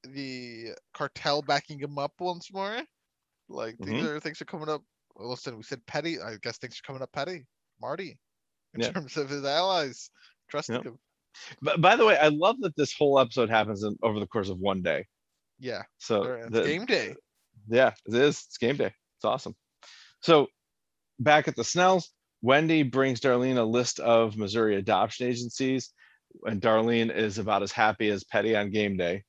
[0.04, 2.78] the cartel backing him up once more.
[3.50, 4.08] Like things Mhm.
[4.10, 4.84] are things are coming up.
[5.16, 6.20] Well, listen, we said Petty.
[6.20, 7.46] I guess things are coming up Petty.
[7.82, 8.18] Marty,
[8.74, 8.92] in Yeah.
[8.92, 10.10] terms of his allies,
[10.50, 10.84] trusting Yep.
[10.86, 11.00] him.
[11.62, 14.50] But by the way, I love that this whole episode happens in, over the course
[14.50, 15.06] of one day.
[15.60, 17.16] Yeah, So the- game day.
[17.68, 18.44] Yeah, it is.
[18.48, 18.94] It's game day.
[19.18, 19.56] It's awesome.
[20.22, 20.48] So
[21.20, 22.10] back at the Snells,
[22.42, 25.92] Wendy brings Darlene a list of Missouri adoption agencies,
[26.46, 29.24] and Darlene is about as happy as Petty on game day.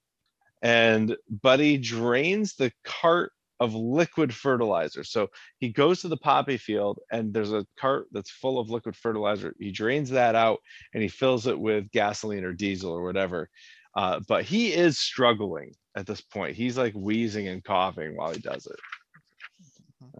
[0.62, 5.04] And Buddy drains the cart of liquid fertilizer.
[5.04, 8.96] So he goes to the poppy field and there's a cart that's full of liquid
[8.96, 9.54] fertilizer.
[9.58, 10.58] He drains that out
[10.92, 13.48] and he fills it with gasoline or diesel or whatever.
[13.94, 16.55] Uh, but he is struggling at this point.
[16.55, 18.78] He's like wheezing and coughing while he does it.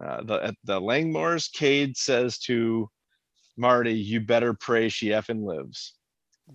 [0.03, 2.89] Uh, the at the Langmores, Cade says to
[3.55, 5.93] Marty, "You better pray she effing lives."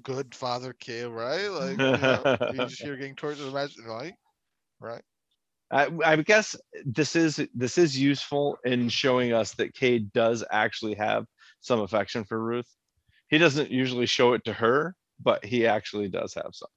[0.02, 1.48] Good father K, right?
[1.48, 4.14] Like you, know, you just hear getting towards the imagine, right?
[4.80, 5.02] Right.
[5.70, 6.54] I, I guess
[6.84, 11.24] this is this is useful in showing us that Cade does actually have
[11.60, 12.68] some affection for Ruth.
[13.28, 16.68] He doesn't usually show it to her, but he actually does have some.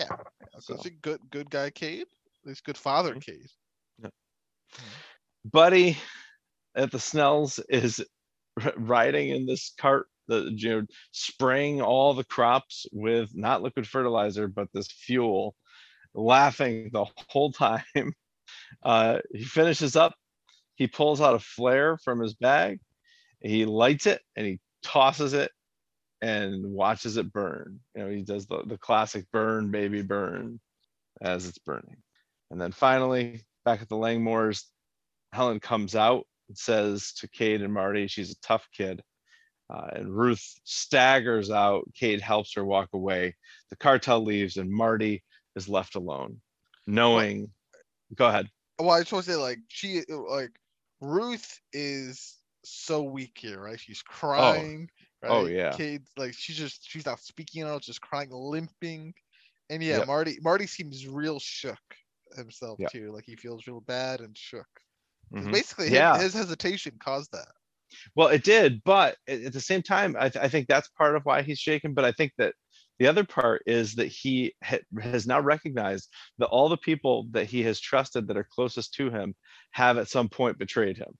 [0.00, 0.16] Yeah.
[0.60, 0.76] So.
[0.84, 2.06] A good good guy Cade.
[2.42, 3.22] At least good father Mhm.
[3.22, 3.50] Cade.
[5.44, 5.96] Buddy
[6.74, 8.04] at the Snells is
[8.76, 14.48] riding in this cart, the you know, spraying all the crops with not liquid fertilizer,
[14.48, 15.54] but this fuel,
[16.14, 18.12] laughing the whole time.
[18.82, 20.14] Uh, he finishes up,
[20.74, 22.80] he pulls out a flare from his bag,
[23.40, 25.50] he lights it and he tosses it
[26.22, 27.80] and watches it burn.
[27.94, 30.60] You know, he does the, the classic burn, baby, burn
[31.20, 31.96] as it's burning.
[32.50, 34.64] And then finally, back at the Langmores,
[35.32, 39.02] Helen comes out and says to Cade and Marty, she's a tough kid.
[39.72, 41.84] Uh, and Ruth staggers out.
[41.94, 43.36] Cade helps her walk away.
[43.70, 45.22] The cartel leaves, and Marty
[45.54, 46.40] is left alone,
[46.88, 47.50] knowing.
[48.16, 48.48] Go ahead.
[48.80, 50.50] Well, I just want to say like she like
[51.00, 53.78] Ruth is so weak here, right?
[53.78, 54.88] She's crying.
[55.22, 55.30] Right?
[55.30, 55.72] Oh, yeah.
[55.72, 59.12] Cade like she's just she's not speaking at all, just crying, limping.
[59.68, 60.06] And yeah, Yep.
[60.06, 61.78] Marty Marty seems real shook
[62.36, 62.90] himself Yep.
[62.92, 63.12] too.
[63.12, 64.66] Like he feels real bad and shook.
[65.32, 65.52] Mhm.
[65.52, 66.18] Basically, his- Yeah.
[66.20, 67.48] his hesitation caused that.
[68.14, 71.24] Well, it did, but at the same time, I, th- I think that's part of
[71.24, 71.92] why he's shaken.
[71.92, 72.54] But I think that
[72.98, 77.46] the other part is that he ha- has now recognized that all the people that
[77.46, 79.34] he has trusted that are closest to him
[79.72, 81.18] have at some point betrayed him.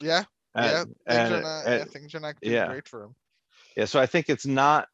[0.00, 0.24] Yeah,
[0.56, 0.80] yeah.
[0.82, 1.66] And- Things and- are not.
[1.66, 2.66] and- yeah, things are not yeah.
[2.68, 3.16] great for him.
[3.76, 4.88] Yeah so i think it's not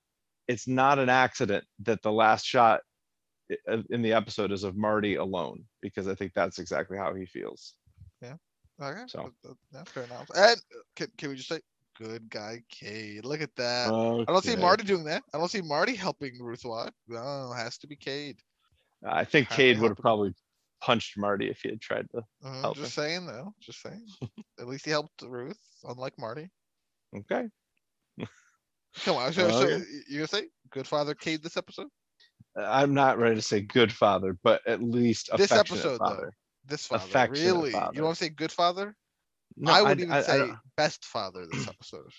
[0.49, 2.81] it's not an accident that the last shot
[3.69, 7.27] i- in the episode is of marty alone because i think that's exactly how he
[7.27, 7.75] feels
[8.23, 8.35] Yeah.
[8.81, 9.03] Okay.
[9.09, 9.33] So.
[9.43, 10.31] that- that- yeah, fair enough.
[10.35, 11.61] And uh, can, can we just say
[11.99, 13.25] good guy Cade?
[13.27, 13.89] Look at that.
[14.29, 15.23] I don't see Marty doing that.
[15.35, 16.95] I don't see Marty helping Ruth Watt.
[17.07, 18.39] No, it has to be Cade.
[19.07, 20.35] I think Kinda Cade would have probably
[20.81, 22.23] punched Marty if he had tried to.
[22.43, 23.53] Uh, Help just saying though.
[23.61, 24.07] Just saying.
[24.59, 26.49] At least he helped Ruth, unlike Marty.
[27.15, 27.49] Okay.
[29.05, 29.33] Come on.
[29.33, 29.77] So, so Okay.
[29.79, 31.89] y- you gonna say good father Cade this episode?
[32.57, 35.99] I'm not ready to say good father, but at least This episode, though.
[35.99, 36.33] father.
[36.67, 37.05] This father.
[37.05, 37.67] Affectionate Really?
[37.71, 37.93] You father.
[37.95, 38.97] don't want to say good father?
[39.57, 42.11] No, I would I- even I- I say don't- best father this episode.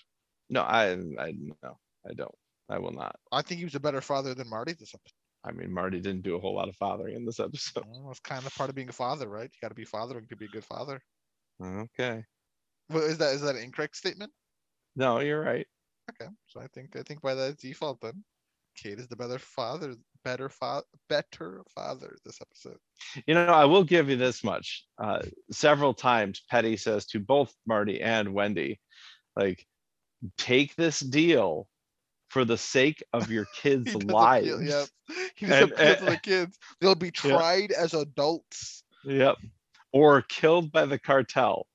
[0.50, 1.78] no, I, I no,
[2.08, 2.34] I don't.
[2.68, 3.16] I will not.
[3.30, 5.12] I think he was a better father than Marty this episode.
[5.44, 7.84] I mean, Marty didn't do a whole lot of fathering in this episode.
[7.86, 9.50] Well, it's kind of part of being a father, right?
[9.52, 11.02] You got to be fathering to be a good father.
[11.62, 12.24] Okay.
[12.88, 14.32] Well, is that is that an incorrect statement?
[14.96, 15.66] No, you're right.
[16.10, 18.24] Okay, so I think I think by that default then,
[18.76, 22.78] Cade is the better father, better fa- better father this episode.
[23.26, 24.84] You know, I will give you this much.
[24.98, 28.80] Uh, several times, Petty says to both Marty and Wendy,
[29.36, 29.64] like,
[30.38, 31.68] take this deal
[32.30, 34.46] for the sake of your kids' lives.
[34.48, 34.88] appeal, yep.
[35.36, 36.58] He just And- appeals to the kids.
[36.80, 38.82] They'll be tried as adults.
[39.04, 39.36] Yep.
[39.92, 41.66] Or killed by the cartel.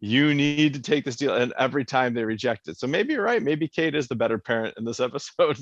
[0.00, 1.34] You need to take this deal.
[1.34, 2.78] And every time they reject it.
[2.78, 3.42] So maybe you're right.
[3.42, 5.58] Maybe Cade is the better parent in this episode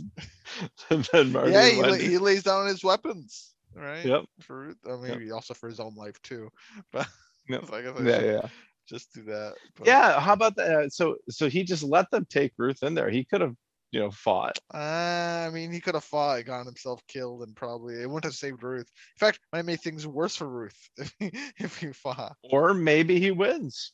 [0.91, 1.53] than Marty.
[1.53, 4.05] yeah, he, la- he lays down his weapons, right?
[4.05, 4.25] Yep.
[4.41, 6.51] For uh, maybe also for his own life too.
[6.93, 7.07] But
[7.49, 7.67] Yep.
[7.69, 8.49] so I guess I Yeah, yeah.
[8.89, 9.55] just do that.
[9.77, 10.21] but- Yeah.
[10.21, 10.93] How about that?
[10.93, 13.09] So so he just let them take Ruth in there.
[13.09, 13.55] He could have,
[13.93, 14.59] you know, fought.
[14.75, 18.35] Uh, I mean, he could have fought, gotten himself killed, and probably it wouldn't have
[18.35, 18.81] saved Ruth.
[19.15, 22.37] In fact, might have made things worse for Ruth if he, if he fought.
[22.43, 23.93] Or maybe he wins.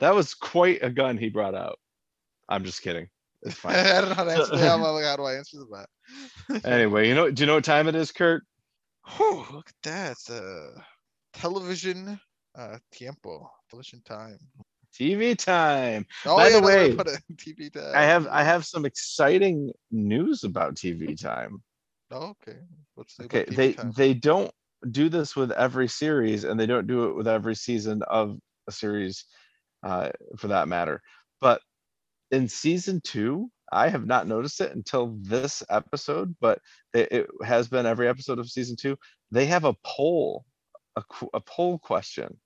[0.00, 1.78] That was quite a gun he brought out.
[2.48, 3.08] I'm just kidding.
[3.42, 3.82] It's fine.
[3.82, 4.72] I don't know how to answer that.
[4.72, 5.88] I'm like, how do I answer that?
[6.64, 8.42] anyway, you know, do you know what time it is, Kurt?
[9.16, 10.16] Whew, look at that.
[10.30, 10.80] Uh,
[11.32, 12.20] television
[12.54, 14.38] uh, tiempo, television time.
[14.92, 16.06] TV time.
[16.24, 17.94] Oh, By the they way, put it TV time.
[17.94, 21.62] I have I have some exciting news about TV time.
[22.10, 22.58] Oh, okay.
[22.94, 23.94] What's new Okay, TV they time?
[23.96, 24.50] they don't
[24.90, 28.38] do this with every series, and they don't do it with every season of
[28.68, 29.24] a series,
[29.82, 31.00] uh, for that matter.
[31.40, 31.60] But
[32.30, 36.58] in season two, I have not noticed it until this episode, but
[36.94, 38.96] it, it has been every episode of season two.
[39.30, 40.44] They have a poll,
[40.96, 41.02] a,
[41.34, 42.38] a poll question.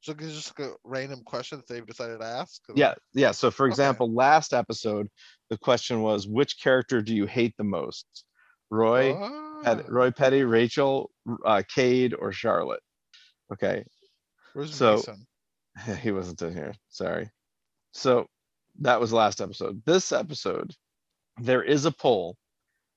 [0.00, 2.60] So it's just a random question that they've decided to ask.
[2.74, 3.30] Yeah, yeah.
[3.30, 3.70] So for Okay.
[3.70, 5.08] example, last episode,
[5.48, 8.24] the question was, which character do you hate the most?
[8.70, 9.14] Roy,
[9.62, 11.10] Pet- Ah, Roy Petty, Rachel,
[11.46, 12.82] uh, Cade, or Charlotte?
[13.52, 13.84] Okay,
[14.52, 15.26] Where's so- Mason?
[16.00, 16.74] he wasn't in here.
[16.88, 17.30] Sorry.
[17.92, 18.26] So
[18.80, 19.82] that was last episode.
[19.84, 20.72] This episode,
[21.40, 22.36] there is a poll,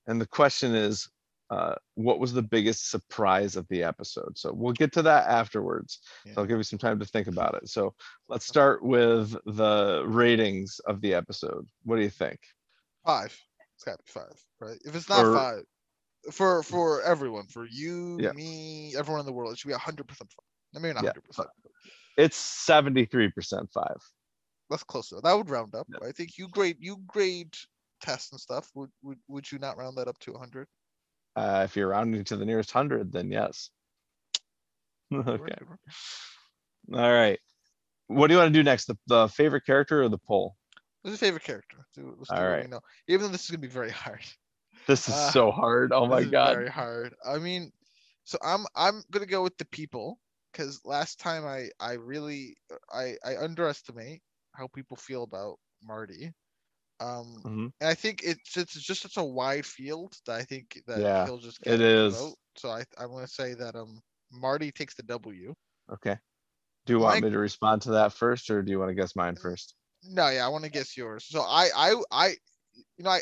[0.08, 1.10] and the question is,
[1.50, 4.38] uh, what was the biggest surprise of the episode?
[4.38, 6.00] So we'll get to that afterwards.
[6.26, 6.34] Yeah.
[6.34, 7.70] So I'll give you some time to think about it.
[7.70, 7.94] So
[8.28, 11.66] let's start with the ratings of the episode.
[11.84, 12.40] What do you think?
[13.06, 13.38] Five.
[13.76, 14.78] It's gotta be five, right?
[14.84, 15.64] If it's not For- five,
[16.34, 18.32] for for everyone, for you, Yeah.
[18.34, 20.80] me, everyone in the world, it should be hundred percent five.
[20.82, 21.48] I mean, not hundred percent.
[22.18, 22.38] It's
[22.68, 23.98] 73% five.
[24.70, 25.22] That's close though.
[25.22, 25.88] That would round up.
[25.90, 26.08] Yeah.
[26.08, 27.56] I think you grade you grade
[28.02, 28.70] tests and stuff.
[28.76, 30.68] Would would would you not round that up to hundred?
[31.36, 33.70] Uh, if you're rounding to the nearest hundred, then yes.
[35.14, 35.54] okay.
[36.94, 37.40] All right.
[38.08, 38.86] What do you want to do next?
[38.86, 40.56] The, the favorite character or the poll?
[41.04, 41.78] Who's your favorite character?
[41.78, 42.70] Let's do, let's do All right.
[42.70, 42.82] know.
[43.08, 44.22] Even though this is gonna be very hard.
[44.88, 45.94] This is Uh, so hard.
[45.94, 46.56] Oh my god.
[46.56, 47.14] Very hard.
[47.26, 47.72] I mean,
[48.24, 50.20] so I'm I'm gonna go with the people
[50.58, 52.58] because last time I I really
[52.94, 54.22] I I underestimate
[54.56, 56.34] how people feel about Marty.
[57.02, 57.72] Um, Mhm.
[57.82, 61.24] and I think it's it's just such a wide field that I think that Yeah,
[61.24, 62.08] he'll just it get the is.
[62.10, 62.38] vote.
[62.58, 64.02] So I I'm gonna say that um
[64.32, 65.56] Marty takes the W.
[65.92, 66.18] Okay.
[66.86, 68.96] Do you want Mike- me to respond to that first, or do you want to
[68.96, 69.76] guess mine first?
[70.04, 71.26] No, yeah, I want to guess yours.
[71.26, 72.28] So I I I
[72.76, 73.22] you know I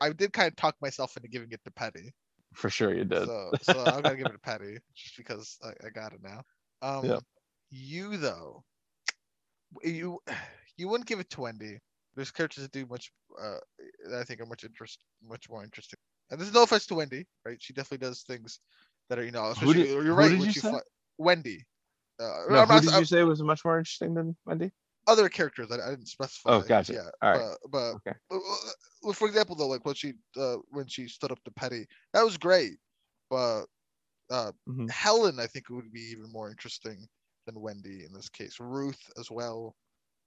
[0.00, 2.12] I did kind of talk myself into giving it to Petty.
[2.54, 3.28] For sure, you did.
[3.28, 6.42] So, so I'm gonna give it to Petty just because I, I got it now.
[6.82, 7.22] Um, Yep.
[7.70, 8.64] you though,
[9.82, 10.18] you
[10.76, 11.78] you wouldn't give it to Wendy.
[12.14, 13.10] There's characters that do much,
[13.42, 13.56] uh,
[14.10, 15.98] that I think are much interest, much more interesting.
[16.30, 17.56] And there's no offense to Wendy, right?
[17.60, 18.60] She definitely does things
[19.08, 20.30] that are, you know, Who did- you're who right.
[20.30, 20.72] did you say?
[21.16, 21.64] Wendy.
[22.20, 24.70] Uh, No, who did you say was much more interesting than Wendy?
[25.08, 26.50] other characters that I didn't specify.
[26.50, 26.92] Oh, gotcha.
[26.92, 27.56] Yeah, All right.
[27.70, 28.16] but, but Okay.
[28.30, 31.86] uh, uh, for example, though, like when she uh, when she stood up to Petty,
[32.12, 32.78] that was great.
[33.28, 33.64] But
[34.32, 34.90] uh, Mhm.
[34.90, 37.08] Helen, I think, would be even more interesting
[37.46, 38.58] than Wendy in this case.
[38.60, 39.76] Ruth as well.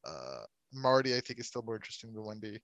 [0.06, 2.62] Uh, Marty, I think, is still more interesting than Wendy.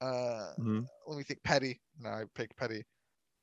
[0.00, 0.86] Uh, Mhm.
[1.06, 1.42] let me think.
[1.42, 1.80] Petty.
[1.98, 2.84] No, I pick Petty.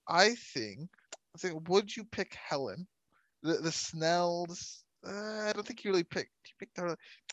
[0.07, 0.89] I think.
[1.35, 1.67] I think.
[1.69, 2.87] Would you pick Helen?
[3.41, 6.31] The the Snells Uh, I don't think you really picked.
[6.47, 6.77] You picked.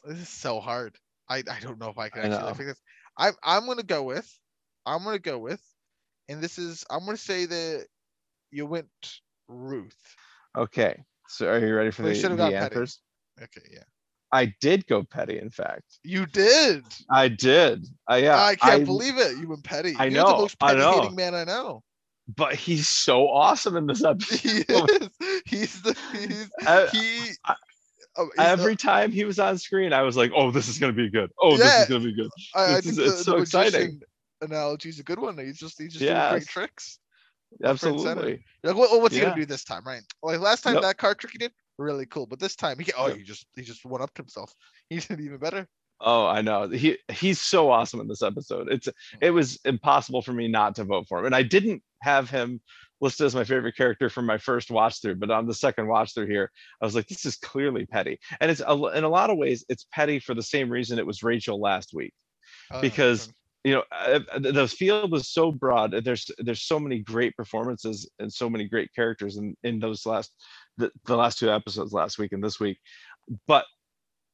[0.05, 0.99] This is so hard.
[1.29, 2.55] I, I don't know if I can actually know.
[2.55, 2.83] pick this.
[3.17, 4.29] I'm I'm gonna go with.
[4.87, 5.63] I'm gonna go with,
[6.29, 7.87] and this is I'm gonna say that
[8.51, 8.91] you went
[9.51, 9.97] Ruth.
[10.57, 13.01] Okay, so are you ready for Well, the, the answers?
[13.41, 13.83] Okay, yeah.
[14.33, 15.99] I did go petty, in fact.
[16.05, 16.85] You did.
[17.11, 17.85] I did.
[18.11, 18.41] Uh, yeah.
[18.41, 19.37] I can't believe it.
[19.39, 19.95] You went petty.
[19.99, 21.01] I You're the know, most I petty know.
[21.01, 21.83] hating man I know.
[22.37, 24.39] But he's so awesome in this episode.
[24.41, 25.09] He is.
[25.47, 26.49] He's the he's
[26.93, 27.33] he.
[27.45, 27.57] I-
[28.17, 30.79] oh, he's the- Every time he was on screen, I was like, "Oh, this is
[30.79, 31.31] gonna be good.
[31.41, 34.01] Oh, this is gonna be good." I, I is- the, it's the so exciting.
[34.43, 35.39] analogy is a good one.
[35.39, 37.01] He's just he's just doing great tricks.
[37.59, 38.11] Left, right, center.
[38.11, 38.45] Absolutely.
[38.63, 40.03] You're like, oh, what's he gonna do this time, right?
[40.23, 40.83] Like last time Yep.
[40.83, 42.27] that card trick he did, really cool.
[42.27, 44.53] But this time he oh he just he just one upped himself.
[44.89, 45.69] He did even better.
[46.01, 46.69] Oh, I know.
[46.69, 48.73] He he's so awesome in this episode.
[48.73, 48.89] It's
[49.21, 52.61] it was impossible for me not to vote for him, and I didn't have him
[53.03, 56.13] listed as my favorite character from my first watch through, but on the second watch
[56.15, 56.51] through here,
[56.83, 59.65] I was like, this is clearly petty, and it's a, in a lot of ways
[59.69, 62.13] it's petty for the same reason it was Rachel last week.
[62.71, 63.33] Uh, Because-
[63.65, 68.09] you know uh, uh, the field was so broad there's there's so many great performances
[68.19, 70.33] and so many great characters in in those last
[70.79, 72.79] the, the last two episodes last week and this week
[73.47, 73.65] but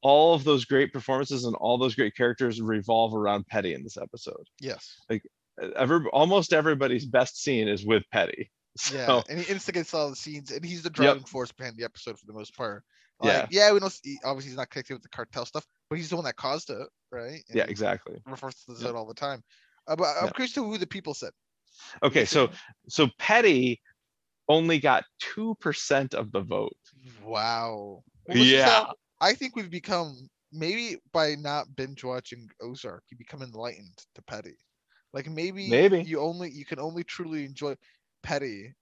[0.03, 3.97] all of those great performances and all those great characters revolve around petty in this
[3.97, 4.47] episode.
[4.61, 5.23] Yes, like
[5.74, 8.51] Every, almost everybody's best scene is with petty
[8.93, 11.85] yeah, so and he instigates all the scenes, and he's the driving force behind the
[11.85, 12.85] episode for the most part.
[13.23, 13.41] Yeah.
[13.41, 16.11] Like, yeah, we know he, obviously he's not connected with the cartel stuff, but he's
[16.11, 17.43] the one that caused it, right?
[17.49, 18.95] And yeah exactly refers to this Yep.
[18.95, 19.43] all the time.
[19.87, 20.35] Uh, but I'm Yep.
[20.35, 21.33] curious to who the people said.
[22.03, 22.51] okay so
[22.89, 23.81] so petty
[24.49, 26.77] only got 2% of the vote
[27.23, 28.03] Wow.
[28.27, 33.43] Well, yeah how- I think we've become maybe by not binge watching Ozark, you become
[33.43, 34.57] enlightened to Petty.
[35.13, 36.03] Like maybe Maybe.
[36.03, 37.77] you only you can only truly enjoy
[38.23, 38.75] Petty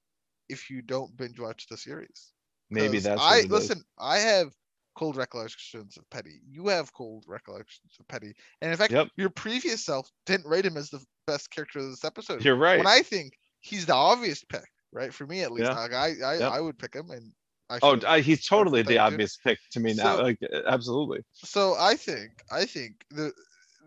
[0.49, 2.34] if you don't binge watch the series.
[2.71, 3.51] Maybe 'Cause that's what I it is.
[3.51, 3.85] listen.
[3.99, 4.53] I have
[4.97, 6.41] cold recollections of Petty.
[6.49, 9.09] You have cold recollections of Petty, and in fact, Yep.
[9.17, 12.45] your previous self didn't rate him as the best character of this episode.
[12.45, 15.13] you're right When I think he's the obvious pick, right?
[15.13, 15.79] For me at least, Yeah.
[15.79, 16.53] like, I I, Yep.
[16.53, 17.33] I would pick him, and
[17.71, 19.01] I Oh, should've- I, he's totally thank the you.
[19.01, 20.17] obvious pick to me now.
[20.17, 21.25] So- Like, absolutely.
[21.33, 23.33] So I think I think the,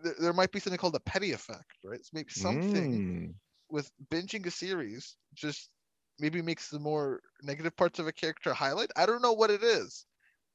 [0.02, 1.98] the there might be something called a petty effect, right?
[1.98, 2.92] It's maybe something
[3.30, 3.34] Mm,
[3.70, 5.70] with binging a series just
[6.18, 8.90] maybe makes the more negative parts of a character highlight.
[8.96, 10.06] I don't know what it is,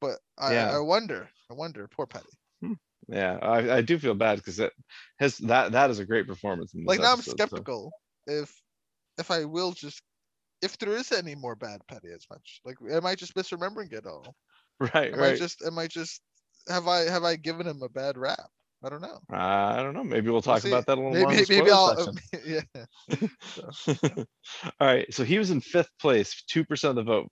[0.01, 0.75] but I, Yeah.
[0.75, 1.29] I wonder.
[1.49, 1.87] I wonder.
[1.87, 2.29] Poor Petty.
[2.61, 2.73] Hmm.
[3.07, 4.71] yeah, I, I do feel bad because it
[5.19, 6.73] his that that is a great performance.
[6.75, 7.91] Like now I'm episode, so- skeptical
[8.27, 8.61] if
[9.17, 10.01] if I will just
[10.61, 12.61] if there is any more bad Petty as much.
[12.63, 14.35] Like am I just misremembering it all?
[14.79, 16.21] Right, Am I just am I just
[16.67, 18.49] have I have I given him a bad rap?
[18.85, 19.19] I don't know.
[19.29, 20.03] I don't know.
[20.03, 20.67] Maybe we'll talk see.
[20.67, 21.29] about that a little more.
[21.31, 22.61] Maybe the maybe I'll section.
[23.87, 24.23] yeah.
[24.79, 27.31] All right, so he was in fifth place, two percent of the vote.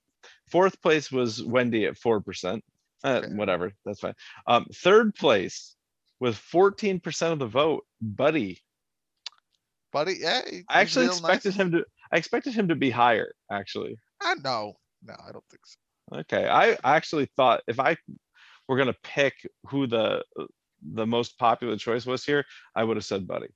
[0.49, 2.64] Fourth place was Wendy at four percent.
[3.03, 3.34] Uh, Okay.
[3.34, 4.14] Whatever, that's fine.
[4.48, 5.76] Um, third place
[6.22, 8.60] with fourteen percent of the vote, Buddy.
[9.91, 10.41] Buddy, yeah.
[10.69, 11.19] I actually real nice.
[11.19, 11.86] expected him to.
[12.14, 13.34] I expected him to be higher.
[13.52, 14.76] Actually, I know.
[15.03, 16.19] no, I don't think so.
[16.19, 16.48] okay.
[16.48, 17.98] I actually thought if I
[18.69, 19.34] were gonna pick
[19.68, 20.23] who the
[20.82, 22.45] the most popular choice was here,
[22.76, 23.48] I would have said Buddy,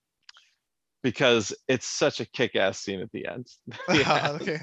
[1.03, 3.47] because it's such a kick-ass scene at the end.
[3.93, 4.31] Yeah.
[4.41, 4.59] okay.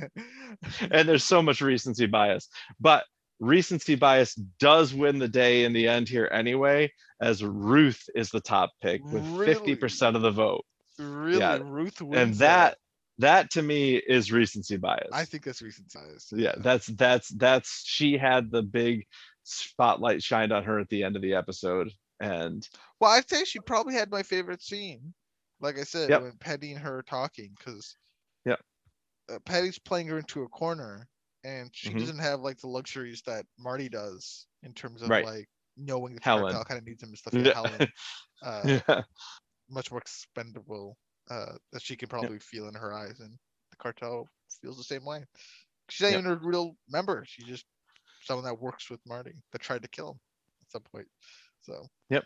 [0.91, 2.49] and there's so much recency bias
[2.79, 3.05] but
[3.41, 6.91] recency bias does win the day in the end here anyway
[7.21, 9.77] as ruth is the top pick with Really?
[9.77, 10.65] 50% of the vote
[10.99, 12.77] Really, Yeah, Ruth wins and that
[13.19, 16.29] that to me is recency bias I think that's recency bias.
[16.37, 19.07] yeah that's that's that's she had the big
[19.45, 21.91] spotlight shined on her at the end of the episode
[22.23, 22.69] and
[23.01, 25.15] Well, I'd say she probably had my favorite scene.
[25.61, 26.23] Like I said, Yep.
[26.23, 27.97] when Petty and her talking, because
[28.45, 28.61] Yep.
[29.29, 31.09] uh, Petty's playing her into a corner,
[31.45, 31.99] and she Mhm.
[31.99, 35.21] doesn't have like the luxuries that Marty does in terms of Right.
[35.21, 36.45] like knowing the Helen.
[36.53, 37.35] cartel kind of needs him and stuff.
[37.47, 37.87] Yeah, Helen,
[38.43, 39.05] uh, yeah
[39.69, 40.97] much more expendable
[41.31, 43.39] uh, that she can probably feel in her eyes, and
[43.71, 44.29] the cartel
[44.61, 45.25] feels the same way.
[45.91, 46.21] She's not Yep.
[46.21, 47.25] even a real member.
[47.27, 47.67] She's just
[48.25, 50.21] someone that works with Marty that tried to kill him
[50.63, 51.09] at some point.
[51.63, 51.87] So.
[52.11, 52.25] Yep,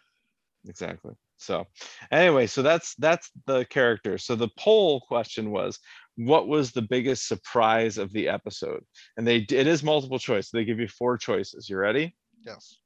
[0.67, 1.15] exactly.
[1.39, 1.67] So
[2.11, 4.19] anyway so that's that's the character.
[4.19, 5.79] So the poll question was
[6.17, 8.83] what was the biggest surprise of the episode?
[9.17, 10.51] And they it is multiple choice.
[10.51, 11.69] They give you four choices.
[11.69, 12.17] You ready?
[12.45, 12.79] Yes,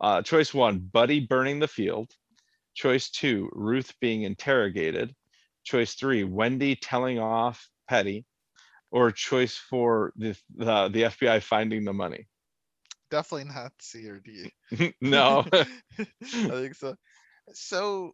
[0.00, 2.10] uh choice one buddy burning the field.
[2.74, 5.14] Choice two ruth being interrogated.
[5.64, 8.24] Choice three wendy telling off petty.
[8.90, 12.26] Or choice four the the, the fbi finding the money
[13.10, 14.52] definitely not C or D.
[15.00, 15.44] no
[16.48, 16.96] I think so.
[17.54, 18.12] So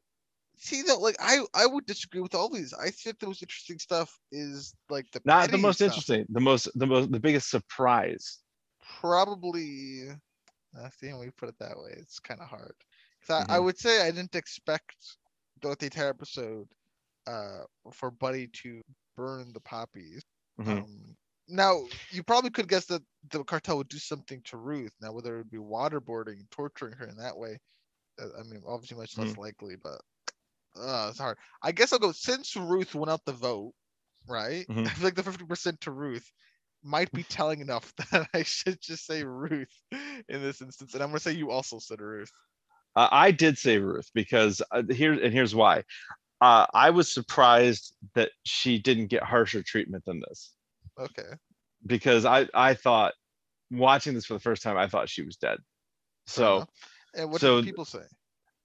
[0.56, 2.74] see that like I I would disagree with all these.
[2.74, 5.80] I think the most interesting stuff is like the not the most stuff.
[5.80, 8.40] interesting the most the most the biggest surprise
[9.00, 10.10] Probably
[10.76, 12.74] Uh, see, when we put it that way, it's kind of hard.
[13.22, 13.60] 'Cause I, I Mhm.
[13.60, 15.18] would say I didn't expect
[15.62, 16.68] the entire episode
[17.26, 18.82] uh, for Buddy to
[19.16, 20.22] burn the poppies.
[20.56, 20.84] Mhm.
[20.84, 21.16] Um,
[21.48, 24.94] now, you probably could guess that the cartel would do something to Ruth.
[25.00, 27.58] Now, whether it would be waterboarding, torturing her in that way,
[28.20, 30.00] uh, I mean, obviously much less likely, but
[30.76, 31.38] uh, it's hard.
[31.62, 33.74] I guess I'll go since Ruth went out the vote,
[34.26, 34.66] right?
[34.68, 34.86] Mhm.
[34.86, 36.30] I feel like the 50% to Ruth
[36.82, 40.94] might be telling enough that I should just say Ruth in this instance.
[40.94, 42.32] And I'm going to say you also said Ruth.
[42.96, 45.84] Uh, I did say Ruth because uh, here and here's why.
[46.40, 50.53] Uh, I was surprised that she didn't get harsher treatment than this
[50.98, 51.30] Okay.
[51.86, 53.14] because I I thought
[53.70, 55.58] watching this for the first time I thought she was dead.
[56.26, 56.68] So enough.
[57.16, 58.02] and what so did people say?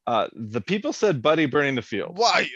[0.08, 2.48] uh, the people said Buddy burning the field, Why?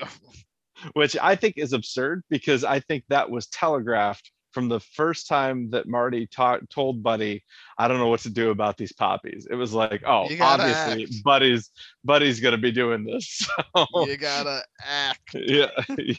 [0.94, 5.70] which I think is absurd because I think that was telegraphed from the first time
[5.72, 7.44] that Marty talked told Buddy,
[7.78, 9.48] I don't know what to do about these poppies.
[9.50, 11.24] It was like, oh, obviously act.
[11.24, 11.72] Buddy's
[12.04, 13.48] Buddy's gonna be doing this.
[13.76, 15.30] So, You gotta act.
[15.34, 15.70] yeah,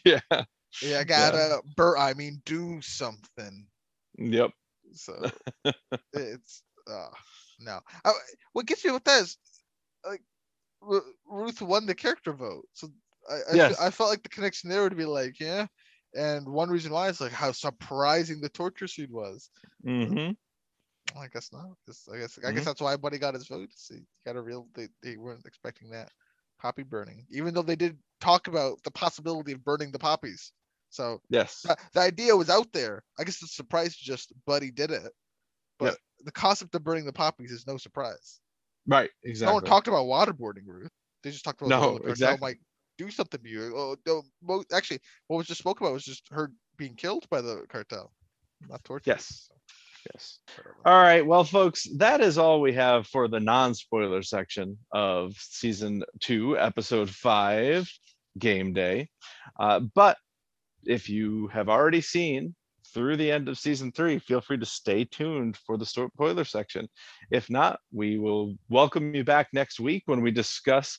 [0.04, 0.20] yeah,
[0.80, 3.68] You gotta bur I mean do something.
[4.18, 4.52] yep.
[4.92, 5.30] So
[6.12, 7.08] it's uh
[7.60, 7.80] no.
[8.04, 8.12] Uh,
[8.52, 9.38] what gets me with that is
[10.06, 10.22] like
[10.80, 12.66] Ru- Ruth won the character vote.
[12.72, 12.88] So
[13.28, 13.88] I I, Yes.
[13.88, 15.66] I felt like the connection there would be like, yeah.
[16.14, 19.50] And one reason why is like how surprising the torture scene was.
[19.84, 20.32] Mm-hmm.
[21.14, 21.66] Well, I guess not.
[22.12, 22.64] I guess I guess Mhm.
[22.64, 23.70] that's why Buddy got his vote.
[23.74, 26.10] See, got a real they, they weren't expecting that
[26.60, 30.52] poppy burning, even though they did talk about the possibility of burning the poppies.
[30.94, 31.62] So Yes.
[31.62, 33.02] the, the idea was out there.
[33.18, 35.10] I guess the surprise is just Buddy did it.
[35.78, 35.96] But Yep.
[36.26, 38.40] the concept of burning the poppies is no surprise.
[38.86, 39.10] Right.
[39.24, 39.50] Exactly.
[39.50, 40.92] No one talked about waterboarding, Ruth.
[41.22, 42.46] They just talked about No, the cartel exactly.
[42.46, 42.58] might
[42.96, 43.74] do something to you.
[43.76, 47.64] Oh, mo- actually, what was just spoke about was just her being killed by the
[47.68, 48.12] cartel,
[48.68, 49.10] not torture.
[49.10, 49.50] Yes.
[50.12, 50.38] Yes.
[50.84, 51.26] All right.
[51.26, 57.08] Well, folks, that is all we have for the non-spoiler section of season two, episode
[57.10, 57.90] five,
[58.38, 59.08] game day.
[59.58, 60.18] Uh, but
[60.86, 62.54] if you have already seen
[62.92, 66.88] through the end of season three, feel free to stay tuned for the spoiler section.
[67.30, 70.98] If not, we will welcome you back next week when we discuss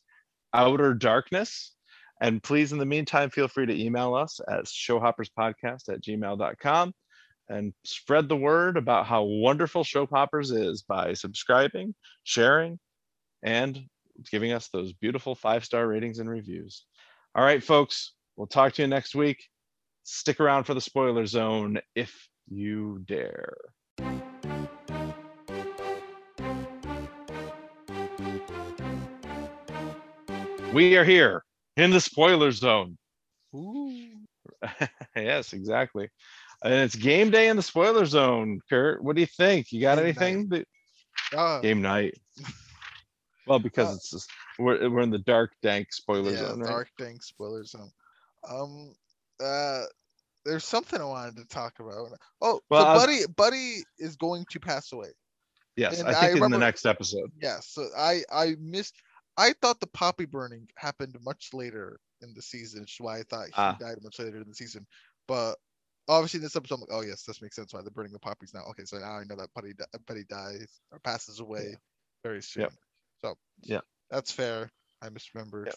[0.54, 1.74] Outer Darkness.
[2.22, 6.94] And please, in the meantime, feel free to email us at showhopperspodcast at gmail.com
[7.50, 11.94] and spread the word about how wonderful Show Poppers is by subscribing,
[12.24, 12.80] sharing,
[13.44, 13.80] and
[14.32, 16.86] giving us those beautiful five star ratings and reviews.
[17.36, 19.44] All right, folks, we'll talk to you next week.
[20.08, 23.56] Stick around for the spoiler zone if you dare.
[30.74, 31.44] We are here
[31.78, 32.98] in the spoiler zone.
[33.56, 33.98] Ooh.
[35.16, 36.10] yes, exactly.
[36.64, 38.60] And it's game day in the spoiler zone.
[38.70, 39.72] Kurt, what do you think?
[39.72, 40.50] You got Game anything?
[40.50, 40.68] that-
[41.36, 42.16] Uh, Game night.
[43.48, 44.30] Well, because Uh, it's just,
[44.60, 46.70] we're we're in the dark, dank spoiler yeah, zone, right?
[46.70, 47.92] dark dank spoiler zone.
[48.48, 48.94] Um,
[49.44, 49.84] uh,
[50.46, 52.10] there's something I wanted to talk about.
[52.42, 55.10] Oh, Well, so I was- Buddy, Buddy is going to pass away.
[55.76, 57.32] Yes, and I I think in remember- the next episode.
[57.42, 57.68] Yes.
[57.70, 58.96] So I I missed.
[59.38, 63.24] I thought the poppy burning happened much later in the season, which is why I
[63.24, 63.76] thought he Ah.
[63.78, 64.88] died much later in the season.
[65.28, 65.56] But
[66.08, 68.20] obviously, in this episode, I'm like, oh yes, this makes sense why they're burning the
[68.20, 68.62] poppies now.
[68.70, 69.74] Okay, so now I know that Buddy
[70.08, 71.76] Buddy dies or passes away
[72.24, 72.62] very soon.
[72.64, 72.74] Yep.
[73.22, 73.82] So Yeah.
[74.10, 74.72] that's fair.
[75.02, 75.66] I misremembered.
[75.66, 75.76] Yep.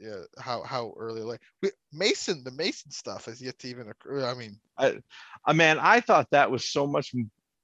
[0.00, 4.24] Yeah, how how early like we, Mason the Mason stuff has yet to even occur.
[4.24, 4.92] I mean, Uh,
[5.52, 7.12] man, I thought that was so much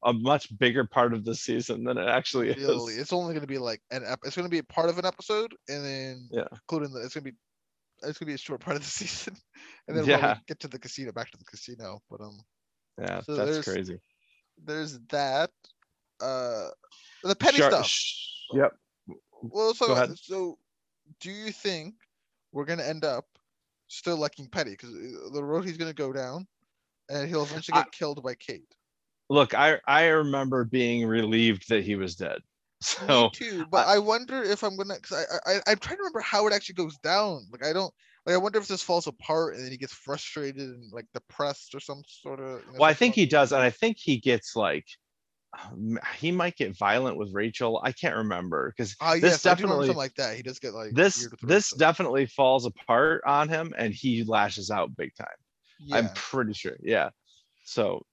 [0.02, 2.56] a much bigger part of the season than it actually is.
[2.56, 4.88] really, it's only going to be like an ep- it's going to be a part
[4.90, 6.48] of an episode, and then Yeah.
[6.52, 7.36] including the it's going to be
[8.02, 9.36] it's going to be a short part of the season,
[9.88, 10.36] and then Yeah.
[10.46, 12.02] get to the casino, back to the casino.
[12.10, 12.40] But um,
[13.00, 14.00] Yeah, So that's crazy.
[14.62, 15.50] there's that.
[16.20, 16.70] Uh,
[17.22, 17.86] the petty stuff.
[17.86, 18.76] sh- Yep.
[19.42, 20.58] Well, so so,
[21.20, 21.94] do you think
[22.54, 23.26] we're gonna end up
[23.88, 26.46] still liking Petty because uh, the road he's gonna go down,
[27.10, 28.62] and he'll eventually I- get killed by Cade?
[29.28, 32.38] Look, I I remember being relieved that he was dead.
[32.82, 36.02] So Me too, but I, wonder if I'm gonna because I, I I'm trying to
[36.02, 37.46] remember how it actually goes down.
[37.50, 37.92] Like I don't
[38.26, 41.74] like I wonder if this falls apart and then he gets frustrated and like depressed
[41.74, 42.60] or some sort of.
[42.60, 44.86] you know, well, I think he does, and I think he gets like
[46.18, 47.80] he might get violent with Rachel.
[47.84, 50.36] I can't remember because Ah, this yes, I definitely something like that.
[50.36, 51.78] He does get like this this Rachel.
[51.78, 55.26] definitely falls apart on him, and he lashes out big time.
[55.92, 56.76] I'm pretty sure.
[56.82, 57.10] Yeah.
[57.64, 58.04] So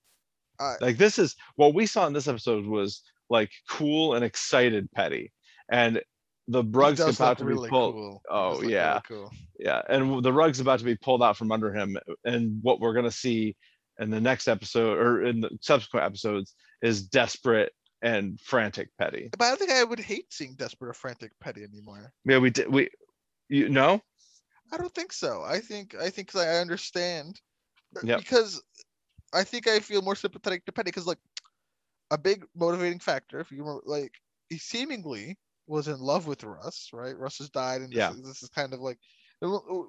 [0.59, 4.89] I- like this is what we saw in this episode was like cool and excited
[4.93, 5.31] Petty,
[5.71, 6.01] and
[6.47, 7.93] the rug's about to really be pulled.
[7.95, 8.21] cool.
[8.29, 8.99] Oh, look really yeah.
[9.07, 9.31] cool.
[9.59, 12.93] Yeah, and the rug's about to be pulled out from under him, and what we're
[12.93, 13.55] gonna see
[14.01, 17.71] in the next episode or in the subsequent episodes is desperate
[18.01, 19.29] and frantic Petty.
[19.31, 22.11] But I don't think I would hate seeing desperate or frantic Petty anymore.
[22.25, 22.67] Yeah, we did.
[22.67, 22.89] We,
[23.47, 24.01] you know,
[24.73, 25.43] I don't think so.
[25.45, 27.39] I think I think I understand.
[28.03, 28.19] Yep.
[28.19, 28.61] Because
[29.33, 31.19] I think I feel more sympathetic to Petty because like
[32.09, 34.13] a big motivating factor, if you remember, like
[34.49, 35.37] he seemingly
[35.67, 37.17] was in love with Russ, right?
[37.17, 38.11] Russ has died, and this, Yeah.
[38.11, 38.97] is, this is kind of like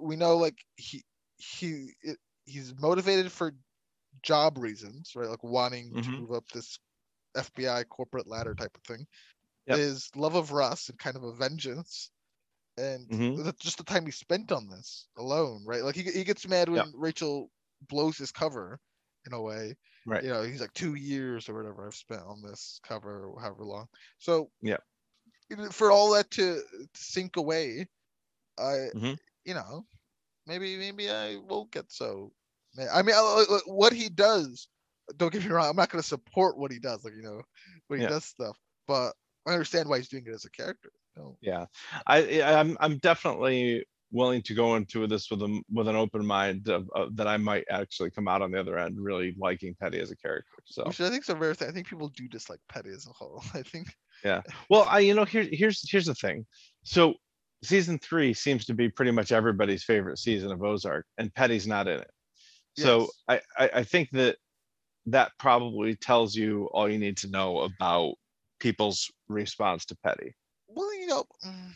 [0.00, 1.02] we know like he
[1.36, 3.52] he it, he's motivated for
[4.22, 5.28] job reasons, right?
[5.28, 6.20] Like wanting to Mhm.
[6.20, 6.78] move up this
[7.34, 9.06] FBI corporate ladder type of thing.
[9.66, 9.82] Yep.
[9.82, 12.10] His love of Russ and kind of a vengeance
[12.76, 13.42] and Mhm.
[13.60, 15.82] just the time he spent on this alone, right?
[15.84, 16.88] Like he he gets mad when Yep.
[16.94, 17.50] Rachel
[17.82, 18.80] blows his cover
[19.26, 19.76] in a way.
[20.04, 20.24] Right.
[20.24, 23.64] You know, he's like two years or whatever I've spent on this cover or however
[23.64, 23.88] long.
[24.18, 24.78] So yeah,
[25.70, 27.86] for all that to, to sink away,
[28.58, 29.16] I Mhm.
[29.44, 29.86] you know,
[30.46, 32.32] maybe maybe I won't get so.
[32.76, 34.68] Ma- I mean, I- I- what he does.
[35.16, 35.68] Don't get me wrong.
[35.68, 37.42] I'm not going to support what he does, like you know,
[37.88, 38.10] when he Yeah.
[38.10, 38.56] does stuff.
[38.86, 39.12] But
[39.46, 40.90] I understand why he's doing it as a character.
[41.16, 41.36] No.
[41.42, 41.66] Yeah,
[42.06, 46.24] I, I- I'm, I'm definitely willing to go into this with a, with an open
[46.24, 49.74] mind of, of that I might actually come out on the other end really liking
[49.80, 50.52] Petty as a character.
[50.66, 51.68] So, Which I think is a rare thing.
[51.68, 53.42] I think people do dislike Petty as a whole.
[53.54, 53.88] I think
[54.24, 54.42] Yeah.
[54.70, 56.46] well, I, you know, here, here's, here's the thing.
[56.84, 57.14] So
[57.64, 61.88] season three seems to be pretty much everybody's favorite season of Ozark and Petty's not
[61.88, 62.10] in it.
[62.74, 64.36] So I, I, I think that
[65.06, 68.14] that probably tells you all you need to know about
[68.60, 70.34] people's response to Petty.
[70.68, 71.70] well, you know, mm,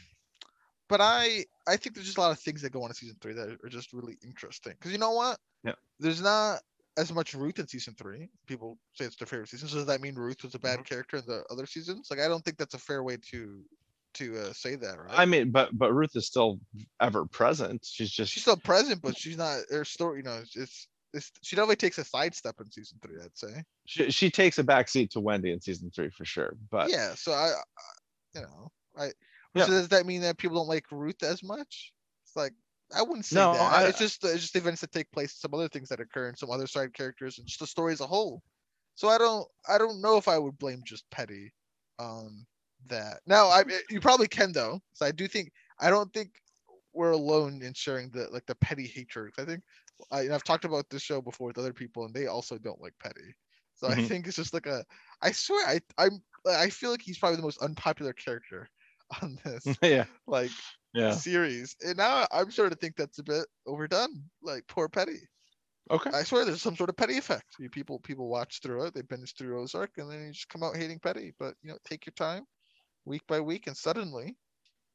[0.88, 3.16] but I I think there's just a lot of things that go on in season
[3.20, 4.74] three that are just really interesting.
[4.78, 5.38] Because you know what?
[5.64, 5.74] Yeah.
[5.98, 6.60] There's not
[6.98, 8.28] as much Ruth in season three.
[8.46, 9.68] People say it's their favorite season.
[9.68, 10.82] So does that mean Ruth was a bad Mm-hmm.
[10.84, 12.08] character in the other seasons?
[12.10, 13.64] Like I don't think that's a fair way to
[14.16, 15.18] to uh, say that, right?
[15.18, 16.58] I mean, but, but Ruth is still
[17.00, 17.84] ever present.
[17.84, 19.60] She's just, she's still present, but she's not.
[19.70, 23.16] Her story, you know, it's, it's, she definitely takes a sidestep in season three.
[23.22, 23.62] I'd say.
[23.86, 26.54] she, she takes a backseat to Wendy in season three for sure.
[26.70, 27.14] But yeah.
[27.14, 27.52] So I, I
[28.34, 29.10] you know, I.
[29.54, 29.64] Yeah.
[29.64, 31.92] So does that mean that people don't like Ruth as much?
[32.26, 32.52] It's like
[32.94, 33.72] I wouldn't say No, that.
[33.72, 36.38] I- it's just it's just events that take place, some other things that occur, and
[36.38, 38.42] some other side characters, and just the story as a whole.
[38.94, 41.52] So I don't I don't know if I would blame just Petty
[41.98, 42.44] on
[42.86, 43.20] that.
[43.26, 44.80] Now I you probably can though.
[44.92, 45.50] So I do think
[45.80, 46.30] I don't think
[46.92, 49.34] we're alone in sharing the like the Petty hatred.
[49.38, 49.62] I think
[50.10, 52.80] I, and I've talked about this show before with other people, and they also don't
[52.80, 53.34] like Petty.
[53.74, 54.00] So I Mhm.
[54.00, 54.84] think it's just like a.
[55.22, 58.68] I swear I I'm I feel like he's probably the most unpopular character
[59.22, 60.52] on this yeah, like
[60.94, 61.20] yeah.
[61.20, 64.30] series, and now I'm starting to think that's a bit overdone.
[64.42, 65.28] Like poor Petty.
[65.90, 66.12] Okay.
[66.12, 67.56] I swear there's some sort of Petty effect.
[67.58, 70.62] You people people watch through it, they binge through Ozark, and then you just come
[70.62, 71.32] out hating Petty.
[71.38, 72.44] But you know, take your time,
[73.06, 74.36] week by week, and suddenly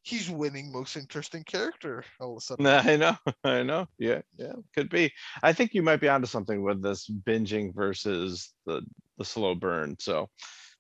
[0.03, 2.65] he's winning most interesting character all of a sudden.
[2.67, 3.88] I know, I know.
[3.97, 5.11] Yeah, yeah, could be.
[5.43, 8.81] I think you might be onto something with this binging versus the
[9.17, 9.95] the slow burn.
[9.99, 10.29] So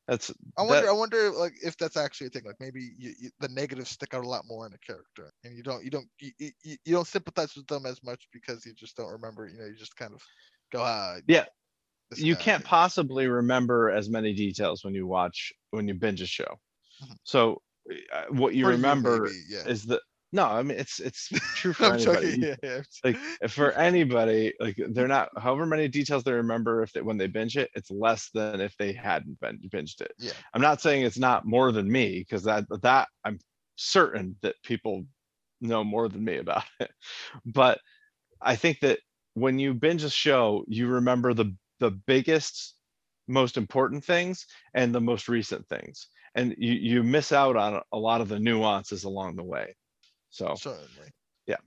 [0.07, 0.81] that's I wonder.
[0.85, 2.43] that- I wonder, like, if that's actually a thing.
[2.45, 5.55] Like, maybe you, you, the negatives stick out a lot more in a character, and
[5.55, 8.65] you don't, you don't, you, you, you you don't sympathize with them as much because
[8.65, 9.47] you just don't remember.
[9.47, 10.21] You know, you just kind of
[10.71, 11.17] go, ah.
[11.27, 11.45] Yeah,
[12.15, 16.59] you can't possibly remember as many details when you watch when you binge a show.
[17.23, 17.61] So
[18.13, 19.67] uh, what you For remember maybe, yeah.
[19.67, 20.01] is the
[20.33, 20.45] no.
[20.45, 22.37] I mean, it's it's true for I'm anybody.
[22.37, 22.43] joking.
[22.43, 22.81] Yeah, yeah.
[23.03, 23.17] like
[23.49, 27.57] for anybody like they're not however many details they remember if they when they binge
[27.57, 30.31] it it's less than if they hadn't been binged it Yeah.
[30.53, 33.39] i'm not saying it's not more than me because that that i'm
[33.75, 35.05] certain that people
[35.59, 36.91] know more than me about it
[37.45, 37.79] but
[38.41, 38.99] i think that
[39.33, 42.75] when you binge a show you remember the the biggest
[43.27, 44.45] most important things
[44.75, 48.39] and the most recent things and you you miss out on a lot of the
[48.39, 49.75] nuances along the way
[50.29, 51.09] so certainly.
[51.47, 51.57] Yeah.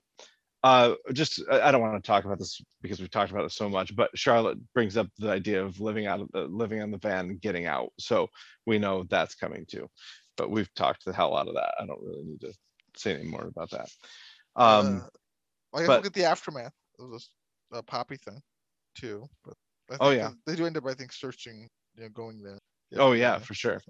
[0.62, 3.68] Uh just i don't want to talk about this because we've talked about it so
[3.68, 6.98] much but charlotte brings up the idea of living out of the living on the
[6.98, 8.28] van and getting out so
[8.66, 9.86] we know that's coming too
[10.36, 12.52] but we've talked the hell out of that i don't really need to
[12.96, 13.88] say any more about that
[14.56, 15.02] um
[15.74, 17.28] uh, I guess but- look at the aftermath of this
[17.72, 18.40] uh, poppy thing,
[18.96, 19.28] too.
[19.44, 19.54] But
[19.90, 20.30] I Oh, yeah.
[20.46, 22.58] they, they do end up, I think, searching, you know, going there.
[22.96, 23.82] Oh, yeah, for sure.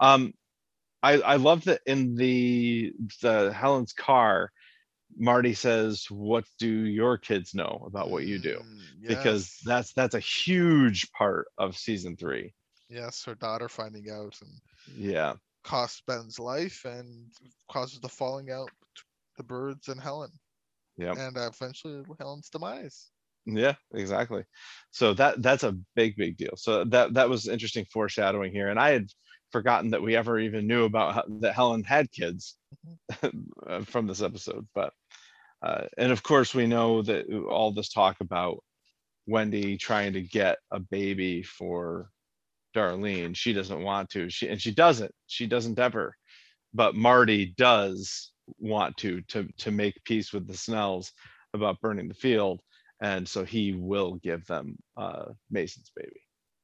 [0.00, 0.32] Um
[1.02, 2.92] i i love that in the
[3.22, 4.50] the helen's car
[5.16, 10.14] marty says what do your kids know about what you do Mm, because that's that's
[10.14, 12.52] a huge part of season three
[12.88, 14.50] yes, her daughter finding out and
[14.96, 15.34] yeah
[15.64, 17.30] costs Ben's life and
[17.70, 18.70] causes the falling out
[19.36, 20.30] the Byrdes and Helen.
[20.96, 21.16] Yep.
[21.16, 23.10] And uh, eventually Helen's demise.
[23.46, 24.44] Yeah, exactly.
[24.90, 26.54] So that that's a big big deal.
[26.56, 29.08] So that that was interesting foreshadowing here, and I had
[29.52, 32.56] forgotten that we ever even knew about how, that Helen had kids
[33.86, 34.66] from this episode.
[34.74, 34.92] But
[35.62, 38.62] uh, and of course we know that all this talk about
[39.26, 42.10] Wendy trying to get a baby for
[42.74, 43.36] Darlene.
[43.36, 44.30] She doesn't want to.
[44.30, 45.12] She and she doesn't.
[45.26, 46.14] She doesn't ever.
[46.74, 51.12] But Marty does want to to to make peace with the Snells
[51.54, 52.60] about burning the field,
[53.00, 56.20] and so he will give them uh Mason's baby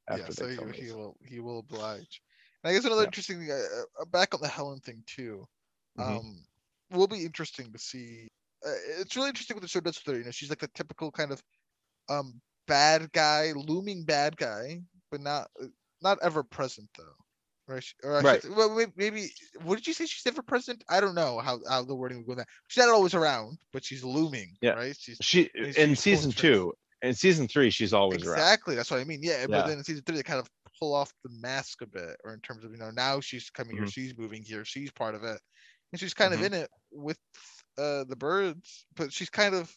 [0.09, 2.21] Yeah, after so he, he will he will oblige.
[2.63, 3.05] And I guess another Yeah.
[3.05, 5.45] interesting thing, uh, uh, back on the Helen thing too.
[5.95, 6.25] Mhm.
[6.25, 6.45] Um,
[6.91, 8.27] will be interesting to see.
[8.65, 10.19] Uh, it's really interesting what the show does with her.
[10.19, 11.41] You know, she's like the typical kind of
[12.09, 14.81] um bad guy, looming bad guy,
[15.11, 15.67] but not uh,
[16.01, 17.15] not ever present though.
[17.67, 17.83] Right.
[18.03, 18.41] Or I should Right.
[18.43, 19.29] say- well, may- maybe.
[19.63, 20.05] What did you say?
[20.05, 20.83] She's never present.
[20.89, 22.35] I don't know how, how the wording would go.
[22.35, 22.45] There.
[22.67, 24.55] She's not always around, but she's looming.
[24.61, 24.71] Yeah.
[24.71, 24.95] Right.
[24.99, 26.73] She's She she's in season two.
[27.01, 28.39] In season three, she's always around.
[28.39, 28.75] Exactly.
[28.75, 29.21] That's what I mean.
[29.23, 29.47] Yeah, Yeah.
[29.47, 32.33] But then in season three, they kind of pull off the mask a bit, or
[32.33, 33.93] in terms of you know now she's coming here, Mhm.
[33.93, 35.39] she's moving here, she's part of it,
[35.91, 36.37] and she's kind Mhm.
[36.37, 37.17] of in it with
[37.77, 39.75] uh the Byrdes, but she's kind of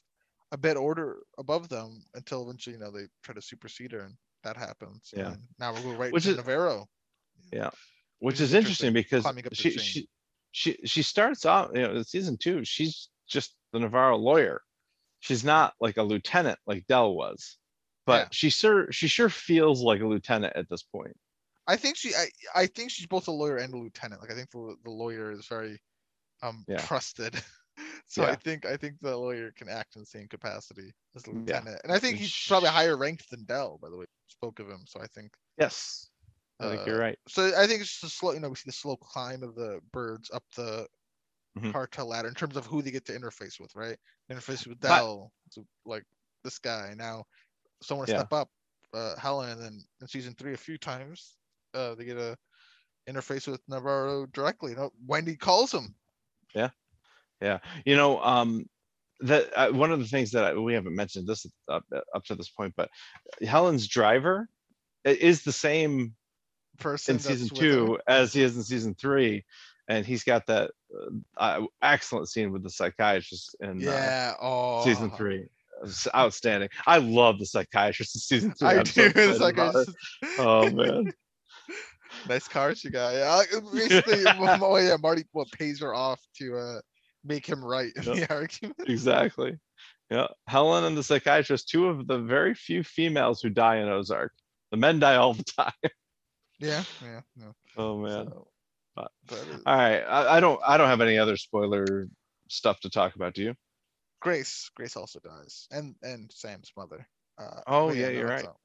[0.53, 4.17] a bit order above them until eventually you know they try to supersede her, and
[4.43, 5.11] that happens.
[5.15, 5.33] Yeah.
[5.33, 6.89] And now we're going right Which to is- Navarro.
[7.53, 7.73] Which
[8.21, 9.81] Which is interesting because climbing up the she chain.
[9.81, 10.09] she
[10.53, 14.61] she she starts out you know in season two she's just the Navarro lawyer.
[15.21, 17.59] She's not like a lieutenant like Del was,
[18.07, 18.29] but Yeah.
[18.33, 21.17] she sure she sure feels like a lieutenant at this point.
[21.67, 24.23] I think she, I, I think she's both a lawyer and a lieutenant.
[24.23, 25.79] Like I think the, the lawyer is very,
[26.43, 26.79] um, Yeah.
[26.79, 27.35] trusted.
[28.07, 28.37] so I Yeah.
[28.37, 31.37] think I think the lawyer can act in the same capacity as the Yeah.
[31.41, 33.79] lieutenant, and I think he's probably higher ranked than Del.
[33.79, 34.85] By the way, spoke of him.
[34.87, 36.09] So I think, Yes,
[36.61, 37.19] I think you're Uh, right.
[37.29, 38.33] so I think it's just a slow.
[38.33, 40.87] You know, we see the slow climb of the Byrdes up the
[41.57, 41.73] Mhm.
[41.73, 43.75] cartel ladder in terms of who they get to interface with.
[43.75, 43.99] Right,
[44.31, 46.05] interface with Del, so like
[46.45, 47.25] this guy now.
[47.83, 48.15] Someone Yeah.
[48.15, 48.51] step up,
[48.95, 51.39] uh, Helen, and then in season three a few times,
[51.75, 52.37] uh, they get a
[53.09, 54.73] interface with Navarro directly.
[54.73, 55.95] You know, Wendy calls him.
[56.55, 56.71] Yeah,
[57.41, 57.59] yeah.
[57.85, 58.67] you know, um,
[59.21, 62.35] that uh, one of the things that I, we haven't mentioned this up up to
[62.35, 62.91] this point, but
[63.43, 64.49] Helen's driver
[65.05, 66.15] is the same
[66.79, 69.45] person in season two as he is in season three,
[69.89, 74.85] and he's got that uh, uh, excellent scene with the psychiatrist in uh, Oh.
[74.85, 75.47] season three.
[75.85, 76.71] It's outstanding.
[76.87, 78.69] I love the psychiatrist in season three.
[78.69, 79.33] I I'm so do.
[79.39, 79.87] Like about
[80.39, 81.13] oh man,
[82.29, 83.15] nice car she got.
[83.15, 83.43] Yeah.
[83.57, 86.81] uh, Basically, oh yeah, Marty what pays her off to uh
[87.25, 88.15] make him right in Yep.
[88.17, 88.77] the argument.
[88.87, 89.57] exactly.
[90.11, 94.33] Yeah, Helen and the psychiatrist, two of the very few females who die in Ozark.
[94.71, 95.73] The men die all the time.
[96.59, 96.83] Yeah.
[97.03, 97.21] Yeah.
[97.37, 97.55] No.
[97.77, 98.27] Oh man.
[98.27, 98.49] So,
[98.97, 102.09] but- but, All right, I, I don't I don't have any other spoiler
[102.49, 103.35] stuff to talk about.
[103.35, 103.55] Do you?
[104.21, 104.71] Grace.
[104.75, 107.07] Grace also dies, and and Sam's mother.
[107.39, 108.47] Uh, Oh, yeah, you're right.
[108.47, 108.61] all.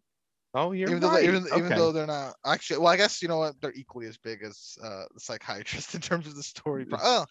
[0.55, 1.21] Oh, you're even though right.
[1.21, 1.75] they, even, even Okay.
[1.75, 4.77] though they're not actually well i guess you know what they're equally as big as
[4.83, 7.25] uh the psychiatrist in terms of the story oh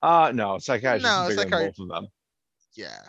[0.00, 2.06] Uh no, psychiatrist No, is bigger than both of them.
[2.76, 3.00] yeah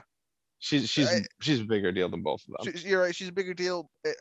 [0.58, 2.74] She's she's I- she's a bigger deal than both of them.
[2.78, 4.12] She- you're right she's a bigger deal Uh,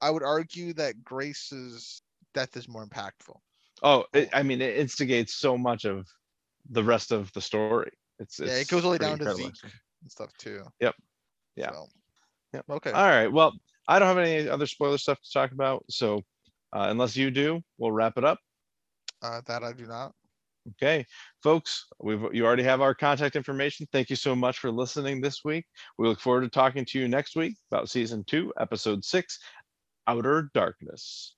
[0.00, 2.02] i would argue that grace's
[2.34, 3.36] death is more impactful
[3.82, 6.06] Oh, it, I mean, it instigates so much of
[6.70, 7.90] the rest of the story.
[8.18, 10.94] It's, yeah it goes all the way down to zeke and stuff too Yep.
[11.56, 11.70] Yeah.
[11.70, 11.88] So,
[12.52, 12.64] Yep.
[12.70, 13.28] okay All right.
[13.28, 13.52] Well,
[13.88, 15.84] I don't have any other spoiler stuff to talk about.
[15.88, 16.18] So,
[16.72, 18.38] uh, unless you do, we'll wrap it up.
[19.22, 20.12] uh that i do not
[20.72, 21.06] Okay,
[21.42, 23.88] folks, we've you already have our contact information.
[23.92, 25.64] Thank you so much for listening this week.
[25.96, 29.38] We look forward to talking to you next week about season two, episode six,
[30.06, 31.34] Outer Darkness.